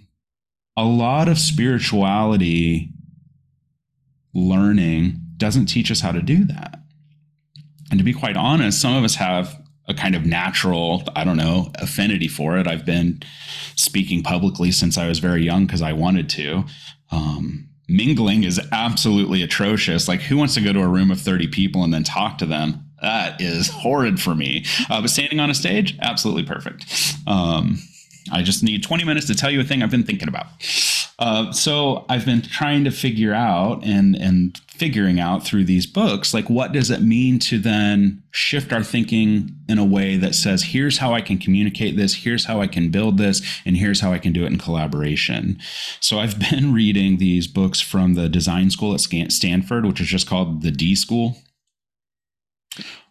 a 0.78 0.84
lot 0.84 1.26
of 1.26 1.38
spirituality 1.38 2.90
learning 4.32 5.18
doesn't 5.36 5.66
teach 5.66 5.90
us 5.90 6.00
how 6.00 6.12
to 6.12 6.22
do 6.22 6.44
that. 6.44 6.78
And 7.90 7.98
to 7.98 8.04
be 8.04 8.12
quite 8.12 8.36
honest, 8.36 8.80
some 8.80 8.94
of 8.94 9.02
us 9.02 9.16
have 9.16 9.60
a 9.88 9.94
kind 9.94 10.14
of 10.14 10.24
natural, 10.24 11.02
I 11.16 11.24
don't 11.24 11.36
know, 11.36 11.72
affinity 11.80 12.28
for 12.28 12.56
it. 12.58 12.68
I've 12.68 12.86
been 12.86 13.20
speaking 13.74 14.22
publicly 14.22 14.70
since 14.70 14.96
I 14.96 15.08
was 15.08 15.18
very 15.18 15.42
young 15.42 15.66
because 15.66 15.82
I 15.82 15.94
wanted 15.94 16.28
to. 16.30 16.64
Um, 17.10 17.68
mingling 17.88 18.44
is 18.44 18.60
absolutely 18.70 19.42
atrocious. 19.42 20.06
Like, 20.06 20.20
who 20.20 20.36
wants 20.36 20.54
to 20.54 20.60
go 20.60 20.72
to 20.72 20.80
a 20.80 20.86
room 20.86 21.10
of 21.10 21.20
30 21.20 21.48
people 21.48 21.82
and 21.82 21.92
then 21.92 22.04
talk 22.04 22.38
to 22.38 22.46
them? 22.46 22.84
That 23.02 23.40
is 23.40 23.68
horrid 23.68 24.20
for 24.20 24.36
me. 24.36 24.64
Uh, 24.88 25.00
but 25.00 25.10
standing 25.10 25.40
on 25.40 25.50
a 25.50 25.54
stage, 25.54 25.98
absolutely 26.02 26.44
perfect. 26.44 26.86
Um, 27.26 27.78
I 28.32 28.42
just 28.42 28.62
need 28.62 28.82
20 28.82 29.04
minutes 29.04 29.26
to 29.26 29.34
tell 29.34 29.50
you 29.50 29.60
a 29.60 29.64
thing 29.64 29.82
I've 29.82 29.90
been 29.90 30.04
thinking 30.04 30.28
about. 30.28 30.46
Uh, 31.18 31.50
so 31.50 32.04
I've 32.08 32.24
been 32.24 32.42
trying 32.42 32.84
to 32.84 32.90
figure 32.90 33.34
out 33.34 33.84
and 33.84 34.14
and 34.14 34.56
figuring 34.78 35.18
out 35.18 35.44
through 35.44 35.64
these 35.64 35.86
books, 35.86 36.32
like 36.32 36.48
what 36.48 36.70
does 36.72 36.88
it 36.88 37.02
mean 37.02 37.40
to 37.40 37.58
then 37.58 38.22
shift 38.30 38.72
our 38.72 38.84
thinking 38.84 39.50
in 39.68 39.76
a 39.76 39.84
way 39.84 40.16
that 40.16 40.36
says, 40.36 40.62
here's 40.62 40.98
how 40.98 41.12
I 41.12 41.20
can 41.20 41.36
communicate 41.36 41.96
this, 41.96 42.14
here's 42.14 42.44
how 42.44 42.60
I 42.60 42.68
can 42.68 42.90
build 42.90 43.18
this, 43.18 43.42
and 43.66 43.76
here's 43.76 44.00
how 44.00 44.12
I 44.12 44.20
can 44.20 44.32
do 44.32 44.44
it 44.44 44.52
in 44.52 44.58
collaboration. 44.58 45.58
So 45.98 46.20
I've 46.20 46.38
been 46.50 46.72
reading 46.72 47.18
these 47.18 47.48
books 47.48 47.80
from 47.80 48.14
the 48.14 48.28
design 48.28 48.70
school 48.70 48.94
at 48.94 49.00
Stanford, 49.00 49.84
which 49.84 50.00
is 50.00 50.06
just 50.06 50.28
called 50.28 50.62
the 50.62 50.70
D 50.70 50.94
School 50.94 51.36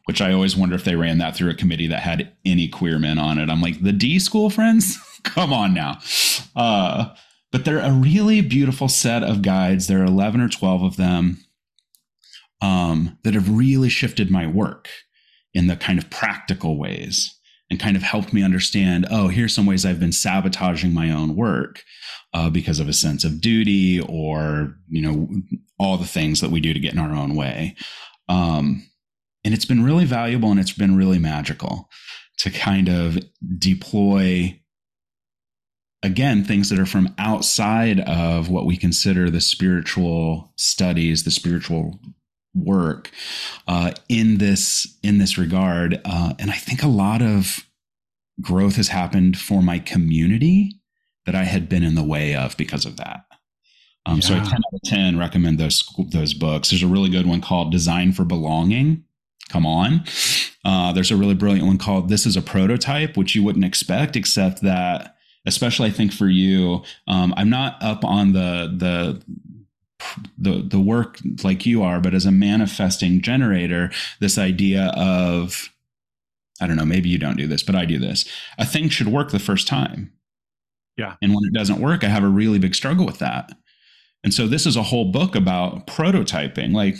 which 0.07 0.21
I 0.21 0.31
always 0.31 0.55
wonder 0.55 0.73
if 0.73 0.85
they 0.85 0.95
ran 0.95 1.17
that 1.17 1.35
through 1.35 1.49
a 1.49 1.55
committee 1.55 1.87
that 1.87 2.01
had 2.01 2.31
any 2.45 2.69
queer 2.69 2.97
men 2.97 3.19
on 3.19 3.37
it. 3.37 3.49
I'm 3.49 3.61
like, 3.61 3.83
the 3.83 3.91
D 3.91 4.19
school 4.19 4.49
friends? 4.49 4.97
Come 5.23 5.51
on 5.51 5.73
now. 5.73 5.99
Uh, 6.55 7.13
but 7.51 7.65
they're 7.65 7.79
a 7.79 7.91
really 7.91 8.39
beautiful 8.39 8.87
set 8.87 9.21
of 9.21 9.41
guides. 9.41 9.87
There 9.87 10.01
are 10.01 10.05
11 10.05 10.39
or 10.39 10.47
12 10.47 10.81
of 10.81 10.95
them 10.95 11.43
um, 12.61 13.17
that 13.23 13.33
have 13.33 13.49
really 13.49 13.89
shifted 13.89 14.31
my 14.31 14.47
work 14.47 14.87
in 15.53 15.67
the 15.67 15.75
kind 15.75 15.99
of 15.99 16.09
practical 16.09 16.79
ways 16.79 17.37
and 17.69 17.77
kind 17.77 17.97
of 17.97 18.03
helped 18.03 18.31
me 18.31 18.41
understand 18.41 19.05
oh, 19.11 19.27
here's 19.27 19.53
some 19.53 19.65
ways 19.65 19.85
I've 19.85 19.99
been 19.99 20.13
sabotaging 20.13 20.93
my 20.93 21.11
own 21.11 21.35
work. 21.35 21.83
Uh, 22.33 22.49
because 22.49 22.79
of 22.79 22.89
a 22.89 22.93
sense 22.93 23.23
of 23.23 23.39
duty 23.39 24.01
or 24.01 24.75
you 24.89 25.01
know 25.01 25.27
all 25.79 25.97
the 25.97 26.05
things 26.05 26.41
that 26.41 26.51
we 26.51 26.59
do 26.59 26.73
to 26.73 26.79
get 26.79 26.93
in 26.93 26.99
our 26.99 27.15
own 27.15 27.35
way 27.35 27.73
um, 28.27 28.85
and 29.47 29.53
it's 29.53 29.63
been 29.63 29.81
really 29.81 30.03
valuable 30.03 30.51
and 30.51 30.59
it's 30.59 30.73
been 30.73 30.97
really 30.97 31.19
magical 31.19 31.87
to 32.37 32.49
kind 32.49 32.89
of 32.89 33.17
deploy 33.57 34.59
again 36.03 36.43
things 36.43 36.69
that 36.69 36.77
are 36.77 36.85
from 36.85 37.15
outside 37.17 38.01
of 38.01 38.49
what 38.49 38.65
we 38.65 38.75
consider 38.75 39.29
the 39.29 39.39
spiritual 39.39 40.51
studies 40.57 41.23
the 41.23 41.31
spiritual 41.31 41.97
work 42.53 43.09
uh, 43.69 43.93
in 44.09 44.37
this 44.37 44.97
in 45.01 45.17
this 45.17 45.37
regard. 45.37 46.01
Uh, 46.03 46.33
and 46.39 46.51
i 46.51 46.55
think 46.55 46.83
a 46.83 46.87
lot 46.87 47.21
of 47.21 47.65
growth 48.41 48.75
has 48.75 48.89
happened 48.89 49.37
for 49.37 49.61
my 49.61 49.79
community 49.79 50.77
that 51.25 51.35
i 51.35 51.45
had 51.45 51.69
been 51.69 51.83
in 51.83 51.95
the 51.95 52.03
way 52.03 52.35
of 52.35 52.57
because 52.57 52.85
of 52.85 52.97
that. 52.97 53.23
Um, 54.05 54.17
yeah. 54.17 54.27
so 54.27 54.33
i 54.35 54.39
10 54.39 54.45
out 54.51 54.73
of 54.73 54.81
10 54.83 55.17
recommend 55.17 55.57
those 55.57 55.89
those 56.11 56.33
books. 56.33 56.69
There's 56.69 56.83
a 56.83 56.87
really 56.87 57.09
good 57.09 57.25
one 57.25 57.39
called 57.39 57.71
design 57.71 58.11
for 58.11 58.25
belonging 58.25 59.05
come 59.49 59.65
on. 59.65 60.03
Uh, 60.65 60.91
there's 60.93 61.11
a 61.11 61.15
really 61.15 61.33
brilliant 61.33 61.67
one 61.67 61.77
called 61.77 62.09
This 62.09 62.25
is 62.25 62.35
a 62.35 62.41
Prototype, 62.41 63.15
which 63.17 63.35
you 63.35 63.43
wouldn't 63.43 63.65
expect, 63.65 64.15
except 64.15 64.61
that, 64.61 65.15
especially 65.45 65.87
I 65.87 65.91
think 65.91 66.11
for 66.11 66.27
you, 66.27 66.83
um, 67.07 67.33
I'm 67.37 67.49
not 67.49 67.81
up 67.81 68.03
on 68.03 68.33
the, 68.33 68.73
the, 68.75 69.21
the 70.37 70.61
the 70.61 70.79
work 70.79 71.19
like 71.43 71.65
you 71.65 71.81
are, 71.81 71.99
but 71.99 72.13
as 72.13 72.25
a 72.25 72.31
manifesting 72.31 73.21
generator, 73.21 73.91
this 74.19 74.37
idea 74.37 74.93
of 74.95 75.73
I 76.59 76.67
don't 76.67 76.77
know, 76.77 76.85
maybe 76.85 77.09
you 77.09 77.17
don't 77.17 77.37
do 77.37 77.47
this, 77.47 77.63
but 77.63 77.75
I 77.75 77.85
do 77.85 77.99
this. 77.99 78.25
A 78.57 78.65
thing 78.65 78.89
should 78.89 79.07
work 79.07 79.31
the 79.31 79.39
first 79.39 79.67
time. 79.67 80.11
Yeah. 80.97 81.15
And 81.21 81.33
when 81.33 81.45
it 81.45 81.53
doesn't 81.53 81.79
work, 81.79 82.03
I 82.03 82.09
have 82.09 82.23
a 82.23 82.29
really 82.29 82.57
big 82.57 82.73
struggle 82.73 83.05
with 83.05 83.19
that. 83.19 83.51
And 84.23 84.33
so 84.33 84.47
this 84.47 84.65
is 84.65 84.75
a 84.75 84.83
whole 84.83 85.11
book 85.11 85.35
about 85.35 85.85
prototyping. 85.85 86.73
Like 86.73 86.95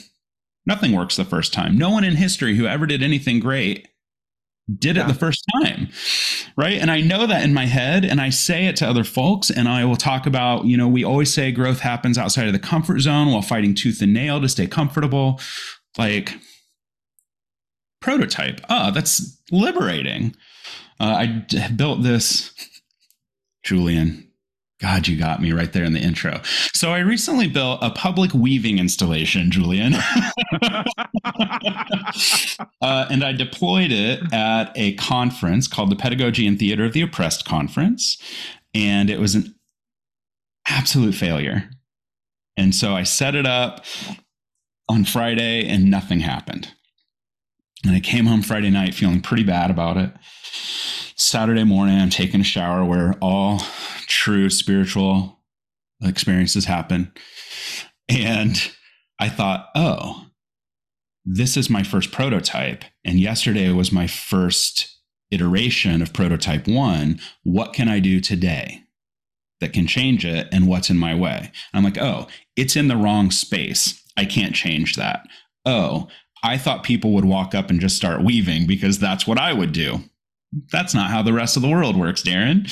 Nothing 0.68 0.92
works 0.92 1.16
the 1.16 1.26
first 1.26 1.54
time. 1.54 1.78
No 1.78 1.90
one 1.90 2.04
in 2.04 2.18
history 2.18 2.58
who 2.58 2.68
ever 2.68 2.86
did 2.86 3.02
anything 3.02 3.40
great 3.40 3.88
did 4.78 4.98
it 4.98 5.08
the 5.08 5.14
first 5.14 5.46
time. 5.62 5.88
Right. 6.58 6.78
And 6.78 6.92
I 6.92 7.00
know 7.00 7.26
that 7.26 7.44
in 7.46 7.54
my 7.54 7.66
head 7.66 8.04
and 8.04 8.20
I 8.20 8.30
say 8.30 8.66
it 8.66 8.76
to 8.78 8.88
other 8.88 9.06
folks 9.06 9.50
and 9.50 9.70
I 9.70 9.86
will 9.86 9.96
talk 9.96 10.26
about, 10.26 10.66
you 10.66 10.76
know, 10.76 10.90
we 10.90 11.06
always 11.06 11.34
say 11.34 11.54
growth 11.54 11.80
happens 11.80 12.18
outside 12.18 12.48
of 12.48 12.54
the 12.54 12.60
comfort 12.60 13.00
zone 13.00 13.32
while 13.32 13.42
fighting 13.42 13.74
tooth 13.76 14.02
and 14.02 14.14
nail 14.14 14.42
to 14.42 14.50
stay 14.50 14.68
comfortable. 14.68 15.40
Like 15.98 16.38
prototype. 18.02 18.60
Ah, 18.70 18.90
oh, 18.90 18.92
that's 18.92 19.42
liberating. 19.52 20.36
Uh, 21.00 21.16
I 21.18 21.26
d- 21.28 21.64
built 21.76 22.04
this, 22.04 22.54
Julian, 23.64 24.27
God, 24.80 25.08
you 25.08 25.18
got 25.18 25.42
me 25.42 25.52
right 25.52 25.74
there 25.74 25.84
in 25.84 25.94
the 25.94 26.00
intro. 26.00 26.40
So 26.74 26.92
I 26.92 27.00
recently 27.00 27.48
built 27.48 27.80
a 27.82 27.90
public 27.90 28.34
weaving 28.34 28.78
installation, 28.78 29.50
Julian. 29.50 29.96
uh, 31.24 33.08
and 33.10 33.24
I 33.24 33.34
deployed 33.36 33.92
it 33.92 34.22
at 34.32 34.72
a 34.76 34.94
conference 34.96 35.68
called 35.68 35.90
the 35.90 35.96
Pedagogy 35.96 36.46
and 36.46 36.60
Theater 36.60 36.86
of 36.86 36.94
the 36.94 37.02
Oppressed 37.02 37.44
Conference. 37.44 38.18
And 38.76 39.10
it 39.10 39.20
was 39.20 39.34
an 39.34 39.56
absolute 40.68 41.16
failure. 41.16 41.72
And 42.56 42.76
so 42.76 42.96
I 42.96 43.02
set 43.04 43.34
it 43.34 43.48
up 43.48 43.84
on 44.88 45.06
Friday 45.06 45.68
and 45.68 45.90
nothing 45.90 46.20
happened. 46.20 46.72
And 47.84 47.96
I 47.96 48.00
came 48.00 48.26
home 48.26 48.44
Friday 48.44 48.70
night 48.70 48.94
feeling 48.94 49.22
pretty 49.22 49.44
bad 49.44 49.72
about 49.72 49.98
it. 49.98 50.12
Saturday 51.16 51.64
morning, 51.64 52.00
I'm 52.00 52.10
taking 52.12 52.42
a 52.42 52.44
shower 52.44 52.86
where 52.86 53.16
all 53.22 53.62
true 54.08 54.50
spiritual 54.50 55.40
experiences 56.02 56.66
happen. 56.66 57.12
And 58.10 58.72
I 59.20 59.30
thought, 59.30 59.70
oh, 59.76 60.28
this 61.26 61.58
is 61.58 61.70
my 61.70 61.84
first 61.84 62.12
prototype. 62.12 62.86
And 63.04 63.20
yesterday 63.20 63.72
was 63.72 63.92
my 63.92 64.08
first 64.08 64.98
iteration 65.32 66.02
of 66.02 66.14
prototype 66.14 66.68
one. 66.68 67.20
What 67.44 67.74
can 67.74 67.90
I 67.90 68.00
do 68.00 68.22
today 68.22 68.84
that 69.60 69.74
can 69.74 69.88
change 69.88 70.26
it? 70.26 70.48
And 70.52 70.68
what's 70.68 70.90
in 70.90 70.98
my 70.98 71.14
way? 71.14 71.52
I'm 71.74 71.84
like, 71.84 71.98
oh, 71.98 72.28
it's 72.56 72.76
in 72.76 72.88
the 72.88 72.96
wrong 72.96 73.32
space. 73.32 74.02
I 74.16 74.26
can't 74.26 74.56
change 74.56 74.96
that. 74.96 75.28
Oh, 75.66 76.08
I 76.44 76.58
thought 76.58 76.84
people 76.84 77.12
would 77.12 77.26
walk 77.26 77.54
up 77.54 77.70
and 77.70 77.82
just 77.82 77.98
start 77.98 78.24
weaving 78.24 78.68
because 78.68 79.00
that's 79.00 79.28
what 79.28 79.40
I 79.40 79.52
would 79.52 79.74
do. 79.74 80.00
That's 80.72 80.94
not 80.94 81.10
how 81.10 81.22
the 81.22 81.34
rest 81.34 81.58
of 81.58 81.62
the 81.62 81.70
world 81.70 81.98
works, 81.98 82.22
Darren. 82.22 82.68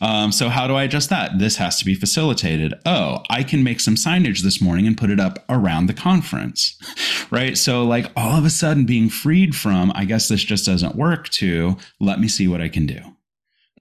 Um, 0.00 0.32
so, 0.32 0.48
how 0.48 0.66
do 0.66 0.74
I 0.74 0.84
adjust 0.84 1.10
that? 1.10 1.38
This 1.38 1.56
has 1.56 1.78
to 1.78 1.84
be 1.84 1.94
facilitated. 1.94 2.72
Oh, 2.86 3.22
I 3.28 3.42
can 3.42 3.62
make 3.62 3.80
some 3.80 3.96
signage 3.96 4.40
this 4.40 4.62
morning 4.62 4.86
and 4.86 4.96
put 4.96 5.10
it 5.10 5.20
up 5.20 5.44
around 5.48 5.86
the 5.86 5.94
conference, 5.94 6.78
right? 7.30 7.56
So, 7.58 7.84
like 7.84 8.10
all 8.16 8.38
of 8.38 8.44
a 8.44 8.50
sudden 8.50 8.86
being 8.86 9.10
freed 9.10 9.54
from, 9.54 9.92
I 9.94 10.04
guess 10.04 10.28
this 10.28 10.42
just 10.42 10.64
doesn't 10.64 10.96
work, 10.96 11.28
to 11.30 11.76
let 12.00 12.18
me 12.18 12.28
see 12.28 12.48
what 12.48 12.62
I 12.62 12.68
can 12.68 12.86
do. 12.86 13.00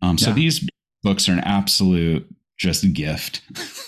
Um, 0.01 0.17
so, 0.17 0.29
yeah. 0.29 0.35
these 0.35 0.69
books 1.03 1.29
are 1.29 1.33
an 1.33 1.39
absolute 1.39 2.27
just 2.57 2.93
gift. 2.93 3.41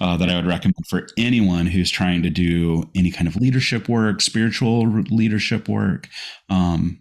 uh, 0.00 0.16
that 0.16 0.30
I 0.30 0.36
would 0.36 0.46
recommend 0.46 0.86
for 0.88 1.06
anyone 1.18 1.66
who's 1.66 1.90
trying 1.90 2.22
to 2.22 2.30
do 2.30 2.88
any 2.94 3.10
kind 3.10 3.28
of 3.28 3.36
leadership 3.36 3.88
work, 3.88 4.22
spiritual 4.22 4.88
leadership 4.88 5.68
work. 5.68 6.08
Um, 6.48 7.00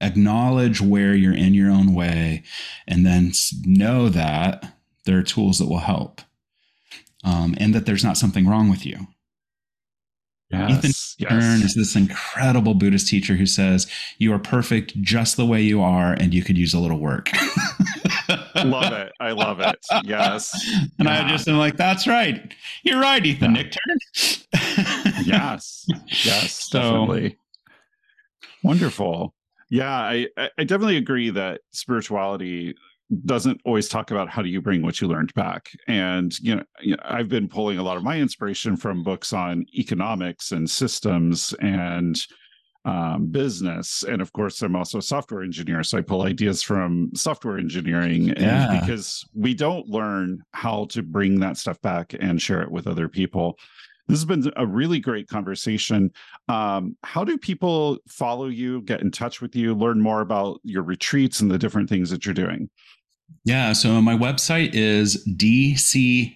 acknowledge 0.00 0.80
where 0.80 1.14
you're 1.14 1.34
in 1.34 1.54
your 1.54 1.70
own 1.70 1.94
way, 1.94 2.42
and 2.86 3.04
then 3.04 3.32
know 3.64 4.08
that 4.08 4.74
there 5.04 5.18
are 5.18 5.22
tools 5.22 5.58
that 5.58 5.68
will 5.68 5.78
help, 5.78 6.20
um, 7.24 7.54
and 7.58 7.74
that 7.74 7.86
there's 7.86 8.04
not 8.04 8.16
something 8.16 8.46
wrong 8.46 8.68
with 8.68 8.84
you. 8.84 9.06
Yes, 10.50 11.14
Ethan 11.18 11.38
yes. 11.38 11.62
is 11.62 11.74
this 11.74 11.94
incredible 11.94 12.72
Buddhist 12.72 13.06
teacher 13.06 13.34
who 13.34 13.44
says, 13.44 13.86
You 14.16 14.32
are 14.32 14.38
perfect 14.38 14.98
just 15.02 15.36
the 15.36 15.44
way 15.44 15.60
you 15.60 15.82
are, 15.82 16.14
and 16.14 16.32
you 16.32 16.42
could 16.42 16.56
use 16.56 16.72
a 16.72 16.78
little 16.78 16.98
work. 16.98 17.30
love 18.64 18.92
it. 18.92 19.12
I 19.20 19.32
love 19.32 19.60
it. 19.60 19.76
Yes. 20.04 20.50
And 20.98 21.06
yeah. 21.06 21.26
I 21.26 21.28
just 21.28 21.46
am 21.48 21.58
like, 21.58 21.76
That's 21.76 22.06
right. 22.06 22.54
You're 22.82 23.00
right, 23.00 23.24
Ethan. 23.24 23.54
Yeah. 23.54 23.62
Nick 23.62 23.72
Turn. 23.72 23.98
yes. 25.24 25.86
Yes. 26.24 26.54
So, 26.68 26.80
definitely. 26.80 27.38
Wonderful. 28.62 29.34
Yeah, 29.70 29.90
I, 29.90 30.26
I 30.36 30.64
definitely 30.64 30.96
agree 30.96 31.30
that 31.30 31.60
spirituality 31.72 32.74
doesn't 33.24 33.60
always 33.64 33.88
talk 33.88 34.10
about 34.10 34.28
how 34.28 34.42
do 34.42 34.48
you 34.48 34.60
bring 34.60 34.82
what 34.82 35.00
you 35.00 35.08
learned 35.08 35.32
back. 35.34 35.70
And 35.86 36.38
you 36.40 36.56
know, 36.56 36.96
i've 37.04 37.28
been 37.28 37.48
pulling 37.48 37.78
a 37.78 37.82
lot 37.82 37.96
of 37.96 38.02
my 38.02 38.18
inspiration 38.18 38.76
from 38.76 39.02
books 39.02 39.32
on 39.32 39.64
economics 39.74 40.52
and 40.52 40.68
systems 40.68 41.54
and 41.60 42.18
um, 42.84 43.26
business. 43.30 44.04
And 44.04 44.20
of 44.20 44.32
course 44.32 44.62
i'm 44.62 44.76
also 44.76 44.98
a 44.98 45.02
software 45.02 45.42
engineer 45.42 45.82
so 45.82 45.98
i 45.98 46.02
pull 46.02 46.22
ideas 46.22 46.62
from 46.62 47.10
software 47.14 47.58
engineering. 47.58 48.28
Yeah. 48.36 48.78
because 48.80 49.24
we 49.34 49.54
don't 49.54 49.86
learn 49.88 50.42
how 50.52 50.86
to 50.90 51.02
bring 51.02 51.40
that 51.40 51.56
stuff 51.56 51.80
back 51.80 52.14
and 52.18 52.40
share 52.40 52.62
it 52.62 52.70
with 52.70 52.86
other 52.86 53.08
people 53.08 53.58
this 54.08 54.18
has 54.18 54.24
been 54.24 54.50
a 54.56 54.66
really 54.66 55.00
great 55.00 55.28
conversation. 55.28 56.10
Um, 56.48 56.96
how 57.04 57.24
do 57.24 57.36
people 57.36 57.98
follow 58.08 58.46
you, 58.46 58.80
get 58.82 59.02
in 59.02 59.10
touch 59.10 59.40
with 59.42 59.54
you, 59.54 59.74
learn 59.74 60.00
more 60.00 60.22
about 60.22 60.60
your 60.64 60.82
retreats 60.82 61.40
and 61.40 61.50
the 61.50 61.58
different 61.58 61.88
things 61.88 62.10
that 62.10 62.24
you're 62.24 62.34
doing? 62.34 62.70
Yeah, 63.44 63.74
so 63.74 64.00
my 64.00 64.16
website 64.16 64.70
is 64.72 65.22
dchitt.com, 65.26 66.34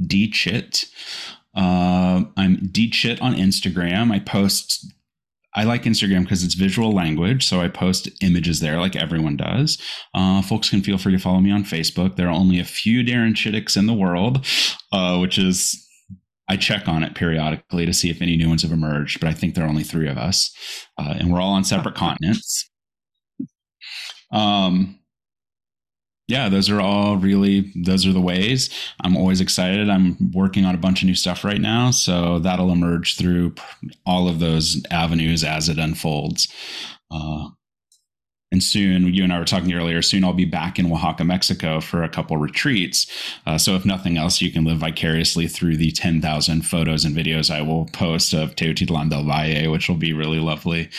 dchit. 0.00 0.92
Uh, 1.54 2.22
I'm 2.36 2.56
dchit 2.58 3.22
on 3.22 3.34
Instagram. 3.34 4.12
I 4.12 4.18
post 4.18 4.92
I 5.54 5.64
like 5.64 5.82
Instagram 5.82 6.22
because 6.22 6.44
it's 6.44 6.54
visual 6.54 6.92
language. 6.92 7.44
So 7.44 7.60
I 7.60 7.68
post 7.68 8.08
images 8.22 8.60
there 8.60 8.78
like 8.78 8.94
everyone 8.94 9.36
does. 9.36 9.78
Uh, 10.14 10.42
folks 10.42 10.70
can 10.70 10.82
feel 10.82 10.98
free 10.98 11.12
to 11.12 11.18
follow 11.18 11.40
me 11.40 11.50
on 11.50 11.64
Facebook. 11.64 12.16
There 12.16 12.28
are 12.28 12.34
only 12.34 12.60
a 12.60 12.64
few 12.64 13.02
Darren 13.02 13.34
Chitticks 13.34 13.76
in 13.76 13.86
the 13.86 13.94
world, 13.94 14.46
uh, 14.92 15.18
which 15.18 15.38
is, 15.38 15.86
I 16.48 16.56
check 16.56 16.88
on 16.88 17.02
it 17.02 17.14
periodically 17.14 17.86
to 17.86 17.92
see 17.92 18.10
if 18.10 18.22
any 18.22 18.36
new 18.36 18.48
ones 18.48 18.62
have 18.62 18.72
emerged, 18.72 19.20
but 19.20 19.28
I 19.28 19.34
think 19.34 19.54
there 19.54 19.64
are 19.64 19.68
only 19.68 19.84
three 19.84 20.08
of 20.08 20.18
us. 20.18 20.54
Uh, 20.98 21.14
and 21.18 21.32
we're 21.32 21.40
all 21.40 21.54
on 21.54 21.64
separate 21.64 21.94
continents. 21.96 22.70
Um, 24.32 24.99
yeah, 26.30 26.48
those 26.48 26.70
are 26.70 26.80
all 26.80 27.16
really 27.16 27.72
those 27.74 28.06
are 28.06 28.12
the 28.12 28.20
ways. 28.20 28.70
I'm 29.00 29.16
always 29.16 29.40
excited. 29.40 29.90
I'm 29.90 30.16
working 30.32 30.64
on 30.64 30.74
a 30.74 30.78
bunch 30.78 31.02
of 31.02 31.06
new 31.06 31.14
stuff 31.14 31.44
right 31.44 31.60
now, 31.60 31.90
so 31.90 32.38
that'll 32.38 32.70
emerge 32.70 33.16
through 33.16 33.54
all 34.06 34.28
of 34.28 34.38
those 34.38 34.80
avenues 34.90 35.42
as 35.42 35.68
it 35.68 35.78
unfolds. 35.78 36.46
Uh, 37.10 37.48
and 38.52 38.62
soon, 38.62 39.12
you 39.14 39.22
and 39.22 39.32
I 39.32 39.38
were 39.38 39.44
talking 39.44 39.72
earlier. 39.72 40.02
Soon, 40.02 40.24
I'll 40.24 40.32
be 40.32 40.44
back 40.44 40.78
in 40.78 40.90
Oaxaca, 40.90 41.24
Mexico, 41.24 41.80
for 41.80 42.02
a 42.02 42.08
couple 42.08 42.36
retreats. 42.36 43.06
Uh, 43.46 43.58
so, 43.58 43.76
if 43.76 43.84
nothing 43.84 44.16
else, 44.16 44.40
you 44.40 44.50
can 44.50 44.64
live 44.64 44.78
vicariously 44.78 45.46
through 45.46 45.76
the 45.76 45.92
10,000 45.92 46.62
photos 46.62 47.04
and 47.04 47.14
videos 47.14 47.54
I 47.54 47.62
will 47.62 47.86
post 47.86 48.32
of 48.32 48.56
Teotitlán 48.56 49.10
del 49.10 49.24
Valle, 49.24 49.70
which 49.70 49.88
will 49.88 49.96
be 49.96 50.12
really 50.12 50.40
lovely. 50.40 50.90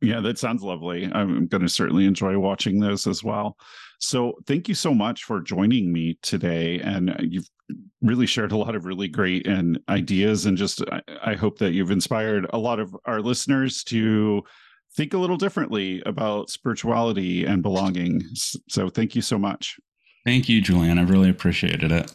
Yeah, 0.00 0.20
that 0.20 0.38
sounds 0.38 0.62
lovely. 0.62 1.10
I'm 1.12 1.46
going 1.46 1.62
to 1.62 1.68
certainly 1.68 2.06
enjoy 2.06 2.38
watching 2.38 2.80
those 2.80 3.06
as 3.06 3.22
well. 3.22 3.56
So, 3.98 4.38
thank 4.46 4.66
you 4.66 4.74
so 4.74 4.94
much 4.94 5.24
for 5.24 5.40
joining 5.40 5.92
me 5.92 6.18
today. 6.22 6.80
And 6.80 7.14
you've 7.20 7.48
really 8.00 8.24
shared 8.24 8.52
a 8.52 8.56
lot 8.56 8.74
of 8.74 8.86
really 8.86 9.08
great 9.08 9.46
and 9.46 9.78
ideas. 9.90 10.46
And 10.46 10.56
just, 10.56 10.82
I, 11.22 11.34
hope 11.34 11.58
that 11.58 11.72
you've 11.72 11.90
inspired 11.90 12.46
a 12.50 12.58
lot 12.58 12.80
of 12.80 12.96
our 13.04 13.20
listeners 13.20 13.84
to 13.84 14.42
think 14.96 15.12
a 15.12 15.18
little 15.18 15.36
differently 15.36 16.02
about 16.06 16.48
spirituality 16.48 17.44
and 17.44 17.62
belonging. 17.62 18.22
So, 18.68 18.88
thank 18.88 19.14
you 19.14 19.20
so 19.20 19.38
much. 19.38 19.78
Thank 20.24 20.48
you, 20.48 20.62
Julian. 20.62 20.98
I 20.98 21.02
really 21.02 21.28
appreciated 21.28 21.92
it. 21.92 22.10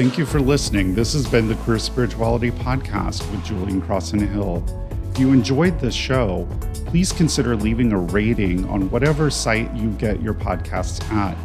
Thank 0.00 0.16
you 0.16 0.24
for 0.24 0.40
listening. 0.40 0.94
This 0.94 1.12
has 1.12 1.28
been 1.28 1.46
the 1.46 1.56
Queer 1.56 1.78
Spirituality 1.78 2.50
Podcast 2.50 3.30
with 3.30 3.44
Julian 3.44 3.82
Crossan 3.82 4.26
Hill. 4.26 4.64
If 5.10 5.18
you 5.18 5.30
enjoyed 5.30 5.78
this 5.78 5.94
show, 5.94 6.48
please 6.86 7.12
consider 7.12 7.54
leaving 7.54 7.92
a 7.92 7.98
rating 7.98 8.66
on 8.70 8.90
whatever 8.90 9.28
site 9.28 9.70
you 9.76 9.90
get 9.90 10.22
your 10.22 10.32
podcasts 10.32 11.04
at. 11.12 11.36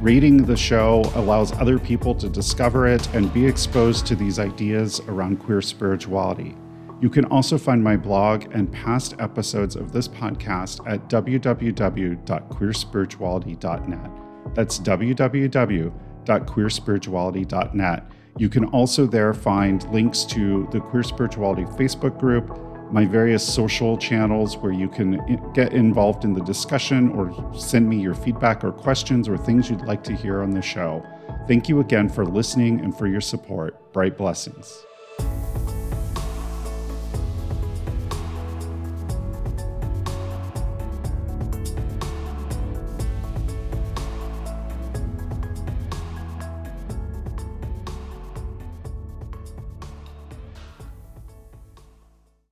Rating 0.00 0.46
the 0.46 0.56
show 0.56 1.02
allows 1.16 1.52
other 1.60 1.78
people 1.78 2.14
to 2.14 2.30
discover 2.30 2.86
it 2.86 3.06
and 3.14 3.30
be 3.34 3.44
exposed 3.44 4.06
to 4.06 4.16
these 4.16 4.38
ideas 4.38 5.00
around 5.00 5.36
queer 5.36 5.60
spirituality. 5.60 6.56
You 7.02 7.10
can 7.10 7.26
also 7.26 7.58
find 7.58 7.84
my 7.84 7.98
blog 7.98 8.46
and 8.54 8.72
past 8.72 9.16
episodes 9.18 9.76
of 9.76 9.92
this 9.92 10.08
podcast 10.08 10.80
at 10.90 11.10
www.queerspirituality.net. 11.10 14.10
That's 14.54 14.78
www 14.78 15.92
www.queerspirituality.net. 16.28 18.04
You 18.36 18.48
can 18.48 18.66
also 18.66 19.06
there 19.06 19.34
find 19.34 19.82
links 19.90 20.24
to 20.26 20.68
the 20.70 20.80
Queer 20.80 21.02
Spirituality 21.02 21.64
Facebook 21.64 22.18
group, 22.20 22.56
my 22.92 23.04
various 23.04 23.46
social 23.46 23.98
channels 23.98 24.56
where 24.56 24.72
you 24.72 24.88
can 24.88 25.20
get 25.52 25.72
involved 25.72 26.24
in 26.24 26.32
the 26.32 26.42
discussion 26.42 27.10
or 27.10 27.52
send 27.58 27.88
me 27.88 28.00
your 28.00 28.14
feedback 28.14 28.62
or 28.64 28.72
questions 28.72 29.28
or 29.28 29.36
things 29.36 29.68
you'd 29.68 29.82
like 29.82 30.04
to 30.04 30.14
hear 30.14 30.42
on 30.42 30.50
the 30.50 30.62
show. 30.62 31.04
Thank 31.48 31.68
you 31.68 31.80
again 31.80 32.08
for 32.08 32.24
listening 32.24 32.80
and 32.80 32.96
for 32.96 33.06
your 33.06 33.20
support. 33.20 33.92
Bright 33.92 34.16
blessings. 34.16 34.87